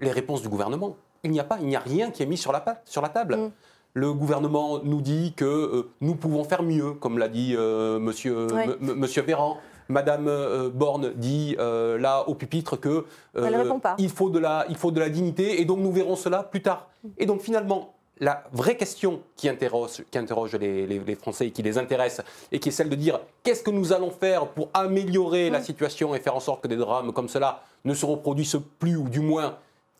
les 0.00 0.10
réponses 0.10 0.42
du 0.42 0.48
gouvernement. 0.48 0.96
Il 1.22 1.30
n'y 1.30 1.40
a 1.40 1.44
pas, 1.44 1.58
il 1.60 1.66
n'y 1.66 1.76
a 1.76 1.80
rien 1.80 2.10
qui 2.10 2.22
est 2.22 2.26
mis 2.26 2.36
sur 2.36 2.52
la, 2.52 2.62
sur 2.84 3.00
la 3.00 3.08
table. 3.08 3.36
Mm. 3.36 3.50
Le 3.94 4.12
gouvernement 4.12 4.80
nous 4.82 5.00
dit 5.00 5.32
que 5.36 5.44
euh, 5.44 5.90
nous 6.00 6.16
pouvons 6.16 6.42
faire 6.42 6.64
mieux, 6.64 6.92
comme 6.92 7.16
l'a 7.16 7.28
dit 7.28 7.54
euh, 7.56 8.00
monsieur, 8.00 8.48
monsieur 8.80 9.22
Véran. 9.22 9.56
Madame 9.88 10.28
euh, 10.28 10.70
Borne 10.70 11.12
dit 11.14 11.56
euh, 11.58 11.98
là 11.98 12.28
au 12.28 12.34
pupitre 12.34 12.76
que 12.76 13.04
euh, 13.36 13.80
il 13.98 14.08
faut 14.08 14.30
de 14.30 14.38
la 14.38 14.66
il 14.68 14.76
faut 14.76 14.90
de 14.90 15.00
la 15.00 15.08
dignité 15.08 15.60
et 15.60 15.64
donc 15.64 15.78
nous 15.80 15.92
verrons 15.92 16.16
cela 16.16 16.42
plus 16.42 16.62
tard. 16.62 16.88
Et 17.18 17.26
donc 17.26 17.40
finalement 17.40 17.94
la 18.20 18.44
vraie 18.52 18.76
question 18.76 19.22
qui 19.36 19.48
interroge, 19.48 20.04
qui 20.10 20.18
interroge 20.18 20.54
les, 20.54 21.16
Français 21.16 21.48
et 21.48 21.50
qui 21.50 21.62
les 21.62 21.78
intéresse, 21.78 22.22
et 22.52 22.60
qui 22.60 22.68
est 22.68 22.72
celle 22.72 22.88
de 22.88 22.94
dire 22.94 23.18
qu'est-ce 23.42 23.62
que 23.62 23.72
nous 23.72 23.92
allons 23.92 24.10
faire 24.10 24.46
pour 24.48 24.68
améliorer 24.72 25.50
la 25.50 25.60
situation 25.60 26.14
et 26.14 26.20
faire 26.20 26.36
en 26.36 26.40
sorte 26.40 26.62
que 26.62 26.68
des 26.68 26.76
drames 26.76 27.12
comme 27.12 27.28
cela 27.28 27.62
ne 27.84 27.92
se 27.92 28.06
reproduisent 28.06 28.60
plus, 28.78 28.96
ou 28.96 29.08
du 29.08 29.20
moins 29.20 29.56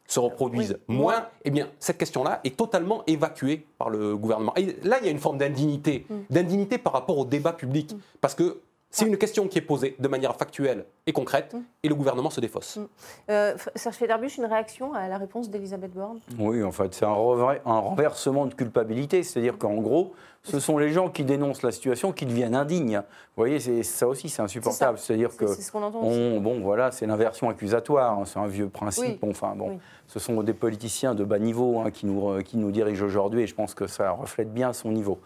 se 0.07 0.21
reproduisent 0.21 0.79
moins, 0.87 1.27
eh 1.45 1.51
bien, 1.51 1.69
cette 1.79 1.99
question-là 1.99 2.41
est 2.45 2.57
totalement 2.57 3.03
évacuée 3.07 3.67
par 3.79 3.89
le 3.89 4.17
gouvernement. 4.17 4.53
Et 4.55 4.77
là, 4.83 4.99
il 5.01 5.07
y 5.07 5.09
a 5.09 5.11
une 5.11 5.19
forme 5.19 5.39
d'indignité, 5.39 6.07
mm. 6.09 6.15
d'indignité 6.31 6.79
par 6.79 6.93
rapport 6.93 7.17
au 7.19 7.25
débat 7.25 7.53
public, 7.53 7.95
mm. 7.95 7.99
parce 8.21 8.35
que 8.35 8.61
c'est 8.95 9.07
une 9.07 9.19
question 9.19 9.49
qui 9.49 9.59
est 9.59 9.63
posée 9.63 9.97
de 9.99 10.09
manière 10.09 10.37
factuelle 10.37 10.85
et 11.07 11.13
concrète, 11.13 11.53
mm. 11.53 11.59
et 11.83 11.89
le 11.89 11.95
gouvernement 11.97 12.31
se 12.31 12.41
défausse. 12.41 12.77
Mm. 12.77 12.87
Euh, 13.31 13.55
Serge 13.75 13.97
Federbusch, 13.97 14.39
une 14.39 14.45
réaction 14.45 14.95
à 14.95 15.09
la 15.09 15.19
réponse 15.19 15.51
d'Elisabeth 15.51 15.93
Borne? 15.93 16.21
Oui, 16.39 16.63
en 16.63 16.71
fait, 16.71 16.95
c'est 16.95 17.05
un, 17.05 17.11
un, 17.11 17.79
renversement 17.81 18.47
de 18.47 18.55
culpabilité. 18.55 19.25
C'est-à-dire 19.25 19.59
qu'en 19.59 19.75
gros, 19.75 20.15
ce 20.45 20.61
sont 20.61 20.79
les 20.79 20.91
gens 20.91 21.09
qui 21.09 21.25
dénoncent 21.25 21.63
la 21.63 21.73
situation 21.73 22.13
qui 22.13 22.25
deviennent 22.25 22.55
indignes. 22.55 22.99
Vous 23.37 23.43
voyez, 23.43 23.83
ça 23.83 24.07
aussi, 24.07 24.29
c'est 24.29 24.43
insupportable. 24.43 24.99
C'est-à-dire 24.99 25.37
que. 25.37 25.49
C'est 25.49 25.63
ce 25.63 25.73
qu'on 25.73 25.83
entend. 25.83 26.01
On, 26.01 26.41
bon, 26.41 26.61
voilà, 26.61 26.93
c'est 26.93 27.07
l'inversion 27.07 27.49
accusatoire. 27.49 28.19
Hein, 28.19 28.25
c'est 28.27 28.39
un 28.39 28.47
vieux 28.47 28.69
principe. 28.69 29.25
Enfin, 29.25 29.57
bon, 29.57 29.81
ce 30.07 30.21
sont 30.21 30.41
des 30.45 30.55
politiciens 30.55 31.17
de 31.17 31.25
bas 31.25 31.41
niveau 31.41 31.81
hein, 31.81 31.91
qui, 31.91 32.07
nous, 32.07 32.41
qui 32.43 32.59
nous 32.59 32.71
dirigent 32.71 33.05
aujourd'hui, 33.05 33.43
et 33.43 33.47
je 33.49 33.55
pense 33.55 33.75
que 33.75 33.89
ça 33.89 34.13
reflète 34.13 34.55
bien 34.55 34.73
son 34.73 34.93
niveau. 34.93 35.19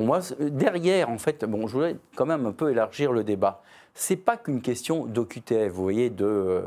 Moi, 0.00 0.20
derrière, 0.40 1.08
en 1.08 1.18
fait, 1.18 1.44
bon, 1.44 1.66
je 1.66 1.72
voulais 1.72 1.96
quand 2.16 2.26
même 2.26 2.46
un 2.46 2.52
peu 2.52 2.70
élargir 2.70 3.12
le 3.12 3.24
débat. 3.24 3.62
C'est 3.94 4.16
pas 4.16 4.36
qu'une 4.36 4.60
question 4.60 5.06
d'OQTF, 5.06 5.70
vous 5.70 5.82
voyez, 5.82 6.10
de, 6.10 6.64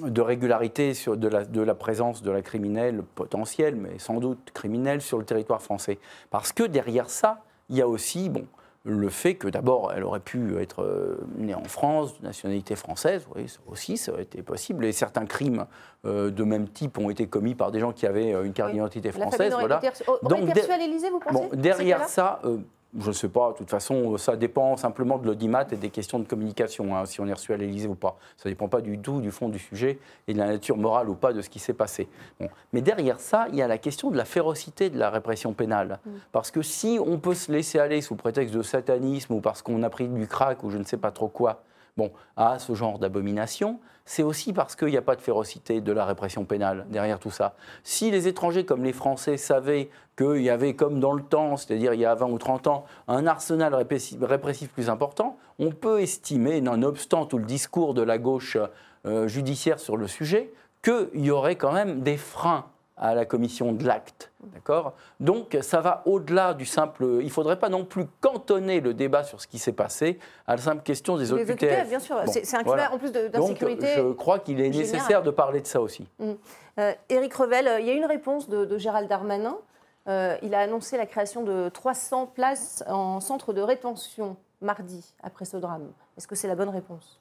de 0.00 0.20
régularité 0.20 0.94
sur 0.94 1.16
de 1.16 1.28
la, 1.28 1.44
de 1.44 1.60
la 1.60 1.74
présence 1.74 2.22
de 2.22 2.30
la 2.30 2.40
criminelle 2.40 3.02
potentielle, 3.14 3.76
mais 3.76 3.98
sans 3.98 4.20
doute 4.20 4.50
criminelle 4.54 5.00
sur 5.00 5.18
le 5.18 5.24
territoire 5.24 5.60
français. 5.60 5.98
Parce 6.30 6.52
que 6.52 6.62
derrière 6.62 7.10
ça, 7.10 7.42
il 7.68 7.76
y 7.76 7.82
a 7.82 7.88
aussi, 7.88 8.28
bon, 8.28 8.46
le 8.84 9.08
fait 9.08 9.34
que 9.34 9.48
d'abord, 9.48 9.92
elle 9.94 10.02
aurait 10.02 10.20
pu 10.20 10.58
être 10.58 10.82
euh, 10.82 11.16
née 11.36 11.54
en 11.54 11.64
France, 11.64 12.18
de 12.18 12.26
nationalité 12.26 12.74
française, 12.74 13.26
oui, 13.34 13.48
ça 13.48 13.58
aussi, 13.68 13.96
ça 13.96 14.12
aurait 14.12 14.22
été 14.22 14.42
possible. 14.42 14.84
Et 14.84 14.92
certains 14.92 15.24
crimes 15.24 15.66
euh, 16.04 16.30
de 16.30 16.42
même 16.44 16.68
type 16.68 16.98
ont 16.98 17.08
été 17.08 17.26
commis 17.26 17.54
par 17.54 17.70
des 17.70 17.78
gens 17.78 17.92
qui 17.92 18.06
avaient 18.06 18.34
euh, 18.34 18.44
une 18.44 18.52
carte 18.52 18.72
d'identité 18.72 19.12
française. 19.12 19.52
Voilà. 19.52 19.80
Donc, 20.24 20.50
à 20.50 20.76
l'Élysée, 20.78 21.10
vous 21.10 21.20
pensez 21.20 21.48
bon, 21.48 21.48
Derrière 21.52 22.08
ça, 22.08 22.40
je 22.98 23.08
ne 23.08 23.12
sais 23.12 23.28
pas, 23.28 23.52
de 23.52 23.56
toute 23.56 23.70
façon, 23.70 24.18
ça 24.18 24.36
dépend 24.36 24.76
simplement 24.76 25.16
de 25.16 25.26
l'audimat 25.26 25.66
et 25.72 25.76
des 25.76 25.88
questions 25.88 26.18
de 26.18 26.24
communication, 26.24 26.94
hein, 26.94 27.06
si 27.06 27.20
on 27.20 27.26
est 27.26 27.32
reçu 27.32 27.52
à 27.52 27.56
l'Élysée 27.56 27.88
ou 27.88 27.94
pas. 27.94 28.18
Ça 28.36 28.48
ne 28.48 28.54
dépend 28.54 28.68
pas 28.68 28.82
du 28.82 28.98
tout 28.98 29.20
du 29.20 29.30
fond 29.30 29.48
du 29.48 29.58
sujet 29.58 29.98
et 30.28 30.34
de 30.34 30.38
la 30.38 30.46
nature 30.46 30.76
morale 30.76 31.08
ou 31.08 31.14
pas 31.14 31.32
de 31.32 31.40
ce 31.40 31.48
qui 31.48 31.58
s'est 31.58 31.72
passé. 31.72 32.08
Mais 32.72 32.82
derrière 32.82 33.18
ça, 33.18 33.46
il 33.48 33.56
y 33.56 33.62
a 33.62 33.68
la 33.68 33.78
question 33.78 34.10
de 34.10 34.16
la 34.16 34.26
férocité 34.26 34.90
de 34.90 34.98
la 34.98 35.08
répression 35.08 35.54
pénale. 35.54 36.00
Mm. 36.04 36.10
Parce 36.32 36.50
que 36.50 36.60
si 36.60 36.98
on 37.04 37.18
peut 37.18 37.34
se 37.34 37.50
laisser 37.50 37.78
aller 37.78 38.02
sous 38.02 38.16
prétexte 38.16 38.54
de 38.54 38.62
satanisme 38.62 39.34
ou 39.34 39.40
parce 39.40 39.62
qu'on 39.62 39.82
a 39.82 39.90
pris 39.90 40.08
du 40.08 40.26
crack 40.26 40.62
ou 40.62 40.70
je 40.70 40.76
ne 40.76 40.84
sais 40.84 40.98
pas 40.98 41.10
trop 41.10 41.28
quoi, 41.28 41.62
bon, 41.96 42.12
à 42.36 42.58
ce 42.58 42.74
genre 42.74 42.98
d'abomination, 42.98 43.80
c'est 44.04 44.22
aussi 44.22 44.52
parce 44.52 44.74
qu'il 44.74 44.88
n'y 44.88 44.96
a 44.96 45.02
pas 45.02 45.16
de 45.16 45.20
férocité 45.20 45.80
de 45.80 45.92
la 45.92 46.04
répression 46.04 46.44
pénale 46.44 46.86
derrière 46.90 47.18
tout 47.18 47.30
ça. 47.30 47.54
Si 47.84 48.10
les 48.10 48.28
étrangers 48.28 48.64
comme 48.64 48.82
les 48.82 48.92
Français 48.92 49.36
savaient 49.36 49.90
qu'il 50.16 50.42
y 50.42 50.50
avait, 50.50 50.74
comme 50.74 51.00
dans 51.00 51.12
le 51.12 51.22
temps, 51.22 51.56
c'est-à-dire 51.56 51.94
il 51.94 52.00
y 52.00 52.04
a 52.04 52.14
20 52.14 52.26
ou 52.26 52.38
30 52.38 52.66
ans, 52.66 52.84
un 53.08 53.26
arsenal 53.26 53.74
répressif, 53.74 54.70
plus 54.70 54.90
important, 54.90 55.36
on 55.58 55.70
peut 55.70 56.00
estimer, 56.00 56.60
nonobstant 56.60 57.26
tout 57.26 57.38
le 57.38 57.44
discours 57.44 57.94
de 57.94 58.02
la 58.02 58.18
gauche 58.18 58.56
euh, 59.06 59.28
judiciaire 59.28 59.78
sur 59.78 59.96
le 59.96 60.08
sujet, 60.08 60.52
qu'il 60.82 61.24
y 61.24 61.30
aurait 61.30 61.56
quand 61.56 61.72
même 61.72 62.02
des 62.02 62.16
freins 62.16 62.66
à 62.96 63.14
la 63.14 63.24
commission 63.24 63.72
de 63.72 63.84
l'acte. 63.84 64.30
D'accord? 64.52 64.94
Donc 65.20 65.56
ça 65.62 65.80
va 65.80 66.02
au-delà 66.06 66.54
du 66.54 66.66
simple. 66.66 67.04
Il 67.20 67.24
ne 67.24 67.30
faudrait 67.30 67.58
pas 67.58 67.68
non 67.68 67.84
plus 67.84 68.06
cantonner 68.20 68.80
le 68.80 68.94
débat 68.94 69.24
sur 69.24 69.40
ce 69.40 69.46
qui 69.46 69.58
s'est 69.58 69.72
passé 69.72 70.18
à 70.46 70.56
la 70.56 70.62
simple 70.62 70.82
question 70.82 71.16
des 71.16 71.32
OQTF. 71.32 71.60
Les 71.60 71.84
bien 71.88 71.98
sûr. 72.00 72.20
c'est 72.26 72.54
un 72.54 72.62
climat 72.62 72.92
en 72.92 72.98
plus 72.98 73.12
d'insécurité. 73.12 73.96
Donc 73.96 74.08
je 74.08 74.12
crois 74.12 74.38
qu'il 74.38 74.60
est 74.60 74.70
nécessaire 74.70 75.22
de 75.22 75.30
parler 75.30 75.60
de 75.60 75.66
ça 75.66 75.80
aussi. 75.80 76.06
Mmh. 76.18 76.32
Euh, 76.78 76.92
Éric 77.08 77.34
Revel, 77.34 77.68
il 77.80 77.86
y 77.86 77.90
a 77.90 77.94
une 77.94 78.06
réponse 78.06 78.48
de, 78.48 78.78
Gérald 78.78 79.08
Darmanin. 79.08 79.56
Euh, 80.08 80.36
il 80.42 80.54
a 80.54 80.60
annoncé 80.60 80.96
la 80.96 81.06
création 81.06 81.44
de 81.44 81.68
300 81.68 82.26
places 82.26 82.82
en 82.88 83.20
centre 83.20 83.52
de 83.52 83.60
rétention 83.60 84.36
mardi 84.60 85.14
après 85.22 85.44
ce 85.44 85.56
drame. 85.56 85.92
Est-ce 86.16 86.26
que 86.26 86.34
c'est 86.34 86.48
la 86.48 86.54
bonne 86.54 86.68
réponse? 86.68 87.18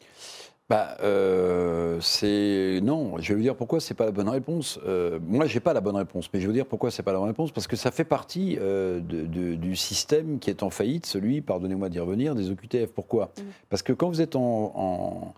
Bah, 0.71 0.95
euh, 1.03 1.97
c'est 1.99 2.79
non. 2.81 3.17
Je 3.17 3.27
vais 3.27 3.35
vous 3.35 3.41
dire 3.41 3.57
pourquoi 3.57 3.81
c'est 3.81 3.93
pas 3.93 4.05
la 4.05 4.11
bonne 4.11 4.29
réponse. 4.29 4.79
Euh, 4.85 5.19
moi, 5.21 5.45
j'ai 5.45 5.59
pas 5.59 5.73
la 5.73 5.81
bonne 5.81 5.97
réponse, 5.97 6.29
mais 6.33 6.39
je 6.39 6.45
vais 6.45 6.47
vous 6.47 6.53
dire 6.53 6.65
pourquoi 6.65 6.91
c'est 6.91 7.03
pas 7.03 7.11
la 7.11 7.19
bonne 7.19 7.27
réponse 7.27 7.51
parce 7.51 7.67
que 7.67 7.75
ça 7.75 7.91
fait 7.91 8.05
partie 8.05 8.57
euh, 8.61 9.01
du 9.01 9.75
système 9.75 10.39
qui 10.39 10.49
est 10.49 10.63
en 10.63 10.69
faillite, 10.69 11.05
celui, 11.05 11.41
pardonnez-moi 11.41 11.89
d'y 11.89 11.99
revenir, 11.99 12.35
des 12.35 12.51
OQTF. 12.51 12.93
Pourquoi? 12.93 13.25
Mmh. 13.25 13.41
Parce 13.69 13.81
que 13.81 13.91
quand 13.91 14.07
vous 14.07 14.21
êtes 14.21 14.37
en, 14.37 15.33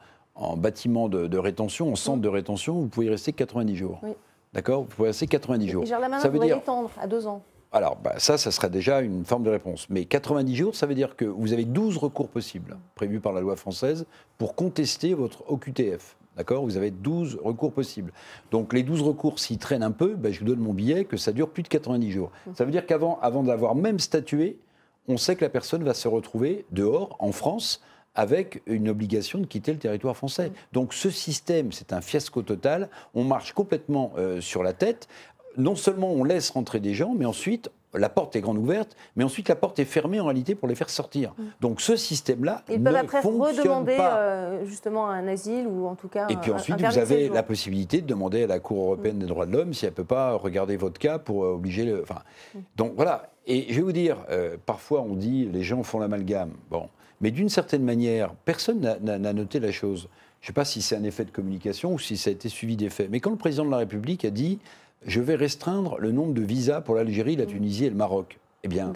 bâtiment 0.56 1.10
de, 1.10 1.38
rétention, 1.40 1.92
en 1.92 1.96
centre 1.96 2.20
mmh. 2.20 2.22
de 2.22 2.30
rétention, 2.30 2.82
vous 2.82 2.88
pouvez 2.88 3.08
y 3.08 3.10
rester 3.10 3.34
90 3.34 3.76
jours. 3.76 4.02
D'accord? 4.54 4.84
Vous 4.84 4.90
pouvez 4.90 5.08
rester 5.08 5.26
90 5.26 5.68
jours. 5.68 5.88
ça 5.88 6.30
veut 6.30 6.38
dire 6.38 6.58
étendre 6.58 6.92
à 7.02 7.08
deux 7.08 7.26
ans. 7.26 7.42
Alors, 7.74 7.98
bah, 7.98 8.14
ça, 8.20 8.38
ça 8.38 8.52
serait 8.52 8.70
déjà 8.70 9.02
une 9.02 9.26
forme 9.26 9.44
de 9.44 9.50
réponse. 9.50 9.88
Mais 9.90 10.06
90 10.06 10.56
jours, 10.56 10.76
ça 10.76 10.86
veut 10.86 10.94
dire 10.94 11.16
que 11.16 11.26
vous 11.26 11.54
avez 11.54 11.66
12 11.66 11.98
recours 11.98 12.30
possibles, 12.30 12.78
prévus 12.94 13.20
par 13.20 13.34
la 13.34 13.42
loi 13.42 13.56
française, 13.56 14.06
pour 14.38 14.54
contester 14.54 15.16
votre 15.16 15.44
OQTF. 15.52 16.16
D'accord? 16.38 16.64
Vous 16.64 16.78
avez 16.78 16.92
12 16.92 17.40
recours 17.44 17.74
possibles. 17.74 18.14
Donc, 18.52 18.74
les 18.74 18.84
12 18.84 19.02
recours, 19.02 19.40
s'ils 19.40 19.58
traînent 19.58 19.84
un 19.84 19.92
peu, 19.92 20.14
bah, 20.14 20.32
je 20.32 20.40
vous 20.40 20.46
donne 20.46 20.60
mon 20.60 20.74
billet 20.74 21.06
que 21.06 21.18
ça 21.18 21.32
dure 21.32 21.50
plus 21.50 21.64
de 21.64 21.68
90 21.68 22.12
jours. 22.12 22.32
Ça 22.54 22.64
veut 22.64 22.72
dire 22.72 22.86
qu'avant 22.86 23.18
avant, 23.24 23.42
d'avoir 23.42 23.74
même 23.74 23.98
statué, 23.98 24.60
on 25.08 25.18
sait 25.18 25.36
que 25.36 25.44
la 25.44 25.50
personne 25.50 25.84
va 25.84 25.96
se 25.96 26.08
retrouver 26.08 26.66
dehors, 26.72 27.16
en 27.18 27.32
France, 27.32 27.82
avec 28.16 28.62
une 28.68 28.90
obligation 28.90 29.40
de 29.40 29.46
quitter 29.46 29.74
le 29.74 29.80
territoire 29.80 30.16
français. 30.16 30.52
Donc 30.72 30.94
ce 30.94 31.10
système, 31.10 31.72
c'est 31.72 31.94
un 31.94 32.02
fiasco 32.02 32.42
total. 32.42 32.90
On 33.16 33.24
marche 33.24 33.54
complètement 33.54 34.14
euh, 34.18 34.40
sur 34.42 34.64
la 34.64 34.74
tête 34.74 35.08
non 35.58 35.76
seulement 35.76 36.12
on 36.12 36.24
laisse 36.24 36.50
rentrer 36.50 36.80
des 36.80 36.94
gens, 36.94 37.14
mais 37.18 37.26
ensuite 37.26 37.70
la 37.94 38.10
porte 38.10 38.36
est 38.36 38.42
grande 38.42 38.58
ouverte, 38.58 38.96
mais 39.16 39.24
ensuite 39.24 39.50
la 39.50 39.56
porte 39.56 39.80
est 39.80 39.86
fermée 39.86 40.20
en 40.20 40.26
réalité 40.26 40.56
pour 40.56 40.68
les 40.68 40.76
faire 40.76 40.90
sortir. 40.90 41.34
Mm. 41.38 41.44
Donc 41.62 41.82
ce 41.82 41.96
système-là 41.96 42.64
Ils 42.70 42.82
peuvent 42.82 42.96
après 42.96 43.22
redemander 43.22 43.98
euh, 44.00 44.66
justement 44.66 45.10
un 45.10 45.28
asile 45.28 45.68
ou 45.68 45.88
en 45.88 45.96
tout 45.96 46.08
cas. 46.08 46.28
Et 46.30 46.36
puis 46.36 46.52
ensuite 46.52 46.80
vous 46.80 46.98
avez 46.98 47.30
la 47.30 47.44
possibilité 47.44 48.02
de 48.02 48.08
demander 48.08 48.44
à 48.44 48.48
la 48.48 48.60
Cour 48.60 48.84
européenne 48.84 49.20
des 49.20 49.26
droits 49.26 49.46
de 49.46 49.52
l'homme 49.52 49.74
si 49.74 49.86
elle 49.86 49.94
peut 49.94 50.04
pas 50.04 50.34
regarder 50.34 50.78
votre 50.78 51.00
cas 51.00 51.20
pour 51.20 51.44
euh, 51.44 51.54
obliger 51.54 51.86
le. 51.86 52.02
Enfin, 52.02 52.22
mm. 52.56 52.60
donc 52.78 52.94
voilà. 52.96 53.30
Et 53.46 53.68
je 53.70 53.76
vais 53.76 53.82
vous 53.82 53.92
dire, 53.92 54.18
euh, 54.30 54.56
parfois 54.66 55.02
on 55.02 55.16
dit 55.16 55.50
les 55.52 55.64
gens 55.64 55.84
font 55.84 56.00
l'amalgame. 56.00 56.52
Bon, 56.72 56.88
mais 57.22 57.30
d'une 57.30 57.50
certaine 57.50 57.84
manière, 57.84 58.34
personne 58.46 58.80
n'a 59.02 59.34
noté 59.34 59.60
la 59.60 59.72
chose. 59.72 60.08
Je 60.44 60.48
ne 60.48 60.48
sais 60.48 60.54
pas 60.54 60.66
si 60.66 60.82
c'est 60.82 60.98
un 60.98 61.04
effet 61.06 61.24
de 61.24 61.32
communication 61.32 61.94
ou 61.94 62.00
si 62.00 62.18
ça 62.18 62.30
a 62.30 62.34
été 62.34 62.50
suivi 62.50 62.76
d'effet. 62.76 63.08
Mais 63.10 63.22
quand 63.22 63.30
le 63.30 63.38
président 63.38 63.64
de 63.64 63.72
la 63.72 63.78
République 63.78 64.26
a 64.26 64.30
dit 64.30 64.60
je 65.06 65.22
vais 65.22 65.36
restreindre 65.36 65.98
le 66.00 66.12
nombre 66.12 66.34
de 66.34 66.42
visas 66.42 66.82
pour 66.82 66.96
l'Algérie, 66.96 67.36
la 67.36 67.46
Tunisie 67.46 67.86
et 67.86 67.90
le 67.90 67.96
Maroc. 67.96 68.40
Eh 68.64 68.68
bien, 68.70 68.94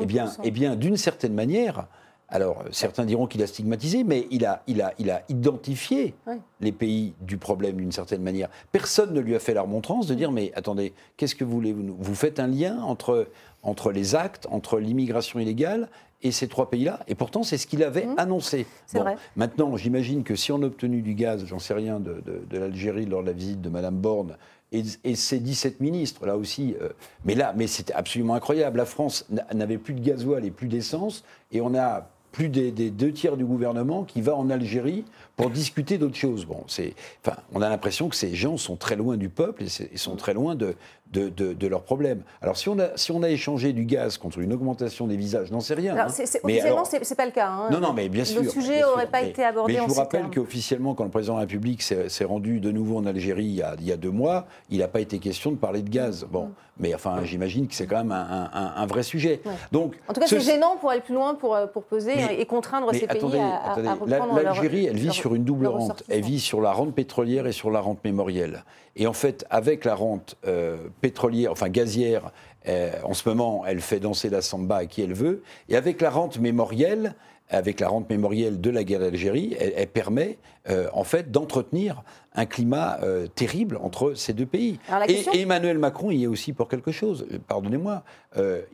eh 0.00 0.06
bien, 0.06 0.30
eh 0.44 0.50
bien 0.50 0.76
d'une 0.76 0.96
certaine 0.96 1.34
manière, 1.34 1.88
alors, 2.30 2.62
certains 2.72 3.06
diront 3.06 3.26
qu'il 3.26 3.42
a 3.42 3.46
stigmatisé, 3.46 4.04
mais 4.04 4.26
il 4.30 4.44
a, 4.44 4.62
il 4.66 4.82
a, 4.82 4.92
il 4.98 5.10
a 5.10 5.22
identifié 5.30 6.14
les 6.60 6.72
pays 6.72 7.14
du 7.22 7.38
problème 7.38 7.76
d'une 7.76 7.92
certaine 7.92 8.22
manière. 8.22 8.50
Personne 8.70 9.14
ne 9.14 9.20
lui 9.20 9.34
a 9.34 9.38
fait 9.38 9.54
la 9.54 9.62
remontrance 9.62 10.06
de 10.06 10.14
dire, 10.14 10.30
mais 10.30 10.52
attendez, 10.54 10.92
qu'est-ce 11.16 11.34
que 11.34 11.44
vous 11.44 11.52
voulez 11.52 11.72
Vous 11.72 12.14
faites 12.14 12.38
un 12.38 12.46
lien 12.46 12.82
entre, 12.82 13.28
entre 13.62 13.92
les 13.92 14.14
actes, 14.14 14.46
entre 14.50 14.78
l'immigration 14.78 15.40
illégale 15.40 15.88
et 16.20 16.30
ces 16.30 16.48
trois 16.48 16.68
pays-là? 16.68 17.00
Et 17.08 17.14
pourtant, 17.14 17.44
c'est 17.44 17.56
ce 17.56 17.66
qu'il 17.66 17.82
avait 17.82 18.04
mmh. 18.04 18.18
annoncé. 18.18 18.66
Vrai. 18.92 19.16
Maintenant, 19.36 19.78
j'imagine 19.78 20.22
que 20.22 20.36
si 20.36 20.52
on 20.52 20.62
a 20.62 20.66
obtenu 20.66 21.00
du 21.00 21.14
gaz, 21.14 21.46
j'en 21.46 21.58
sais 21.58 21.74
rien, 21.74 21.98
de, 21.98 22.22
de, 22.26 22.58
l'Algérie 22.58 23.06
lors 23.06 23.22
de 23.22 23.28
la 23.28 23.32
visite 23.32 23.62
de 23.62 23.70
Mme 23.70 23.96
Borne, 23.96 24.36
et, 24.72 24.82
et 25.04 25.14
ces 25.14 25.38
17 25.38 25.80
ministres, 25.80 26.26
là 26.26 26.36
aussi, 26.36 26.74
euh, 26.80 26.90
mais 27.24 27.34
là, 27.34 27.52
mais 27.56 27.66
c'était 27.66 27.94
absolument 27.94 28.34
incroyable. 28.34 28.78
La 28.78 28.86
France 28.86 29.26
n'avait 29.52 29.78
plus 29.78 29.94
de 29.94 30.00
gasoil 30.00 30.44
et 30.44 30.50
plus 30.50 30.68
d'essence, 30.68 31.24
et 31.52 31.60
on 31.60 31.74
a 31.74 32.10
plus 32.32 32.48
des, 32.48 32.70
deux 32.70 33.12
tiers 33.12 33.36
du 33.36 33.44
gouvernement 33.44 34.04
qui 34.04 34.20
va 34.20 34.34
en 34.34 34.50
Algérie 34.50 35.04
pour 35.36 35.50
discuter 35.50 35.98
d'autres 35.98 36.16
choses. 36.16 36.44
Bon, 36.44 36.64
c'est, 36.66 36.94
enfin, 37.24 37.36
on 37.54 37.62
a 37.62 37.68
l'impression 37.68 38.08
que 38.08 38.16
ces 38.16 38.34
gens 38.34 38.56
sont 38.56 38.76
très 38.76 38.96
loin 38.96 39.16
du 39.16 39.28
peuple 39.28 39.64
et, 39.64 39.96
sont 39.96 40.16
très 40.16 40.34
loin 40.34 40.54
de, 40.54 40.74
de, 41.12 41.28
de, 41.30 41.66
leurs 41.66 41.82
problèmes. 41.82 42.22
Alors, 42.42 42.56
si 42.56 42.68
on, 42.68 42.78
a, 42.78 42.96
si 42.96 43.12
on 43.12 43.22
a 43.22 43.30
échangé 43.30 43.72
du 43.72 43.84
gaz 43.84 44.18
contre 44.18 44.40
une 44.40 44.52
augmentation 44.52 45.06
des 45.06 45.16
visages, 45.16 45.50
n'en 45.50 45.60
sais 45.60 45.74
rien. 45.74 45.94
Alors, 45.94 46.06
hein. 46.06 46.24
officiellement, 46.42 46.84
ce 46.84 46.96
n'est 46.96 47.16
pas 47.16 47.26
le 47.26 47.32
cas. 47.32 47.48
Hein. 47.48 47.68
Non, 47.70 47.80
non, 47.80 47.92
mais 47.92 48.08
bien 48.08 48.24
sûr. 48.24 48.42
Le 48.42 48.48
sujet 48.48 48.80
n'aurait 48.80 49.06
pas 49.06 49.22
été 49.22 49.44
abordé 49.44 49.74
mais 49.74 49.80
je 49.80 49.86
vous 49.86 49.94
rappelle 49.94 50.30
qu'officiellement, 50.30 50.94
quand 50.94 51.04
le 51.04 51.10
président 51.10 51.34
de 51.34 51.38
la 51.38 51.42
République 51.42 51.82
s'est 51.82 52.24
rendu 52.24 52.60
de 52.60 52.70
nouveau 52.70 52.98
en 52.98 53.06
Algérie 53.06 53.44
il 53.44 53.54
y 53.54 53.62
a, 53.62 53.74
il 53.78 53.86
y 53.86 53.92
a 53.92 53.96
deux 53.96 54.10
mois, 54.10 54.46
il 54.70 54.78
n'a 54.78 54.88
pas 54.88 55.00
été 55.00 55.18
question 55.18 55.50
de 55.50 55.56
parler 55.56 55.82
de 55.82 55.88
gaz. 55.88 56.26
Bon, 56.30 56.46
mm. 56.46 56.52
mais 56.78 56.94
enfin, 56.94 57.20
j'imagine 57.24 57.68
que 57.68 57.74
c'est 57.74 57.86
quand 57.86 57.98
même 57.98 58.12
un, 58.12 58.50
un, 58.76 58.86
vrai 58.86 59.02
sujet. 59.02 59.40
Donc, 59.72 59.94
en 60.08 60.12
tout 60.12 60.20
cas, 60.20 60.26
c'est 60.26 60.40
gênant 60.40 60.76
pour 60.76 60.90
aller 60.90 61.00
plus 61.00 61.14
loin, 61.14 61.34
pour, 61.34 61.56
pour 61.72 61.84
et 62.18 62.46
contraindre 62.46 62.92
ces 62.92 63.06
pays 63.06 63.38
à, 63.38 63.72
à 63.72 63.94
reprendre 63.94 64.40
L'Algérie, 64.42 64.86
elle 64.86 64.96
vit 64.96 65.12
sur 65.12 65.34
une 65.34 65.44
double 65.44 65.66
rente. 65.66 66.02
Elle 66.08 66.22
vit 66.22 66.40
sur 66.40 66.60
la 66.60 66.72
rente 66.72 66.94
pétrolière 66.94 67.46
et 67.46 67.52
sur 67.52 67.70
la 67.70 67.80
rente 67.80 68.02
mémorielle. 68.04 68.64
Et 68.96 69.06
en 69.06 69.12
fait, 69.12 69.44
avec 69.50 69.84
la 69.84 69.94
rente 69.94 70.36
euh, 70.46 70.76
pétrolière, 71.00 71.52
enfin 71.52 71.68
gazière, 71.68 72.32
euh, 72.68 72.90
en 73.04 73.14
ce 73.14 73.28
moment, 73.28 73.64
elle 73.66 73.80
fait 73.80 74.00
danser 74.00 74.28
la 74.28 74.42
samba 74.42 74.76
à 74.76 74.86
qui 74.86 75.02
elle 75.02 75.14
veut. 75.14 75.42
Et 75.68 75.76
avec 75.76 76.00
la 76.00 76.10
rente 76.10 76.38
mémorielle, 76.38 77.14
avec 77.50 77.80
la 77.80 77.88
rente 77.88 78.08
mémorielle 78.10 78.60
de 78.60 78.70
la 78.70 78.84
guerre 78.84 79.00
d'Algérie, 79.00 79.56
elle, 79.58 79.72
elle, 79.76 79.88
permet 79.88 80.38
euh, 80.68 80.88
en 80.92 81.04
fait 81.04 81.30
d'entretenir 81.30 82.02
un 82.34 82.46
climat 82.46 83.00
terrible 83.34 83.78
entre 83.82 84.14
ces 84.14 84.32
deux 84.32 84.46
pays. 84.46 84.78
et, 85.08 85.40
Emmanuel 85.40 85.76
Macron 85.78 86.12
y 86.12 86.22
est 86.22 86.28
aussi 86.28 86.52
pour 86.52 86.68
quelque 86.68 86.92
chose. 86.92 87.26
Pardonnez-moi, 87.48 88.04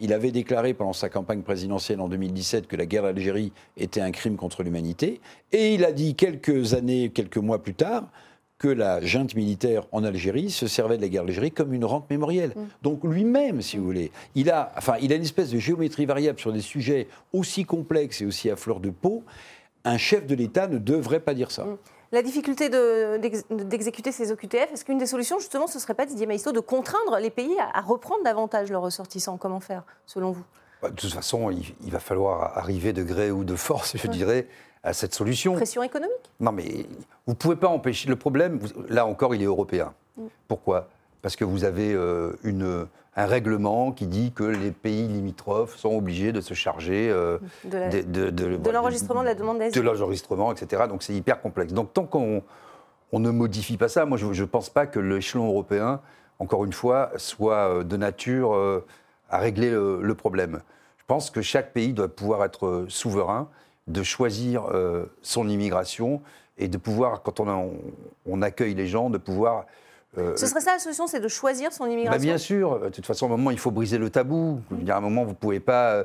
il 0.00 0.12
avait 0.12 0.32
déclaré 0.32 0.74
pendant 0.74 0.92
sa 0.92 1.08
campagne 1.08 1.40
présidentielle 1.40 2.02
en 2.02 2.08
2017 2.08 2.66
que 2.66 2.76
la 2.76 2.84
guerre 2.84 3.04
d'Algérie 3.04 3.52
était 3.78 4.02
un 4.02 4.10
crime 4.10 4.36
contre 4.36 4.62
l'humanité, 4.62 5.22
et 5.50 5.72
il 5.72 5.82
a 5.86 5.92
dit 5.92 6.14
quelques 6.14 6.74
années, 6.74 7.08
quelques 7.08 7.38
mois 7.38 7.62
plus 7.62 7.72
tard 7.72 8.10
que 8.58 8.68
la 8.68 9.00
junte 9.00 9.34
militaire 9.34 9.84
en 9.92 10.04
Algérie 10.04 10.50
se 10.50 10.66
servait 10.66 10.96
de 10.96 11.02
la 11.02 11.08
guerre 11.08 11.24
d'Algérie 11.24 11.50
comme 11.50 11.74
une 11.74 11.84
rente 11.84 12.08
mémorielle. 12.08 12.52
Mm. 12.54 12.62
Donc 12.82 13.04
lui-même, 13.04 13.62
si 13.62 13.78
vous 13.78 13.84
voulez, 13.84 14.12
il 14.34 14.50
a, 14.50 14.72
enfin, 14.76 14.94
il 15.00 15.12
a 15.12 15.16
une 15.16 15.22
espèce 15.22 15.50
de 15.50 15.58
géométrie 15.58 16.06
variable 16.06 16.38
sur 16.38 16.52
des 16.52 16.60
sujets 16.60 17.08
aussi 17.32 17.64
complexes 17.64 18.20
et 18.22 18.26
aussi 18.26 18.50
à 18.50 18.56
fleur 18.56 18.80
de 18.80 18.90
peau. 18.90 19.24
Un 19.84 19.98
chef 19.98 20.26
de 20.26 20.34
l'État 20.34 20.66
ne 20.66 20.78
devrait 20.78 21.20
pas 21.20 21.34
dire 21.34 21.50
ça. 21.50 21.64
Mm. 21.64 21.76
La 22.14 22.22
difficulté 22.22 22.68
d'exécuter 22.68 24.12
ces 24.12 24.30
OQTF, 24.30 24.72
est-ce 24.72 24.84
qu'une 24.84 24.98
des 24.98 25.06
solutions, 25.06 25.40
justement, 25.40 25.66
ce 25.66 25.78
ne 25.78 25.80
serait 25.80 25.94
pas, 25.94 26.06
Didier 26.06 26.26
Maïsto, 26.26 26.52
de 26.52 26.60
contraindre 26.60 27.18
les 27.18 27.30
pays 27.30 27.56
à, 27.58 27.80
reprendre 27.80 28.22
davantage 28.22 28.70
leurs 28.70 28.82
ressortissants? 28.82 29.36
Comment 29.36 29.58
faire, 29.58 29.82
selon 30.06 30.30
vous? 30.30 30.44
Bah, 30.80 30.90
De 30.90 30.94
toute 30.94 31.12
façon, 31.12 31.50
il, 31.50 31.90
va 31.90 31.98
falloir 31.98 32.56
arriver 32.56 32.92
de 32.92 33.02
gré 33.02 33.32
ou 33.32 33.42
de 33.42 33.56
force, 33.56 33.96
je 33.96 34.06
dirais, 34.06 34.46
à 34.84 34.92
cette 34.92 35.14
solution. 35.14 35.54
Pression 35.54 35.82
économique? 35.82 36.30
Non, 36.38 36.52
mais 36.52 36.86
vous 37.26 37.32
ne 37.32 37.34
pouvez 37.34 37.56
pas 37.56 37.68
empêcher. 37.68 38.08
Le 38.08 38.16
problème, 38.16 38.60
là 38.88 39.06
encore, 39.06 39.34
il 39.34 39.42
est 39.42 39.46
européen. 39.46 39.94
Mm. 40.16 40.26
Pourquoi? 40.46 40.88
Parce 41.22 41.36
que 41.36 41.44
vous 41.44 41.64
avez 41.64 41.94
euh, 41.94 42.32
une, 42.44 42.86
un 43.16 43.26
règlement 43.26 43.92
qui 43.92 44.06
dit 44.06 44.32
que 44.32 44.44
les 44.44 44.70
pays 44.70 45.08
limitrophes 45.08 45.76
sont 45.76 45.96
obligés 45.96 46.32
de 46.32 46.42
se 46.42 46.52
charger 46.52 47.08
euh, 47.10 47.38
de, 47.64 48.70
l'enregistrement 48.70 49.22
de, 49.22 49.26
la 49.26 49.34
demande 49.34 49.58
d'asile. 49.58 49.82
De 49.82 49.88
l'enregistrement, 49.88 50.52
etc. 50.52 50.82
Donc 50.86 51.02
c'est 51.02 51.14
hyper 51.14 51.40
complexe. 51.40 51.72
Donc 51.72 51.94
tant 51.94 52.04
qu'on 52.04 52.42
on 53.10 53.20
ne 53.20 53.30
modifie 53.30 53.78
pas 53.78 53.88
ça, 53.88 54.04
moi 54.04 54.18
je 54.18 54.26
ne 54.26 54.44
pense 54.46 54.68
pas 54.68 54.86
que 54.86 55.00
l'échelon 55.00 55.46
européen, 55.46 56.00
encore 56.38 56.66
une 56.66 56.74
fois, 56.74 57.10
soit 57.16 57.70
euh, 57.70 57.84
de 57.84 57.96
nature 57.96 58.54
à 59.30 59.38
régler 59.38 59.70
le 59.70 60.14
problème. 60.14 60.60
Je 60.98 61.04
pense 61.06 61.30
que 61.30 61.40
chaque 61.40 61.72
pays 61.72 61.94
doit 61.94 62.08
pouvoir 62.08 62.44
être 62.44 62.84
souverain 62.88 63.48
de 63.86 64.02
choisir 64.02 64.66
euh, 64.72 65.04
son 65.22 65.48
immigration 65.48 66.22
et 66.58 66.68
de 66.68 66.78
pouvoir, 66.78 67.22
quand 67.22 67.40
on, 67.40 67.72
on, 68.26 68.42
accueille 68.42 68.74
les 68.74 68.86
gens, 68.86 69.10
de 69.10 69.18
pouvoir... 69.18 69.66
Euh, 70.16 70.36
Ce 70.36 70.46
serait 70.46 70.60
ça 70.60 70.74
la 70.74 70.78
solution, 70.78 71.06
c'est 71.06 71.20
de 71.20 71.28
choisir 71.28 71.72
son 71.72 71.86
immigration 71.86 72.12
bah 72.12 72.18
Bien 72.18 72.38
sûr. 72.38 72.78
De 72.78 72.88
toute 72.88 73.04
façon, 73.04 73.26
à 73.26 73.28
un 73.28 73.36
moment, 73.36 73.50
il 73.50 73.58
faut 73.58 73.72
briser 73.72 73.98
le 73.98 74.10
tabou. 74.10 74.60
Mmh. 74.70 74.90
À 74.90 74.96
un 74.96 75.00
moment, 75.00 75.24
vous 75.24 75.30
ne 75.30 75.36
pouvez 75.36 75.60
pas... 75.60 76.04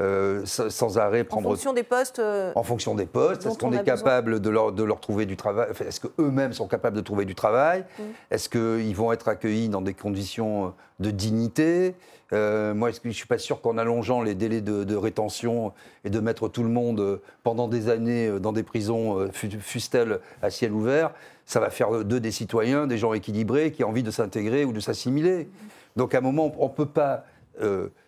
Euh, 0.00 0.46
sans 0.46 0.98
arrêt 0.98 1.24
prendre. 1.24 1.48
En 1.48 1.50
fonction 1.50 1.72
des 1.72 1.82
postes. 1.82 2.20
en 2.54 2.62
fonction 2.62 2.94
des 2.94 3.06
postes. 3.06 3.46
Est-ce 3.46 3.58
qu'on 3.58 3.72
est 3.72 3.84
capable 3.84 4.40
de 4.40 4.50
leur, 4.50 4.72
de 4.72 4.82
leur, 4.82 5.00
trouver 5.00 5.26
du 5.26 5.36
travail 5.36 5.68
Est-ce 5.86 6.00
qu'eux-mêmes 6.00 6.52
sont 6.52 6.68
capables 6.68 6.96
de 6.96 7.02
trouver 7.02 7.24
du 7.24 7.34
travail 7.34 7.84
mmh. 7.98 8.02
Est-ce 8.30 8.48
qu'ils 8.48 8.96
vont 8.96 9.12
être 9.12 9.28
accueillis 9.28 9.68
dans 9.68 9.82
des 9.82 9.94
conditions 9.94 10.72
de 11.00 11.10
dignité 11.10 11.94
euh, 12.32 12.74
moi, 12.74 12.90
je 12.90 12.98
ne 13.04 13.12
suis 13.12 13.26
pas 13.26 13.38
sûr 13.38 13.60
qu'en 13.60 13.76
allongeant 13.78 14.22
les 14.22 14.34
délais 14.34 14.60
de, 14.60 14.96
rétention 14.96 15.72
et 16.04 16.10
de 16.10 16.20
mettre 16.20 16.48
tout 16.48 16.62
le 16.62 16.68
monde 16.68 17.00
euh, 17.00 17.22
pendant 17.42 17.68
des 17.68 17.88
années 17.88 18.28
euh, 18.28 18.38
dans 18.38 18.52
des 18.52 18.62
prisons, 18.62 19.28
fustelles 19.32 20.20
à 20.42 20.50
ciel 20.50 20.72
ouvert, 20.72 21.12
ça 21.46 21.58
va 21.58 21.70
faire 21.70 22.04
d'eux 22.04 22.20
des 22.20 22.30
citoyens, 22.30 22.86
des 22.86 22.98
gens 22.98 23.12
équilibrés 23.12 23.72
qui 23.72 23.82
ont 23.82 23.88
envie 23.88 24.02
de 24.02 24.10
s'intégrer 24.10 24.64
ou 24.64 24.72
de 24.72 24.80
s'assimiler. 24.80 25.48
Donc 25.96 26.14
à 26.14 26.18
un 26.18 26.20
moment, 26.20 26.52
on 26.58 26.68
ne 26.68 26.72
peut 26.72 26.86
pas 26.86 27.24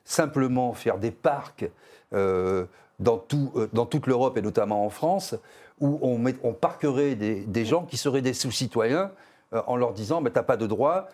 simplement 0.05 0.73
faire 0.73 0.99
des 0.99 1.11
parcs 1.11 1.69
dans, 2.13 3.19
tout, 3.19 3.53
dans, 3.73 3.87
toute 3.87 4.07
l'Europe 4.07 4.37
et 4.37 4.43
notamment 4.43 4.85
en 4.85 4.91
France 4.91 5.35
où 5.81 5.99
on, 6.03 6.19
met, 6.19 6.35
on 6.43 6.53
parquerait 6.53 7.15
des, 7.15 7.41
des 7.41 7.65
gens 7.65 7.85
qui 7.85 7.97
seraient 7.97 8.23
des 8.23 8.35
sous-citoyens 8.35 9.11
euh, 9.55 9.61
en 9.67 9.77
leur 9.77 9.93
disant 9.93 10.23
mais 10.23 10.31
t'as 10.31 10.43
pas 10.43 10.57
de 10.57 10.67
droit, 10.67 11.09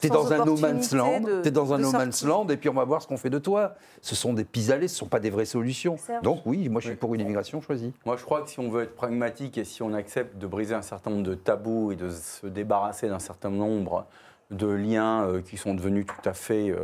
t'es 0.00 0.08
dans 0.08 0.32
un 0.32 0.44
no 0.44 0.56
man's 0.56 0.92
land, 0.92 1.42
es 1.44 1.50
dans 1.52 1.72
un 1.72 1.78
no 1.78 1.92
man's 1.92 2.24
land 2.24 2.48
et 2.48 2.56
puis 2.56 2.68
on 2.68 2.74
va 2.74 2.84
voir 2.84 3.00
ce 3.00 3.06
qu'on 3.06 3.16
fait 3.16 3.30
de 3.30 3.38
toi. 3.38 3.74
Ce 4.02 4.16
sont 4.16 4.32
des 4.32 4.42
pis-aller, 4.42 4.88
ce 4.88 4.96
sont 4.96 5.06
pas 5.06 5.20
des 5.20 5.30
vraies 5.30 5.44
solutions. 5.44 5.94
Donc 6.24 6.40
oui, 6.44 6.68
moi 6.68 6.80
je 6.80 6.88
suis 6.88 6.96
pour 6.96 7.14
une 7.14 7.20
immigration 7.20 7.60
choisie. 7.60 7.92
Moi 8.04 8.16
je 8.16 8.24
crois 8.24 8.42
que 8.42 8.50
si 8.50 8.58
on 8.58 8.68
veut 8.68 8.82
être 8.82 8.96
pragmatique 8.96 9.58
et 9.58 9.64
si 9.64 9.80
on 9.82 9.94
accepte 9.94 10.38
de 10.38 10.46
briser 10.48 10.74
un 10.74 10.82
certain 10.82 11.10
nombre 11.10 11.22
de 11.22 11.34
tabous 11.34 11.92
et 11.92 11.96
de 11.96 12.10
se 12.10 12.48
débarrasser 12.48 13.08
d'un 13.08 13.20
certain 13.20 13.50
nombre 13.50 14.06
de 14.50 14.66
liens 14.66 15.26
euh, 15.26 15.40
qui 15.40 15.56
sont 15.56 15.74
devenus 15.74 16.04
tout 16.06 16.28
à 16.28 16.32
fait 16.32 16.74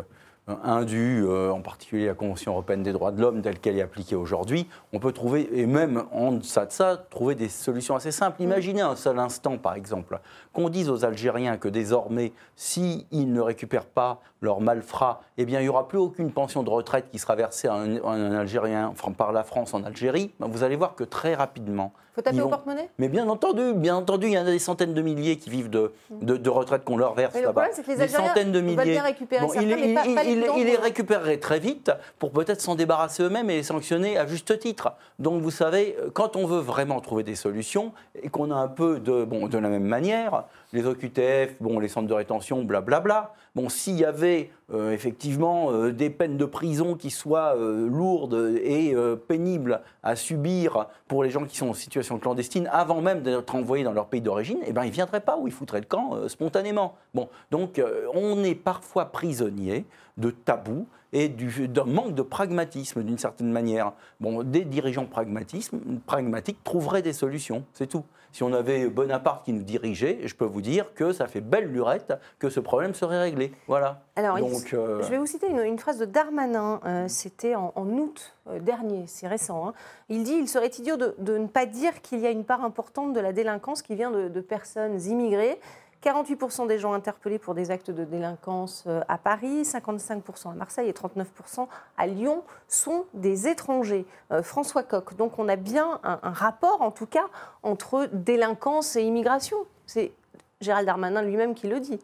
euh, 0.48 0.54
indu, 0.64 1.22
euh, 1.24 1.50
en 1.50 1.60
particulier 1.60 2.06
la 2.06 2.14
Convention 2.14 2.52
européenne 2.52 2.82
des 2.82 2.92
droits 2.92 3.12
de 3.12 3.20
l'homme 3.20 3.42
telle 3.42 3.58
qu'elle 3.58 3.76
est 3.76 3.82
appliquée 3.82 4.16
aujourd'hui, 4.16 4.66
on 4.92 4.98
peut 4.98 5.12
trouver, 5.12 5.48
et 5.52 5.66
même 5.66 6.04
en 6.12 6.32
deçà 6.32 6.66
de 6.66 6.72
ça, 6.72 6.96
trouver 7.10 7.34
des 7.34 7.48
solutions 7.48 7.94
assez 7.94 8.10
simples. 8.10 8.42
Imaginez 8.42 8.80
un 8.80 8.96
seul 8.96 9.18
instant, 9.18 9.58
par 9.58 9.74
exemple, 9.74 10.18
qu'on 10.52 10.68
dise 10.68 10.88
aux 10.88 11.04
Algériens 11.04 11.56
que 11.56 11.68
désormais, 11.68 12.32
s'ils 12.56 13.04
ne 13.12 13.40
récupèrent 13.40 13.86
pas 13.86 14.20
leur 14.40 14.60
malfrat, 14.60 15.20
eh 15.36 15.44
bien, 15.44 15.60
il 15.60 15.64
n'y 15.64 15.68
aura 15.68 15.86
plus 15.86 15.98
aucune 15.98 16.32
pension 16.32 16.62
de 16.62 16.70
retraite 16.70 17.10
qui 17.10 17.18
sera 17.18 17.36
versée 17.36 17.68
à 17.68 17.74
un, 17.74 18.32
Algérien 18.32 18.88
enfin, 18.88 19.12
par 19.12 19.32
la 19.32 19.44
France 19.44 19.74
en 19.74 19.84
Algérie, 19.84 20.32
ben, 20.40 20.48
vous 20.48 20.62
allez 20.62 20.76
voir 20.76 20.94
que 20.94 21.04
très 21.04 21.34
rapidement, 21.34 21.92
faut 22.14 22.22
taper 22.22 22.40
au 22.40 22.48
porte-monnaie? 22.48 22.88
Mais 22.98 23.08
bien 23.08 23.28
entendu, 23.28 23.72
bien 23.74 23.94
entendu, 23.94 24.26
il 24.26 24.32
y 24.32 24.38
en 24.38 24.42
a 24.42 24.50
des 24.50 24.58
centaines 24.58 24.94
de 24.94 25.02
milliers 25.02 25.36
qui 25.36 25.48
vivent 25.48 25.70
de, 25.70 25.92
de, 26.10 26.36
de 26.36 26.50
retraite 26.50 26.84
qu'on 26.84 26.96
leur 26.96 27.14
verse 27.14 27.40
là-bas. 27.40 27.68
Des 27.86 28.08
centaines 28.08 28.50
de 28.50 28.60
milliers. 28.60 28.92
Bien 28.92 29.02
récupérer 29.04 29.42
bon, 29.42 29.52
certains, 29.52 29.68
il, 29.68 29.94
pas, 29.94 30.24
il, 30.24 30.29
il, 30.32 30.64
les 30.64 30.76
récupérerait 30.76 31.38
très 31.38 31.58
vite 31.58 31.90
pour 32.18 32.32
peut-être 32.32 32.60
s'en 32.60 32.74
débarrasser 32.74 33.22
eux-mêmes 33.22 33.50
et 33.50 33.56
les 33.56 33.62
sanctionner 33.62 34.18
à 34.18 34.26
juste 34.26 34.58
titre. 34.58 34.92
Donc 35.18 35.42
vous 35.42 35.50
savez, 35.50 35.96
quand 36.14 36.36
on 36.36 36.46
veut 36.46 36.60
vraiment 36.60 37.00
trouver 37.00 37.22
des 37.22 37.34
solutions 37.34 37.92
et 38.22 38.28
qu'on 38.28 38.50
a 38.50 38.56
un 38.56 38.68
peu 38.68 39.00
de, 39.00 39.24
bon, 39.24 39.48
de 39.48 39.58
la 39.58 39.68
même 39.68 39.84
manière, 39.84 40.44
les 40.72 40.86
OQTF, 40.86 41.56
bon, 41.60 41.78
les 41.78 41.88
centres 41.88 42.08
de 42.08 42.14
rétention, 42.14 42.62
blablabla. 42.62 43.00
Bla, 43.00 43.20
bla. 43.20 43.34
Bon, 43.56 43.68
s'il 43.68 43.98
y 43.98 44.04
avait 44.04 44.50
euh, 44.72 44.92
effectivement 44.92 45.72
euh, 45.72 45.92
des 45.92 46.10
peines 46.10 46.36
de 46.36 46.44
prison 46.44 46.94
qui 46.94 47.10
soient 47.10 47.56
euh, 47.56 47.88
lourdes 47.88 48.56
et 48.62 48.94
pénibles 49.26 49.80
à 50.02 50.14
subir 50.16 50.86
pour 51.08 51.24
les 51.24 51.30
gens 51.30 51.44
qui 51.44 51.56
sont 51.56 51.70
en 51.70 51.74
situation 51.74 52.18
clandestine 52.18 52.68
avant 52.72 53.00
même 53.00 53.22
d'être 53.22 53.54
envoyés 53.54 53.84
dans 53.84 53.92
leur 53.92 54.06
pays 54.06 54.20
d'origine, 54.20 54.58
eh 54.66 54.72
ben, 54.72 54.84
ils 54.84 54.88
ne 54.88 54.92
viendraient 54.92 55.20
pas 55.20 55.36
ou 55.36 55.48
ils 55.48 55.52
foutraient 55.52 55.80
le 55.80 55.86
camp 55.86 56.28
spontanément. 56.28 56.94
Bon, 57.14 57.28
donc 57.50 57.82
on 58.14 58.42
est 58.44 58.54
parfois 58.54 59.06
prisonnier 59.06 59.84
de 60.16 60.30
tabou 60.30 60.86
et 61.12 61.28
d'un 61.28 61.84
manque 61.84 62.14
de 62.14 62.22
pragmatisme 62.22 63.02
d'une 63.02 63.18
certaine 63.18 63.50
manière. 63.50 63.92
Bon, 64.20 64.42
des 64.42 64.64
dirigeants 64.64 65.06
pragmatiques 65.06 66.62
trouveraient 66.64 67.02
des 67.02 67.12
solutions, 67.12 67.64
c'est 67.72 67.88
tout. 67.88 68.04
Si 68.32 68.42
on 68.42 68.52
avait 68.52 68.88
Bonaparte 68.88 69.44
qui 69.44 69.52
nous 69.52 69.62
dirigeait, 69.62 70.20
je 70.24 70.34
peux 70.34 70.44
vous 70.44 70.60
dire 70.60 70.94
que 70.94 71.12
ça 71.12 71.26
fait 71.26 71.40
belle 71.40 71.66
lurette 71.66 72.14
que 72.38 72.48
ce 72.48 72.60
problème 72.60 72.94
serait 72.94 73.20
réglé. 73.20 73.52
Voilà. 73.66 74.02
Alors, 74.16 74.38
Donc, 74.38 74.72
euh, 74.72 75.02
je 75.02 75.10
vais 75.10 75.18
vous 75.18 75.26
citer 75.26 75.48
une, 75.48 75.78
phrase 75.78 75.98
de 75.98 76.04
Darmanin, 76.04 76.80
euh, 76.84 77.08
c'était 77.08 77.54
en, 77.54 77.72
août 77.76 78.34
euh, 78.48 78.60
dernier, 78.60 79.04
c'est 79.06 79.26
récent. 79.26 79.68
Hein. 79.68 79.74
Il 80.08 80.22
dit 80.22 80.34
il 80.34 80.48
serait 80.48 80.70
idiot 80.78 80.96
de, 80.96 81.38
ne 81.38 81.46
pas 81.46 81.66
dire 81.66 82.02
qu'il 82.02 82.20
y 82.20 82.26
a 82.26 82.30
une 82.30 82.44
part 82.44 82.64
importante 82.64 83.12
de 83.12 83.20
la 83.20 83.32
délinquance 83.32 83.82
qui 83.82 83.94
vient 83.94 84.10
de 84.10 84.40
personnes 84.40 85.00
immigrées 85.00 85.58
48% 86.02 86.66
des 86.66 86.78
gens 86.78 86.92
interpellés 86.92 87.38
pour 87.38 87.54
des 87.54 87.70
actes 87.70 87.90
de 87.90 88.04
délinquance 88.04 88.84
euh, 88.86 89.00
à 89.08 89.18
Paris, 89.18 89.62
55% 89.62 90.50
à 90.50 90.54
Marseille 90.54 90.88
et 90.88 90.92
39% 90.92 91.68
à 91.98 92.06
Lyon 92.06 92.42
sont 92.68 93.04
des 93.12 93.48
étrangers. 93.48 94.06
Euh, 94.32 94.42
François 94.42 94.82
Coq, 94.82 95.14
donc 95.16 95.38
on 95.38 95.48
a 95.48 95.56
bien 95.56 96.00
un, 96.02 96.18
rapport 96.30 96.80
en 96.80 96.90
tout 96.90 97.06
cas 97.06 97.26
entre 97.62 98.08
délinquance 98.12 98.96
et 98.96 99.02
immigration. 99.02 99.58
C'est 99.86 100.12
Gérald 100.60 100.86
Darmanin 100.86 101.22
lui-même 101.22 101.54
qui 101.54 101.66
le 101.66 101.80
dit. 101.80 101.98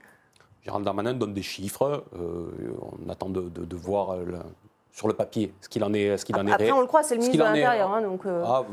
Gérald 0.62 0.84
Darmanin 0.84 1.14
donne 1.14 1.32
des 1.32 1.42
chiffres. 1.42 2.04
Euh, 2.14 2.76
on 3.00 3.08
attend 3.08 3.30
de, 3.30 3.48
de 3.48 3.76
voir 3.76 4.16
sur 4.96 5.08
le 5.08 5.12
papier, 5.12 5.52
ce 5.60 5.68
qu'il 5.68 5.84
en 5.84 5.92
est, 5.92 6.16
ce 6.16 6.24
qu'il 6.24 6.34
en 6.36 6.46
est. 6.46 6.52
Après, 6.52 6.72
on 6.72 6.80
le 6.80 6.86
croit, 6.86 7.02
c'est 7.02 7.16
le 7.16 7.20
ministre 7.20 7.44
de 7.44 7.44
l'Intérieur, 7.44 7.92
hein, 7.92 8.00
donc. 8.00 8.24
Euh, 8.24 8.42
ah, 8.46 8.64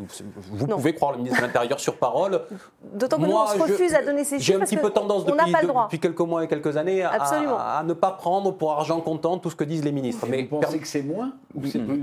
vous 0.52 0.68
pouvez 0.68 0.96
croire 0.96 1.12
le 1.12 1.18
ministre 1.18 1.42
de 1.42 1.46
l'Intérieur 1.46 1.82
sur 1.82 1.98
parole. 1.98 2.40
D'autant 2.94 3.18
que 3.18 3.24
nous, 3.24 3.34
on 3.34 3.46
se 3.46 3.60
refuse 3.60 3.94
à 3.94 4.02
donner 4.02 4.24
ces 4.24 4.40
chiffres. 4.40 4.46
J'ai 4.46 4.56
un 4.56 4.62
petit 4.62 4.78
peu 4.78 4.90
tendance 4.90 5.26
depuis, 5.26 5.52
depuis, 5.52 6.00
quelques 6.00 6.22
mois 6.22 6.46
et 6.46 6.48
quelques 6.48 6.78
années 6.78 7.04
à, 7.04 7.84
ne 7.86 7.92
pas 7.92 8.12
prendre 8.12 8.52
pour 8.52 8.72
argent 8.72 9.02
comptant 9.02 9.38
tout 9.38 9.50
ce 9.50 9.56
que 9.58 9.66
disent 9.66 9.84
les 9.84 9.92
ministres. 9.92 10.26
Mais 10.30 10.44
vous 10.44 10.62
pensez 10.62 10.80
que 10.80 10.88
c'est 10.88 11.02
moins 11.02 11.34
ou 11.54 11.66
c'est 11.66 11.80
plus 11.80 12.00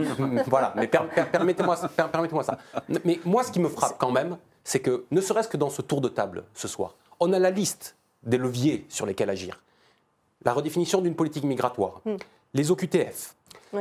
Voilà, 0.48 0.74
mais 0.76 0.86
permettez-moi 0.86 1.76
permettez 2.12 2.42
ça. 2.42 2.58
Mais 3.06 3.20
moi, 3.24 3.42
ce 3.42 3.50
qui 3.50 3.60
me 3.60 3.70
frappe 3.70 3.96
quand 3.96 4.10
même, 4.12 4.36
c'est 4.64 4.80
que 4.80 5.06
ne 5.10 5.22
serait-ce 5.22 5.48
que 5.48 5.56
dans 5.56 5.70
ce 5.70 5.80
tour 5.80 6.02
de 6.02 6.08
table 6.08 6.44
ce 6.52 6.68
soir, 6.68 6.94
on 7.20 7.32
a 7.32 7.38
la 7.38 7.50
liste 7.50 7.96
des 8.22 8.36
leviers 8.36 8.84
sur 8.90 9.06
lesquels 9.06 9.30
agir. 9.30 9.62
La 10.44 10.52
redéfinition 10.52 11.00
d'une 11.00 11.14
politique 11.14 11.44
migratoire, 11.44 12.02
hmm. 12.04 12.16
Les 12.54 12.70
OQTF, 12.70 13.34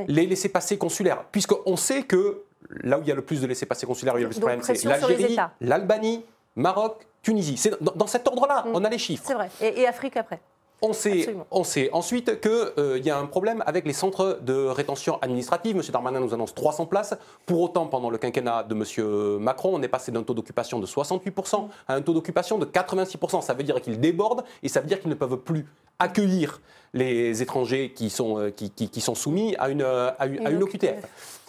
les 0.07 0.25
laissés-passer 0.25 0.77
consulaires, 0.77 1.25
puisqu'on 1.31 1.75
sait 1.75 2.03
que 2.03 2.43
là 2.83 2.99
où 2.99 3.01
il 3.01 3.07
y 3.07 3.11
a 3.11 3.15
le 3.15 3.21
plus 3.21 3.41
de 3.41 3.47
laissés-passer 3.47 3.85
consulaires, 3.85 4.15
il 4.17 4.21
y 4.21 4.23
a 4.23 4.27
le 4.27 4.29
plus 4.29 4.39
de 4.39 4.45
problèmes, 4.45 4.61
c'est 4.63 4.83
l'Algérie, 4.83 5.37
l'Albanie, 5.61 6.23
Maroc, 6.55 7.05
Tunisie. 7.21 7.57
C'est 7.57 7.81
dans, 7.81 8.07
cet 8.07 8.27
ordre-là, 8.27 8.65
mm. 8.65 8.71
on 8.73 8.83
a 8.83 8.89
les 8.89 8.97
chiffres. 8.97 9.23
C'est 9.25 9.33
vrai. 9.33 9.49
Et, 9.61 9.87
Afrique 9.87 10.17
après 10.17 10.39
on 10.81 10.93
sait, 10.93 11.35
on 11.51 11.63
sait, 11.63 11.89
ensuite 11.91 12.39
qu'il 12.41 12.51
euh, 12.51 12.99
y 13.03 13.09
a 13.09 13.17
un 13.17 13.25
problème 13.25 13.63
avec 13.65 13.85
les 13.85 13.93
centres 13.93 14.39
de 14.41 14.53
rétention 14.53 15.19
administrative. 15.21 15.75
M. 15.75 15.83
Darmanin 15.91 16.19
nous 16.19 16.33
annonce 16.33 16.55
300 16.55 16.85
places. 16.85 17.15
Pour 17.45 17.61
autant, 17.61 17.87
pendant 17.87 18.09
le 18.09 18.17
quinquennat 18.17 18.63
de 18.63 18.75
M. 18.75 19.39
Macron, 19.39 19.71
on 19.73 19.81
est 19.81 19.87
passé 19.89 20.11
d'un 20.11 20.23
taux 20.23 20.33
d'occupation 20.33 20.79
de 20.79 20.85
68% 20.85 21.67
à 21.87 21.95
un 21.95 22.01
taux 22.01 22.13
d'occupation 22.13 22.57
de 22.57 22.65
86%. 22.65 23.41
Ça 23.41 23.53
veut 23.53 23.63
dire 23.63 23.81
qu'ils 23.81 23.99
débordent 23.99 24.43
et 24.63 24.69
ça 24.69 24.79
veut 24.79 24.87
dire 24.87 24.99
qu'ils 24.99 25.09
ne 25.09 25.15
peuvent 25.15 25.37
plus 25.37 25.65
accueillir 25.99 26.61
les 26.93 27.41
étrangers 27.41 27.91
qui 27.93 28.09
sont, 28.09 28.39
euh, 28.39 28.49
qui, 28.49 28.71
qui, 28.71 29.01
sont 29.01 29.15
soumis 29.15 29.55
à 29.59 29.69
une, 29.69 29.83
à 29.83 30.25
une, 30.25 30.63
OQTF. 30.63 31.05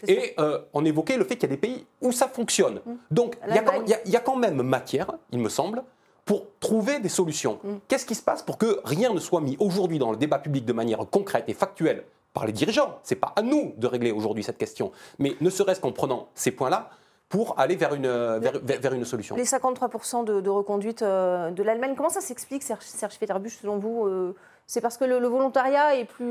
Et 0.07 0.35
euh, 0.39 0.59
on 0.75 0.85
évoquait 0.85 1.17
le 1.17 1.25
fait 1.25 1.37
qu'il 1.37 1.49
y 1.49 1.53
a 1.53 1.57
des 1.57 1.61
pays 1.61 1.87
où 2.01 2.13
ça 2.13 2.29
fonctionne. 2.29 2.81
Mmh. 2.85 2.93
Donc 3.11 3.39
il 3.49 3.55
y, 3.55 4.11
y, 4.11 4.17
a 4.17 4.21
quand 4.21 4.37
même 4.37 4.61
matière, 4.63 5.13
il 5.33 5.39
me 5.39 5.49
semble, 5.49 5.83
pour 6.31 6.47
trouver 6.61 7.01
des 7.01 7.09
solutions. 7.09 7.59
Mmh. 7.65 7.75
Qu'est-ce 7.89 8.07
qui 8.07 8.15
se 8.15 8.23
passe 8.23 8.45
pour 8.45 8.57
que 8.57 8.81
rien 8.85 9.13
ne 9.13 9.19
soit 9.19 9.41
mis 9.41 9.57
aujourd'hui 9.59 9.99
dans 9.99 10.13
le 10.13 10.17
débat 10.17 10.39
public 10.39 10.65
de 10.65 10.73
manière 10.73 11.01
concrète 11.11 11.43
et 11.49 11.55
factuelle 11.55 12.05
par 12.33 12.47
les 12.47 12.53
dirigeants? 12.53 13.01
C'est 13.03 13.17
pas 13.17 13.33
à 13.35 13.43
nous 13.43 13.75
de 13.79 13.87
régler 13.89 14.13
aujourd'hui 14.13 14.45
cette 14.45 14.57
question, 14.57 14.93
mais 15.19 15.35
ne 15.41 15.51
serait-ce 15.51 15.81
qu'en 15.81 15.91
prenant 15.91 16.29
ces 16.37 16.53
points-là, 16.53 16.91
pour 17.29 17.59
aller 17.59 17.75
vers 17.75 17.95
une, 17.95 18.07
vers, 18.39 18.61
vers 18.63 18.95
une 18.95 19.05
solution. 19.05 19.35
Les 19.35 19.45
53% 19.45 20.25
de, 20.25 20.41
de, 20.41 20.51
reconduite 20.51 21.03
euh, 21.03 21.51
de 21.51 21.65
l'Allemagne, 21.65 21.95
comment 21.97 22.11
ça 22.11 22.21
s'explique, 22.21 22.63
Serge, 22.63 22.85
Serge 22.85 23.19
selon 23.61 23.79
vous 23.79 24.35
c'est 24.69 24.81
parce 24.81 24.97
que 24.97 25.05
le, 25.05 25.27
volontariat 25.27 25.97
est 25.97 26.05
plus 26.05 26.25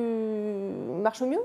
marche 1.03 1.21
mieux? 1.23 1.41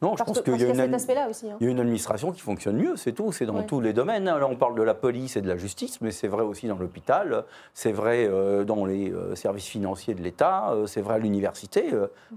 Non, 0.00 0.14
je 0.16 0.22
pense 0.22 0.40
qu'il 0.42 0.56
y, 0.56 0.64
a 0.64 0.68
une, 0.68 0.80
hein. 0.80 1.56
y 1.60 1.66
a 1.66 1.68
une 1.68 1.80
administration 1.80 2.30
qui 2.30 2.40
fonctionne 2.40 2.76
mieux, 2.76 2.96
c'est 2.96 3.10
tout, 3.10 3.32
c'est 3.32 3.46
dans 3.46 3.64
tous 3.64 3.80
les 3.80 3.92
domaines. 3.92 4.26
Là, 4.26 4.46
on 4.48 4.54
parle 4.54 4.76
de 4.76 4.82
la 4.82 4.94
police 4.94 5.36
et 5.36 5.40
de 5.40 5.48
la 5.48 5.56
justice, 5.56 6.00
mais 6.00 6.12
c'est 6.12 6.28
vrai 6.28 6.44
aussi 6.44 6.68
dans 6.68 6.78
l'hôpital, 6.78 7.44
c'est 7.74 7.90
vrai 7.90 8.28
euh, 8.28 8.62
dans 8.62 8.84
les 8.84 9.10
euh, 9.10 9.34
services 9.34 9.66
financiers 9.66 10.14
de 10.14 10.22
l'État, 10.22 10.70
euh, 10.70 10.86
c'est 10.86 11.00
vrai 11.00 11.14
à 11.14 11.18
l'université. 11.18 11.90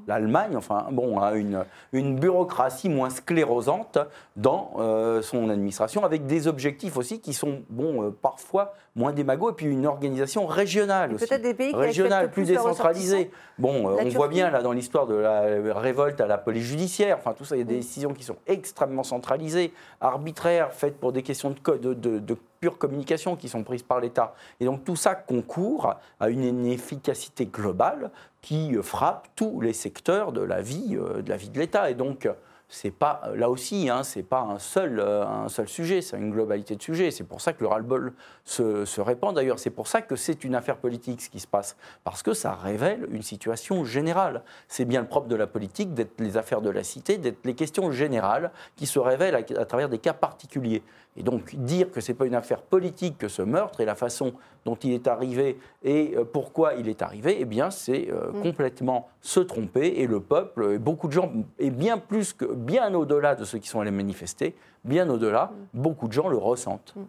L'Allemagne, 0.07 0.55
enfin, 0.57 0.87
bon, 0.91 1.19
a 1.19 1.33
une, 1.33 1.63
une 1.93 2.19
bureaucratie 2.19 2.89
moins 2.89 3.11
sclérosante 3.11 3.99
dans 4.35 4.73
son 5.21 5.49
administration, 5.49 6.03
avec 6.03 6.25
des 6.25 6.47
objectifs 6.47 6.97
aussi 6.97 7.19
qui 7.19 7.33
sont, 7.33 7.61
bon, 7.69 8.11
parfois 8.11 8.73
moins 8.95 9.13
démagogues, 9.13 9.53
et 9.53 9.55
puis 9.55 9.65
une 9.67 9.85
organisation 9.85 10.45
régionale 10.47 11.13
aussi. 11.13 11.27
Peut-être 11.27 11.41
des 11.41 11.53
pays 11.53 11.75
régionale, 11.75 12.31
plus 12.31 12.45
décentralisée. 12.45 13.29
Bon, 13.59 13.87
on 13.99 14.09
voit 14.09 14.27
bien 14.27 14.49
là 14.49 14.63
dans 14.63 14.71
l'histoire 14.71 15.05
de 15.05 15.15
la 15.15 15.43
révolte 15.73 16.19
à 16.21 16.27
la 16.27 16.37
police 16.37 16.63
judiciaire, 16.63 17.17
enfin 17.19 17.33
tout 17.33 17.45
ça 17.45 17.50
il 17.55 17.59
y 17.59 17.61
a 17.61 17.65
des 17.65 17.77
décisions 17.77 18.13
qui 18.13 18.23
sont 18.23 18.37
extrêmement 18.47 19.03
centralisées, 19.03 19.73
arbitraires, 19.99 20.73
faites 20.73 20.99
pour 20.99 21.11
des 21.11 21.23
questions 21.23 21.53
de, 21.65 21.93
de, 21.93 22.37
pure 22.59 22.77
communication 22.77 23.35
qui 23.35 23.49
sont 23.49 23.63
prises 23.63 23.81
par 23.81 23.99
l'État. 23.99 24.35
Et 24.59 24.65
donc 24.65 24.83
tout 24.83 24.95
ça 24.95 25.15
concourt 25.15 25.95
à 26.19 26.29
une 26.29 26.43
inefficacité 26.43 27.47
globale 27.47 28.11
qui 28.41 28.73
frappe 28.83 29.27
tous 29.35 29.61
les 29.61 29.73
secteurs 29.73 30.31
de 30.31 30.41
la 30.41 30.61
vie 30.61 30.95
euh, 30.95 31.21
de 31.21 31.29
la 31.29 31.37
vie 31.37 31.49
de 31.49 31.59
l'État. 31.59 31.89
Et 31.89 31.95
donc 31.95 32.27
c'est 32.73 32.91
pas 32.91 33.21
là 33.35 33.49
aussi, 33.49 33.89
hein, 33.89 34.01
c'est 34.03 34.23
pas 34.23 34.39
un 34.39 34.57
seul, 34.57 35.01
euh, 35.01 35.27
un 35.27 35.49
seul 35.49 35.67
sujet, 35.67 36.01
c'est 36.01 36.17
une 36.17 36.31
globalité 36.31 36.77
de 36.77 36.81
sujets. 36.81 37.11
C'est 37.11 37.25
pour 37.25 37.41
ça 37.41 37.51
que 37.51 37.61
le 37.61 37.67
ras-le-bol 37.67 38.13
se, 38.45 38.85
se, 38.85 39.01
répand. 39.01 39.35
D'ailleurs, 39.35 39.59
c'est 39.59 39.69
pour 39.69 39.87
ça 39.87 40.01
que 40.01 40.15
c'est 40.15 40.45
une 40.45 40.55
affaire 40.55 40.77
politique 40.77 41.21
ce 41.21 41.29
qui 41.29 41.41
se 41.41 41.47
passe, 41.47 41.75
parce 42.05 42.23
que 42.23 42.33
ça 42.33 42.53
révèle 42.55 43.07
une 43.11 43.23
situation 43.23 43.83
générale. 43.83 44.41
C'est 44.69 44.85
bien 44.85 45.01
le 45.01 45.07
propre 45.07 45.27
de 45.27 45.35
la 45.35 45.47
politique 45.47 45.93
d'être 45.93 46.21
les 46.21 46.37
affaires 46.37 46.61
de 46.61 46.69
la 46.69 46.83
cité, 46.83 47.17
d'être 47.17 47.45
les 47.45 47.55
questions 47.55 47.91
générales 47.91 48.51
qui 48.77 48.85
se 48.85 48.99
révèlent 48.99 49.35
à 49.35 49.65
travers 49.65 49.89
des 49.89 49.99
cas 49.99 50.13
particuliers. 50.13 50.81
Et 51.17 51.23
donc 51.23 51.55
dire 51.55 51.91
que 51.91 51.99
ce 51.99 52.11
n'est 52.11 52.17
pas 52.17 52.25
une 52.25 52.35
affaire 52.35 52.61
politique 52.61 53.17
que 53.17 53.27
ce 53.27 53.41
meurtre 53.41 53.81
et 53.81 53.85
la 53.85 53.95
façon 53.95 54.33
dont 54.65 54.75
il 54.75 54.93
est 54.93 55.07
arrivé 55.07 55.59
et 55.83 56.13
euh, 56.15 56.23
pourquoi 56.23 56.75
il 56.75 56.87
est 56.87 57.01
arrivé, 57.01 57.37
eh 57.39 57.45
bien 57.45 57.69
c'est 57.69 58.09
euh, 58.09 58.31
mm. 58.31 58.41
complètement 58.41 59.09
se 59.21 59.39
tromper 59.39 59.87
et 59.97 60.07
le 60.07 60.21
peuple, 60.21 60.73
et 60.73 60.77
beaucoup 60.77 61.07
de 61.07 61.13
gens, 61.13 61.31
et 61.59 61.69
bien 61.69 61.97
plus 61.97 62.33
que, 62.33 62.45
bien 62.45 62.93
au-delà 62.93 63.35
de 63.35 63.43
ceux 63.43 63.57
qui 63.57 63.67
sont 63.67 63.81
allés 63.81 63.91
manifester, 63.91 64.55
bien 64.85 65.09
au-delà, 65.09 65.51
mm. 65.73 65.81
beaucoup 65.81 66.07
de 66.07 66.13
gens 66.13 66.29
le 66.29 66.37
ressentent. 66.37 66.93
Mm. 66.95 67.01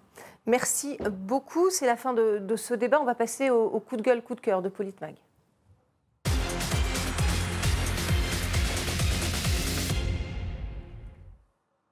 Merci 0.46 0.98
beaucoup, 1.09 1.70
c'est 1.70 1.86
la 1.86 1.96
fin 1.96 2.12
de, 2.12 2.57
ce 2.57 2.74
débat. 2.74 3.00
On 3.00 3.05
va 3.05 3.14
passer 3.14 3.50
au, 3.50 3.62
au 3.62 3.78
coup 3.78 3.96
de 3.96 4.03
gueule, 4.03 4.22
coup 4.22 4.34
de 4.34 4.40
cœur 4.40 4.61
de 4.61 4.68
Politmag. 4.68 5.14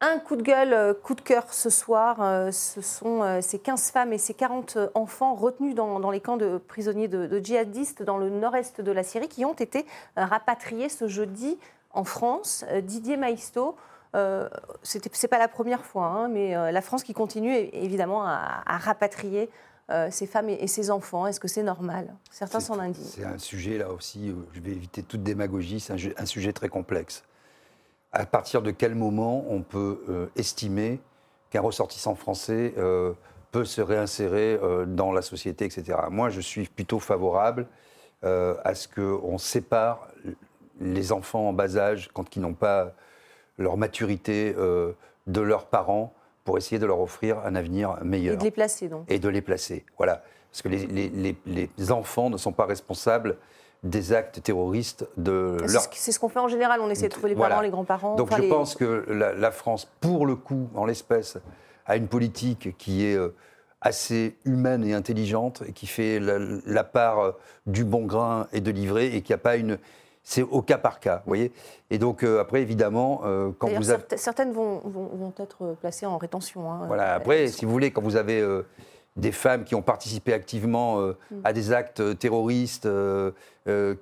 Un 0.03 0.19
coup 0.19 0.37
de 0.37 0.43
gueule, 0.43 0.73
euh, 0.73 0.95
coup 0.95 1.15
de 1.15 1.21
cœur 1.21 1.53
ce 1.53 1.69
soir, 1.69 2.23
euh, 2.23 2.51
ce 2.53 2.81
sont 2.81 3.23
euh, 3.23 3.43
ces 3.43 3.59
15 3.59 3.91
femmes 3.91 4.15
et 4.15 4.19
ces 4.19 4.33
40 4.33 4.79
enfants 4.95 5.35
retenus 5.35 5.75
dans, 5.75 6.11
les 6.11 6.21
camps 6.21 6.39
de 6.39 6.57
prisonniers 6.57 7.07
de, 7.07 7.39
djihadistes 7.39 8.03
dans 8.03 8.17
le 8.17 8.31
nord-est 8.31 8.81
de 8.81 8.93
la 8.93 9.03
Syrie 9.03 9.29
qui 9.29 9.45
ont 9.45 9.53
été 9.53 9.85
rapatriés 10.17 10.89
ce 10.89 11.07
jeudi 11.07 11.59
en 11.93 12.05
France. 12.05 12.65
Didier 12.83 13.19
Maisto, 13.19 13.77
ce 14.15 14.49
n'est 14.95 15.29
pas 15.29 15.39
la 15.39 15.49
première 15.49 15.85
fois, 15.85 16.07
hein, 16.07 16.29
mais 16.29 16.55
la 16.73 16.81
France 16.81 17.03
qui 17.03 17.13
continue 17.13 17.55
évidemment 17.55 18.25
à, 18.25 18.63
rapatrier 18.67 19.51
ces 20.11 20.27
femmes 20.27 20.49
et, 20.49 20.67
ces 20.67 20.91
enfants. 20.91 21.27
Est-ce 21.27 21.41
que 21.41 21.49
c'est 21.49 21.63
normal? 21.63 22.15
Certains 22.31 22.61
s'en 22.61 22.79
indignent. 22.79 23.05
C'est 23.05 23.25
un 23.25 23.39
sujet 23.39 23.77
là 23.77 23.91
aussi, 23.91 24.35
je 24.53 24.61
vais 24.61 24.71
éviter 24.71 25.03
toute 25.03 25.23
démagogie, 25.23 25.81
c'est 25.81 25.93
un, 26.19 26.27
sujet 26.27 26.53
très 26.53 26.69
complexe 26.69 27.23
à 28.13 28.27
partir 28.27 28.63
de 28.63 28.71
quel 28.71 28.95
moment 28.95 29.45
on 29.49 29.63
peut 29.63 30.03
euh, 30.09 30.27
estimer 30.37 31.01
qu'un 31.51 31.61
ressortissant 31.61 32.15
français 32.15 32.75
euh, 32.77 33.13
peut 33.53 33.65
se 33.65 33.81
réinsérer 33.81 34.59
euh, 34.63 34.85
dans 34.85 35.13
la 35.13 35.23
société, 35.23 35.65
etc. 35.65 35.99
Moi, 36.11 36.31
je 36.31 36.41
suis 36.41 36.67
plutôt 36.67 36.99
favorable 36.99 37.67
à 38.23 38.75
ce 38.75 38.87
qu'on 38.87 39.39
sépare 39.39 40.07
les 40.79 41.11
enfants 41.11 41.49
en 41.49 41.53
bas 41.55 41.79
âge, 41.79 42.11
quand 42.13 42.37
ils 42.37 42.43
n'ont 42.43 42.53
pas 42.53 42.93
leur 43.57 43.79
maturité, 43.79 44.53
de 44.53 45.41
leurs 45.41 45.65
parents, 45.65 46.13
pour 46.45 46.59
essayer 46.59 46.79
de 46.79 46.85
leur 46.85 47.01
offrir 47.01 47.39
un 47.47 47.55
avenir 47.55 47.97
meilleur. 48.05 48.35
Et 48.35 48.37
de 48.37 48.45
les 48.45 48.51
placer, 48.51 48.89
donc. 48.89 49.11
Et 49.11 49.19
de 49.19 49.29
les 49.31 49.41
placer, 49.41 49.87
voilà. 49.97 50.23
Parce 50.51 50.61
que 50.61 50.69
les, 50.69 50.87
les, 50.87 51.39
les 51.47 51.93
enfants 51.93 52.29
ne 52.29 52.37
sont 52.37 52.53
pas 52.53 52.67
responsables 52.67 53.39
des 53.83 54.13
actes 54.13 54.43
terroristes 54.43 55.07
de 55.17 55.57
leur... 55.61 55.83
C'est 55.93 56.13
ce 56.13 56.21
qu'on 56.21 56.29
fait 56.29 56.39
en 56.39 56.49
général, 56.49 56.81
on 56.81 56.91
essaie 56.91 57.09
de 57.09 57.13
trouver 57.13 57.31
les 57.31 57.35
parents, 57.35 57.61
les 57.61 57.71
grands-parents. 57.71 58.17
Donc 58.17 58.35
je 58.37 58.49
pense 58.49 58.75
que 58.75 59.05
la, 59.09 59.51
France, 59.51 59.89
pour 60.01 60.27
le 60.27 60.37
coup, 60.37 60.69
en 60.75 60.85
l'espèce, 60.85 61.39
a 61.87 61.97
une 61.97 62.09
politique 62.09 62.77
qui 62.77 63.07
est 63.07 63.17
euh, 63.17 63.35
assez 63.81 64.37
humaine 64.45 64.85
et 64.85 64.93
intelligente, 64.93 65.63
et 65.67 65.73
qui 65.73 65.87
fait 65.87 66.21
la, 66.21 66.85
part 66.85 67.19
euh, 67.21 67.33
du 67.67 67.85
bon 67.85 68.05
grain 68.05 68.47
et 68.53 68.61
de 68.61 68.71
livrer, 68.71 69.17
et 69.17 69.23
qui 69.23 69.33
n'a 69.33 69.39
pas 69.39 69.57
une, 69.57 69.79
c'est 70.23 70.43
au 70.43 70.61
cas 70.61 70.79
par 70.79 71.01
cas, 71.01 71.23
vous 71.25 71.31
voyez. 71.31 71.53
Et 71.89 71.99
donc 71.99 72.23
après, 72.23 72.61
évidemment, 72.61 73.23
quand 73.59 73.69
vous 73.69 73.91
avez... 73.91 74.05
certaines 74.17 74.53
vont, 74.53 74.81
vont, 74.85 75.33
être 75.39 75.75
placées 75.81 76.07
en 76.07 76.19
rétention. 76.19 76.71
Hein, 76.71 76.85
voilà. 76.87 77.15
Après, 77.15 77.49
si 77.49 77.65
vous 77.65 77.71
voulez, 77.71 77.91
quand 77.91 78.03
vous 78.03 78.17
avez 78.17 78.47
des 79.17 79.33
femmes 79.33 79.65
qui 79.65 79.75
ont 79.75 79.83
participé 79.83 80.33
activement 80.33 81.01
mm. 81.01 81.15
à 81.45 81.53
des 81.53 81.73
actes 81.73 82.19
terroristes, 82.19 82.89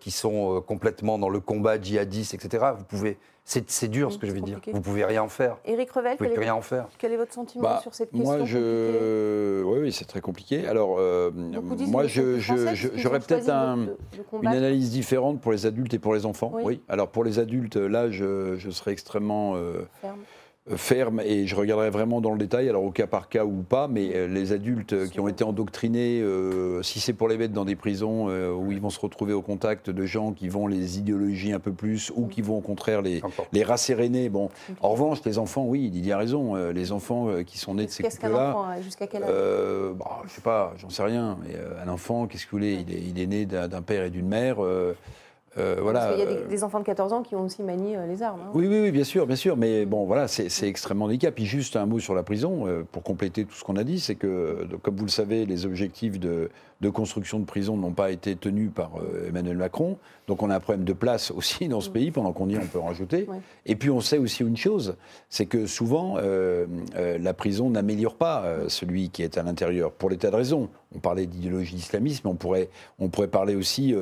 qui 0.00 0.10
sont 0.10 0.62
complètement 0.66 1.18
dans 1.18 1.28
le 1.28 1.40
combat 1.40 1.80
djihadiste, 1.80 2.34
etc. 2.34 2.66
Vous 2.76 2.84
pouvez 2.84 3.18
c'est 3.48 3.88
dur 3.88 4.12
ce 4.12 4.18
que 4.18 4.26
je 4.26 4.32
vais 4.32 4.40
dire. 4.40 4.60
Vous 4.72 4.80
pouvez 4.80 5.04
rien 5.04 5.22
en 5.22 5.28
faire. 5.28 5.56
Éric 5.64 5.90
Revel, 5.92 6.16
quel, 6.18 6.38
rien 6.38 6.54
en 6.54 6.60
faire. 6.60 6.86
quel 6.98 7.12
est 7.12 7.16
votre 7.16 7.32
sentiment 7.32 7.62
bah, 7.62 7.80
sur 7.82 7.94
cette 7.94 8.10
question 8.10 8.36
Moi, 8.36 8.44
je, 8.44 9.62
oui, 9.62 9.78
oui, 9.80 9.92
c'est 9.92 10.04
très 10.04 10.20
compliqué. 10.20 10.66
Alors, 10.66 10.96
euh, 10.98 11.30
moi, 11.32 12.06
j'aurais 12.06 13.20
peut-être 13.20 13.48
une 13.48 14.46
analyse 14.46 14.90
différente 14.90 15.40
pour 15.40 15.52
les 15.52 15.64
adultes 15.64 15.94
et 15.94 15.98
pour 15.98 16.14
les 16.14 16.26
enfants. 16.26 16.52
Oui. 16.52 16.82
Alors 16.88 17.08
pour 17.08 17.24
les 17.24 17.38
adultes, 17.38 17.76
là, 17.76 18.10
je, 18.10 18.70
serais 18.70 18.92
extrêmement 18.92 19.54
euh, 19.56 19.88
ferme. 20.02 20.18
Euh, 20.70 20.76
ferme 20.76 21.20
et 21.20 21.46
je 21.46 21.54
regarderai 21.54 21.90
vraiment 21.90 22.20
dans 22.20 22.32
le 22.32 22.38
détail, 22.38 22.68
alors 22.68 22.84
au 22.84 22.90
cas 22.90 23.06
par 23.06 23.28
cas 23.28 23.44
ou 23.44 23.62
pas, 23.62 23.88
mais 23.88 24.10
euh, 24.14 24.26
les 24.26 24.52
adultes 24.52 25.08
qui 25.10 25.20
ont 25.20 25.28
été 25.28 25.44
endoctrinés, 25.44 26.20
euh, 26.20 26.82
si 26.82 27.00
c'est 27.00 27.12
pour 27.12 27.28
les 27.28 27.36
mettre 27.36 27.54
dans 27.54 27.64
des 27.64 27.76
prisons 27.76 28.28
où 28.28 28.72
ils 28.72 28.80
vont 28.80 28.90
se 28.90 29.00
retrouver 29.00 29.32
au 29.32 29.42
contact 29.42 29.90
de 29.90 30.06
gens 30.06 30.32
qui 30.32 30.48
vont 30.48 30.66
les 30.66 30.98
idéologies 30.98 31.52
un 31.52 31.58
peu 31.58 31.72
plus 31.72 32.12
ou 32.14 32.26
qui 32.26 32.42
vont 32.42 32.58
au 32.58 32.60
contraire 32.60 33.02
les, 33.02 33.20
les 33.52 33.62
rasséréner. 33.62 34.28
Bon, 34.28 34.50
en 34.80 34.90
revanche, 34.90 35.18
les 35.24 35.38
enfants, 35.38 35.64
oui, 35.64 35.90
il 35.94 36.06
y 36.06 36.12
a 36.12 36.18
raison, 36.18 36.54
les 36.70 36.92
enfants 36.92 37.28
qui 37.46 37.58
sont 37.58 37.74
nés 37.74 37.86
de 37.86 37.90
ces 37.90 38.02
couples-là. 38.02 38.76
Jusqu'à 38.82 39.06
quel 39.06 39.24
âge? 39.24 39.30
bah, 39.98 40.22
Je 40.26 40.30
sais 40.30 40.40
pas, 40.40 40.74
j'en 40.78 40.90
sais 40.90 41.02
rien. 41.02 41.38
Mais, 41.42 41.54
un 41.84 41.88
enfant, 41.88 42.26
qu'est-ce 42.26 42.46
que 42.46 42.50
vous 42.50 42.58
voulez? 42.58 42.84
Il 42.86 42.94
est, 42.94 43.00
il 43.00 43.20
est, 43.20 43.26
né 43.26 43.46
d'un 43.46 43.82
père 43.82 44.04
et 44.04 44.10
d'une 44.10 44.28
mère. 44.28 44.58
Euh, 45.56 45.76
voilà, 45.80 46.00
Parce 46.00 46.16
qu'il 46.16 46.24
y 46.24 46.36
a 46.36 46.42
des, 46.46 46.64
enfants 46.64 46.78
de 46.78 46.84
14 46.84 47.12
ans 47.12 47.22
qui 47.22 47.34
ont 47.34 47.44
aussi 47.44 47.62
manié 47.62 47.96
euh, 47.96 48.06
les 48.06 48.22
armes. 48.22 48.40
Hein. 48.40 48.50
Oui, 48.54 48.66
oui, 48.66 48.80
oui, 48.82 48.90
bien 48.90 49.04
sûr, 49.04 49.26
bien 49.26 49.36
sûr. 49.36 49.56
Mais 49.56 49.86
bon, 49.86 50.04
voilà, 50.04 50.28
c'est 50.28 50.68
extrêmement 50.68 51.08
délicat. 51.08 51.30
Puis 51.30 51.46
juste 51.46 51.76
un 51.76 51.86
mot 51.86 51.98
sur 51.98 52.14
la 52.14 52.22
prison, 52.22 52.66
euh, 52.66 52.84
pour 52.90 53.02
compléter 53.02 53.44
tout 53.44 53.54
ce 53.54 53.64
qu'on 53.64 53.76
a 53.76 53.84
dit, 53.84 53.98
c'est 53.98 54.14
que, 54.14 54.68
comme 54.82 54.96
vous 54.96 55.04
le 55.04 55.10
savez, 55.10 55.46
les 55.46 55.66
objectifs 55.66 56.20
de, 56.20 56.50
de 56.80 56.90
construction 56.90 57.38
de 57.40 57.44
prisons 57.44 57.76
n'ont 57.76 57.92
pas 57.92 58.10
été 58.10 58.36
tenus 58.36 58.70
par 58.74 58.90
Emmanuel 59.26 59.56
Macron. 59.56 59.98
Donc 60.26 60.42
on 60.42 60.50
a 60.50 60.56
un 60.56 60.60
problème 60.60 60.84
de 60.84 60.92
place 60.92 61.30
aussi 61.30 61.68
dans 61.68 61.80
ce 61.80 61.88
mm. 61.88 61.92
pays, 61.92 62.10
pendant 62.10 62.32
qu'on 62.32 62.46
dit 62.46 62.56
on 62.60 62.66
peut 62.66 62.78
en 62.78 62.86
rajouter. 62.86 63.26
Et 63.66 63.74
puis 63.74 63.90
on 63.90 64.00
sait 64.00 64.18
aussi 64.18 64.42
une 64.42 64.56
chose, 64.56 64.96
c'est 65.28 65.46
que 65.46 65.66
souvent, 65.66 66.18
la 66.18 67.34
prison 67.34 67.70
n'améliore 67.70 68.14
pas 68.14 68.44
celui 68.68 69.10
qui 69.10 69.22
est 69.22 69.38
à 69.38 69.42
l'intérieur, 69.42 69.92
pour 69.92 70.10
tas 70.16 70.30
de 70.30 70.36
raisons. 70.36 70.68
On 70.94 71.00
parlait 71.00 71.26
d'idéologie 71.26 71.76
islamiste, 71.76 72.24
mais 72.24 72.30
on 72.30 72.34
pourrait, 72.34 72.70
on 72.98 73.08
pourrait 73.08 73.28
parler 73.28 73.54
aussi 73.54 73.94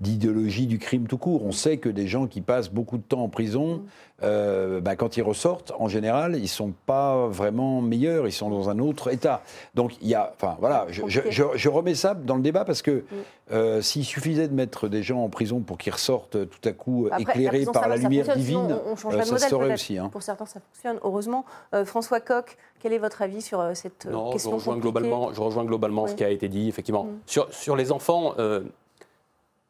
d'idéologie 0.00 0.66
du 0.66 0.78
crime 0.78 1.06
tout 1.06 1.18
court. 1.18 1.44
On 1.44 1.52
sait 1.52 1.76
que 1.76 1.90
des 1.90 2.08
gens 2.08 2.26
qui 2.26 2.40
passent 2.40 2.70
beaucoup 2.70 2.96
de 2.96 3.02
temps 3.02 3.22
en 3.22 3.28
prison, 3.28 3.82
euh, 4.22 4.80
bah, 4.80 4.96
quand 4.96 5.16
ils 5.16 5.22
ressortent, 5.22 5.72
en 5.78 5.88
général, 5.88 6.36
ils 6.36 6.48
sont 6.48 6.72
pas 6.86 7.26
vraiment 7.26 7.80
meilleurs, 7.80 8.26
ils 8.26 8.32
sont 8.32 8.50
dans 8.50 8.70
un 8.70 8.78
autre 8.78 9.12
état. 9.12 9.42
Donc 9.74 9.92
il 10.00 10.08
y 10.08 10.14
a, 10.14 10.32
enfin 10.34 10.56
voilà, 10.60 10.86
je, 10.90 11.68
remets 11.68 11.94
ça 11.94 12.14
dans 12.14 12.36
le 12.36 12.42
débat 12.42 12.64
parce 12.64 12.82
que 12.82 12.90
mm. 12.90 13.04
euh, 13.52 13.82
s'il 13.82 14.04
suffisait 14.04 14.48
de 14.48 14.54
mettre 14.54 14.88
des 14.88 15.02
gens 15.02 15.22
en 15.24 15.28
prison 15.28 15.60
pour 15.60 15.78
qu'ils 15.78 15.92
ressortent 15.92 16.48
tout 16.48 16.68
à 16.68 16.72
coup 16.72 17.08
éclairés 17.18 17.64
par 17.72 17.88
la 17.88 17.96
lumière 17.96 18.34
divine, 18.36 18.76
euh, 18.86 19.22
ça 19.24 19.38
serait 19.38 19.72
aussi. 19.72 19.98
Hein. 19.98 20.08
Pour 20.10 20.22
certains, 20.22 20.46
ça 20.46 20.60
fonctionne. 20.60 20.98
Heureusement, 21.02 21.44
François 21.84 22.20
Coq, 22.20 22.56
quel 22.80 22.92
est 22.92 22.98
votre 22.98 23.22
avis 23.22 23.42
sur 23.42 23.64
cette 23.74 24.08
question 24.32 24.50
je 24.52 24.54
rejoins 24.56 24.76
globalement, 24.76 25.32
je 25.32 25.40
rejoins 25.40 25.64
globalement 25.64 26.06
ce 26.06 26.14
qui 26.14 26.24
a 26.24 26.30
été 26.30 26.48
dit. 26.48 26.68
Effectivement, 26.68 27.04
mm. 27.04 27.20
sur, 27.26 27.52
sur 27.52 27.76
les 27.76 27.92
enfants 27.92 28.34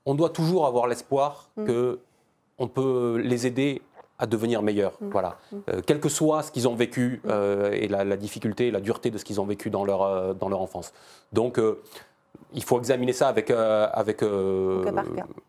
on 0.05 0.15
doit 0.15 0.31
toujours 0.31 0.67
avoir 0.67 0.87
l'espoir 0.87 1.49
qu'on 1.55 1.63
mm. 1.63 1.67
que 1.67 1.99
on 2.59 2.69
peut 2.69 3.21
les 3.25 3.47
aider 3.47 3.83
à 4.23 4.27
devenir 4.27 4.63
meilleurs. 4.63 4.95
Mm. 5.01 5.11
Voilà. 5.11 5.37
Mm. 5.51 5.57
Euh, 5.69 5.81
quel 5.85 6.01
que 6.01 6.09
soit 6.09 6.43
ce 6.45 6.53
qu'ils 6.53 6.69
ont 6.69 6.77
vécu 6.77 7.21
euh, 7.27 7.73
et 7.73 7.89
la, 7.89 8.17
difficulté, 8.17 8.71
la 8.71 8.81
dureté 8.81 9.11
de 9.11 9.19
ce 9.19 9.25
qu'ils 9.25 9.41
ont 9.41 9.45
vécu 9.45 9.69
dans 9.69 9.85
leur, 9.85 10.03
euh, 10.03 10.33
dans 10.33 10.49
leur 10.49 10.61
enfance. 10.61 10.93
Donc, 11.33 11.61
il 12.55 12.63
faut 12.63 12.79
examiner 12.79 13.13
ça 13.13 13.29
avec, 13.29 13.51
avec, 13.51 14.23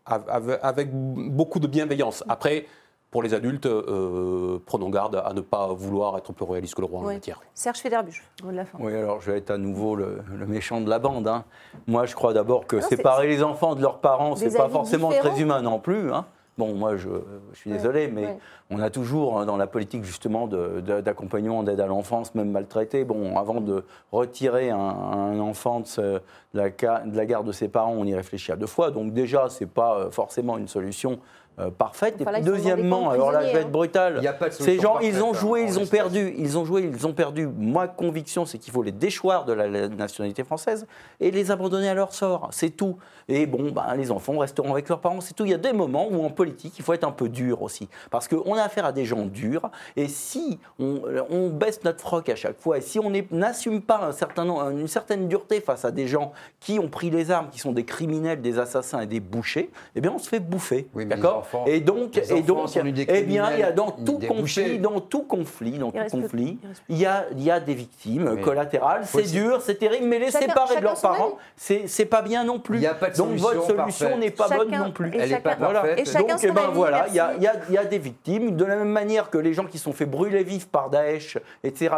avec, 0.06 0.88
beaucoup 0.92 1.60
de 1.60 1.66
bienveillance. 1.66 2.24
Après, 2.28 2.66
pour 3.14 3.22
les 3.22 3.32
adultes, 3.32 3.66
euh, 3.66 4.58
prenons 4.66 4.90
garde 4.90 5.22
à 5.24 5.32
ne 5.34 5.40
pas 5.40 5.68
vouloir 5.68 6.18
être 6.18 6.32
plus 6.32 6.44
réaliste 6.44 6.74
que 6.74 6.80
le 6.80 6.88
roi 6.88 6.98
en 6.98 7.04
matière. 7.04 7.40
Serge 7.54 7.78
Federbuche, 7.78 8.24
de 8.42 8.50
la 8.50 8.64
fin. 8.64 8.76
Oui, 8.80 8.92
alors 8.92 9.20
je 9.20 9.30
vais 9.30 9.38
être 9.38 9.52
à 9.52 9.56
nouveau 9.56 9.94
le, 9.94 10.24
méchant 10.48 10.80
de 10.80 10.90
la 10.90 10.98
bande. 10.98 11.28
Hein. 11.28 11.44
Moi, 11.86 12.06
je 12.06 12.16
crois 12.16 12.32
d'abord 12.32 12.66
que 12.66 12.80
séparer 12.80 13.28
les 13.28 13.44
enfants 13.44 13.76
de 13.76 13.82
leurs 13.82 14.00
parents, 14.00 14.34
c'est 14.34 14.56
pas 14.56 14.68
forcément 14.68 15.10
très 15.10 15.40
humain 15.40 15.62
non 15.62 15.78
plus. 15.78 16.12
Hein. 16.12 16.26
Bon, 16.56 16.72
moi, 16.74 16.96
je, 16.96 17.08
suis 17.54 17.70
désolé, 17.70 18.06
mais 18.06 18.38
on 18.70 18.78
a 18.78 18.88
toujours, 18.88 19.40
hein, 19.40 19.46
dans 19.46 19.56
la 19.56 19.66
politique 19.66 20.04
justement 20.04 20.46
d'accompagnement, 20.46 21.64
d'aide 21.64 21.80
à 21.80 21.86
l'enfance, 21.86 22.34
même 22.36 22.50
maltraité, 22.50 23.04
bon, 23.04 23.36
avant 23.36 23.60
de 23.60 23.84
retirer 24.12 24.70
un, 24.70 25.40
enfant 25.40 25.80
de, 25.80 26.20
la, 26.52 26.70
de, 26.70 27.16
la, 27.16 27.26
garde 27.26 27.46
de 27.46 27.52
ses 27.52 27.66
parents, 27.66 27.94
on 27.96 28.04
y 28.04 28.14
réfléchit 28.14 28.52
à 28.52 28.56
deux 28.56 28.66
fois. 28.66 28.92
Donc 28.92 29.12
déjà, 29.12 29.48
ce 29.48 29.64
n'est 29.64 29.70
pas 29.70 29.98
euh, 29.98 30.10
forcément 30.10 30.56
une 30.56 30.68
solution 30.68 31.18
euh, 31.60 31.70
parfaite. 31.70 32.20
Et 32.20 32.24
puis, 32.24 32.42
deuxièmement, 32.42 33.10
alors 33.10 33.30
là, 33.30 33.46
je 33.46 33.52
vais 33.52 33.60
être 33.60 33.66
hein. 33.66 33.70
brutal. 33.70 34.34
Ces 34.50 34.80
gens, 34.80 34.98
ils 34.98 35.22
ont 35.22 35.32
joué, 35.32 35.62
ils 35.62 35.78
ont 35.78 35.86
perdu. 35.86 36.34
Ils 36.36 36.58
ont 36.58 36.64
joué, 36.64 36.82
ils 36.82 37.06
ont 37.06 37.12
perdu. 37.12 37.46
Ma 37.46 37.86
conviction, 37.86 38.44
c'est 38.44 38.58
qu'il 38.58 38.72
faut 38.72 38.82
les 38.82 38.90
déchoir 38.90 39.44
de 39.44 39.52
la 39.52 39.88
nationalité 39.88 40.42
française 40.42 40.86
et 41.20 41.30
les 41.30 41.52
abandonner 41.52 41.88
à 41.88 41.94
leur 41.94 42.12
sort. 42.12 42.48
C'est 42.50 42.70
tout. 42.70 42.96
Et 43.28 43.46
bon, 43.46 43.70
ben, 43.70 43.94
les 43.94 44.10
enfants 44.10 44.36
resteront 44.38 44.72
avec 44.72 44.88
leurs 44.88 45.00
parents, 45.00 45.20
c'est 45.20 45.34
tout. 45.34 45.44
Il 45.44 45.52
y 45.52 45.54
a 45.54 45.58
des 45.58 45.72
moments 45.72 46.08
où 46.10 46.24
en 46.24 46.30
politique, 46.30 46.74
il 46.76 46.84
faut 46.84 46.92
être 46.92 47.04
un 47.04 47.12
peu 47.12 47.28
dur 47.28 47.62
aussi. 47.62 47.88
Parce 48.10 48.26
qu'on 48.26 48.54
a 48.54 48.62
affaire 48.62 48.84
à 48.84 48.92
des 48.92 49.04
gens 49.04 49.24
durs. 49.24 49.70
Et 49.94 50.08
si 50.08 50.58
on, 50.80 51.50
baisse 51.50 51.84
notre 51.84 52.00
froc 52.00 52.28
à 52.28 52.36
chaque 52.36 52.58
fois, 52.60 52.78
et 52.78 52.80
si 52.80 52.98
on 52.98 53.12
n'assume 53.30 53.80
pas 53.80 54.04
un 54.04 54.12
certain, 54.12 54.44
une 54.70 54.88
certaine 54.88 55.28
dureté 55.28 55.60
face 55.60 55.84
à 55.84 55.92
des 55.92 56.08
gens 56.08 56.32
qui 56.58 56.80
ont 56.80 56.88
pris 56.88 57.10
les 57.10 57.30
armes, 57.30 57.48
qui 57.50 57.60
sont 57.60 57.72
des 57.72 57.84
criminels, 57.84 58.42
des 58.42 58.58
assassins 58.58 59.00
et 59.00 59.06
des 59.06 59.20
bouchers, 59.20 59.70
eh 59.94 60.00
bien, 60.00 60.12
on 60.12 60.18
se 60.18 60.28
fait 60.28 60.40
bouffer. 60.40 60.88
D'accord 60.94 61.43
Et 61.66 61.80
donc, 61.80 62.16
et 62.16 62.42
donc 62.42 62.70
eh 63.08 63.22
bien, 63.22 63.52
il 63.52 63.60
y 63.60 63.62
a 63.62 63.72
dans 63.72 63.90
tout 63.90 64.18
conflit, 64.18 64.78
dans 64.78 65.00
tout 65.00 65.22
conflit, 65.22 65.78
dans 65.78 65.90
tout 65.90 66.08
conflit, 66.10 66.58
il 66.88 66.98
y 66.98 67.06
a, 67.06 67.26
il 67.32 67.42
y 67.42 67.50
a 67.50 67.60
des 67.60 67.74
victimes 67.74 68.40
collatérales. 68.40 69.02
C'est 69.04 69.32
dur, 69.32 69.60
c'est 69.62 69.76
terrible, 69.76 70.06
mais 70.06 70.18
les 70.18 70.30
séparer 70.30 70.76
de 70.76 70.82
leurs 70.82 71.00
parents, 71.00 71.38
c'est 71.56 72.06
pas 72.06 72.22
bien 72.22 72.44
non 72.44 72.58
plus. 72.58 72.84
Donc 73.16 73.36
votre 73.36 73.66
solution 73.66 74.18
n'est 74.18 74.30
pas 74.30 74.48
bonne 74.48 74.70
non 74.70 74.92
plus. 74.92 75.10
Elle 75.14 75.30
n'est 75.30 75.40
pas 75.40 75.56
parfaite. 75.56 76.04
Donc, 76.14 76.30
eh 76.42 76.50
ben, 76.50 76.68
voilà, 76.72 77.06
il 77.08 77.14
y, 77.14 77.72
y, 77.72 77.78
a 77.78 77.84
des 77.84 77.98
victimes. 77.98 78.56
De 78.56 78.64
la 78.64 78.76
même 78.76 78.90
manière 78.90 79.30
que 79.30 79.38
les 79.38 79.52
gens 79.52 79.64
qui 79.64 79.78
sont 79.78 79.92
fait 79.92 80.06
brûler 80.06 80.44
vifs 80.44 80.68
par 80.68 80.90
Daesh, 80.90 81.38
etc., 81.62 81.94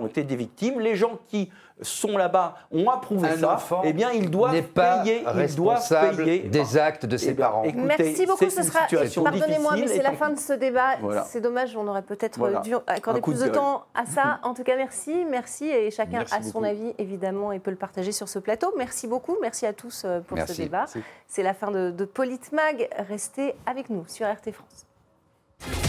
ont 0.00 0.06
été 0.06 0.24
des 0.24 0.36
victimes, 0.36 0.80
les 0.80 0.96
gens 0.96 1.18
qui 1.28 1.50
sont 1.80 2.16
là-bas, 2.16 2.54
ont 2.70 2.90
approuvé 2.90 3.36
ça, 3.36 3.58
eh 3.84 3.92
bien, 3.92 4.10
ils 4.10 4.30
doivent 4.30 4.62
payer, 4.62 5.24
ils 5.44 5.54
doivent 5.54 6.16
payer 6.16 6.40
des 6.40 6.76
actes 6.76 7.06
de 7.06 7.16
ses 7.16 7.30
eh 7.30 7.34
parents. 7.34 7.64
Merci 7.74 8.26
beaucoup, 8.26 8.48
ce 8.50 8.62
sera. 8.62 8.80
Pardonnez-moi, 9.24 9.76
mais 9.76 9.86
c'est 9.86 10.02
la 10.02 10.12
fin 10.12 10.30
de 10.30 10.38
ce 10.38 10.52
débat. 10.52 10.96
C'est 11.26 11.40
dommage, 11.40 11.76
on 11.76 11.86
aurait 11.86 12.02
peut-être 12.02 12.62
dû 12.62 12.74
accorder 12.86 13.20
plus 13.20 13.40
de, 13.40 13.48
temps 13.48 13.84
à 13.94 14.06
ça. 14.06 14.40
En 14.48 14.54
tout 14.54 14.62
cas, 14.62 14.76
merci, 14.76 15.26
merci, 15.28 15.68
et 15.68 15.90
chacun 15.90 16.24
a 16.30 16.42
son 16.42 16.62
avis 16.62 16.94
évidemment 16.98 17.52
et 17.52 17.58
peut 17.58 17.70
le 17.70 17.76
partager 17.76 18.12
sur 18.12 18.28
ce 18.28 18.38
plateau. 18.38 18.72
Merci 18.76 19.06
beaucoup, 19.06 19.36
merci 19.40 19.66
à 19.66 19.72
tous 19.72 20.02
euh, 20.04 20.20
pour 20.20 20.38
ce 20.38 20.52
débat. 20.52 20.86
C'est 21.26 21.42
la 21.42 21.54
fin 21.54 21.70
de, 21.70 21.90
de 21.90 22.04
Politmag. 22.04 22.88
Restez 23.08 23.54
avec 23.66 23.90
nous 23.90 24.04
sur 24.06 24.26
RT 24.26 24.52
France. 24.52 25.87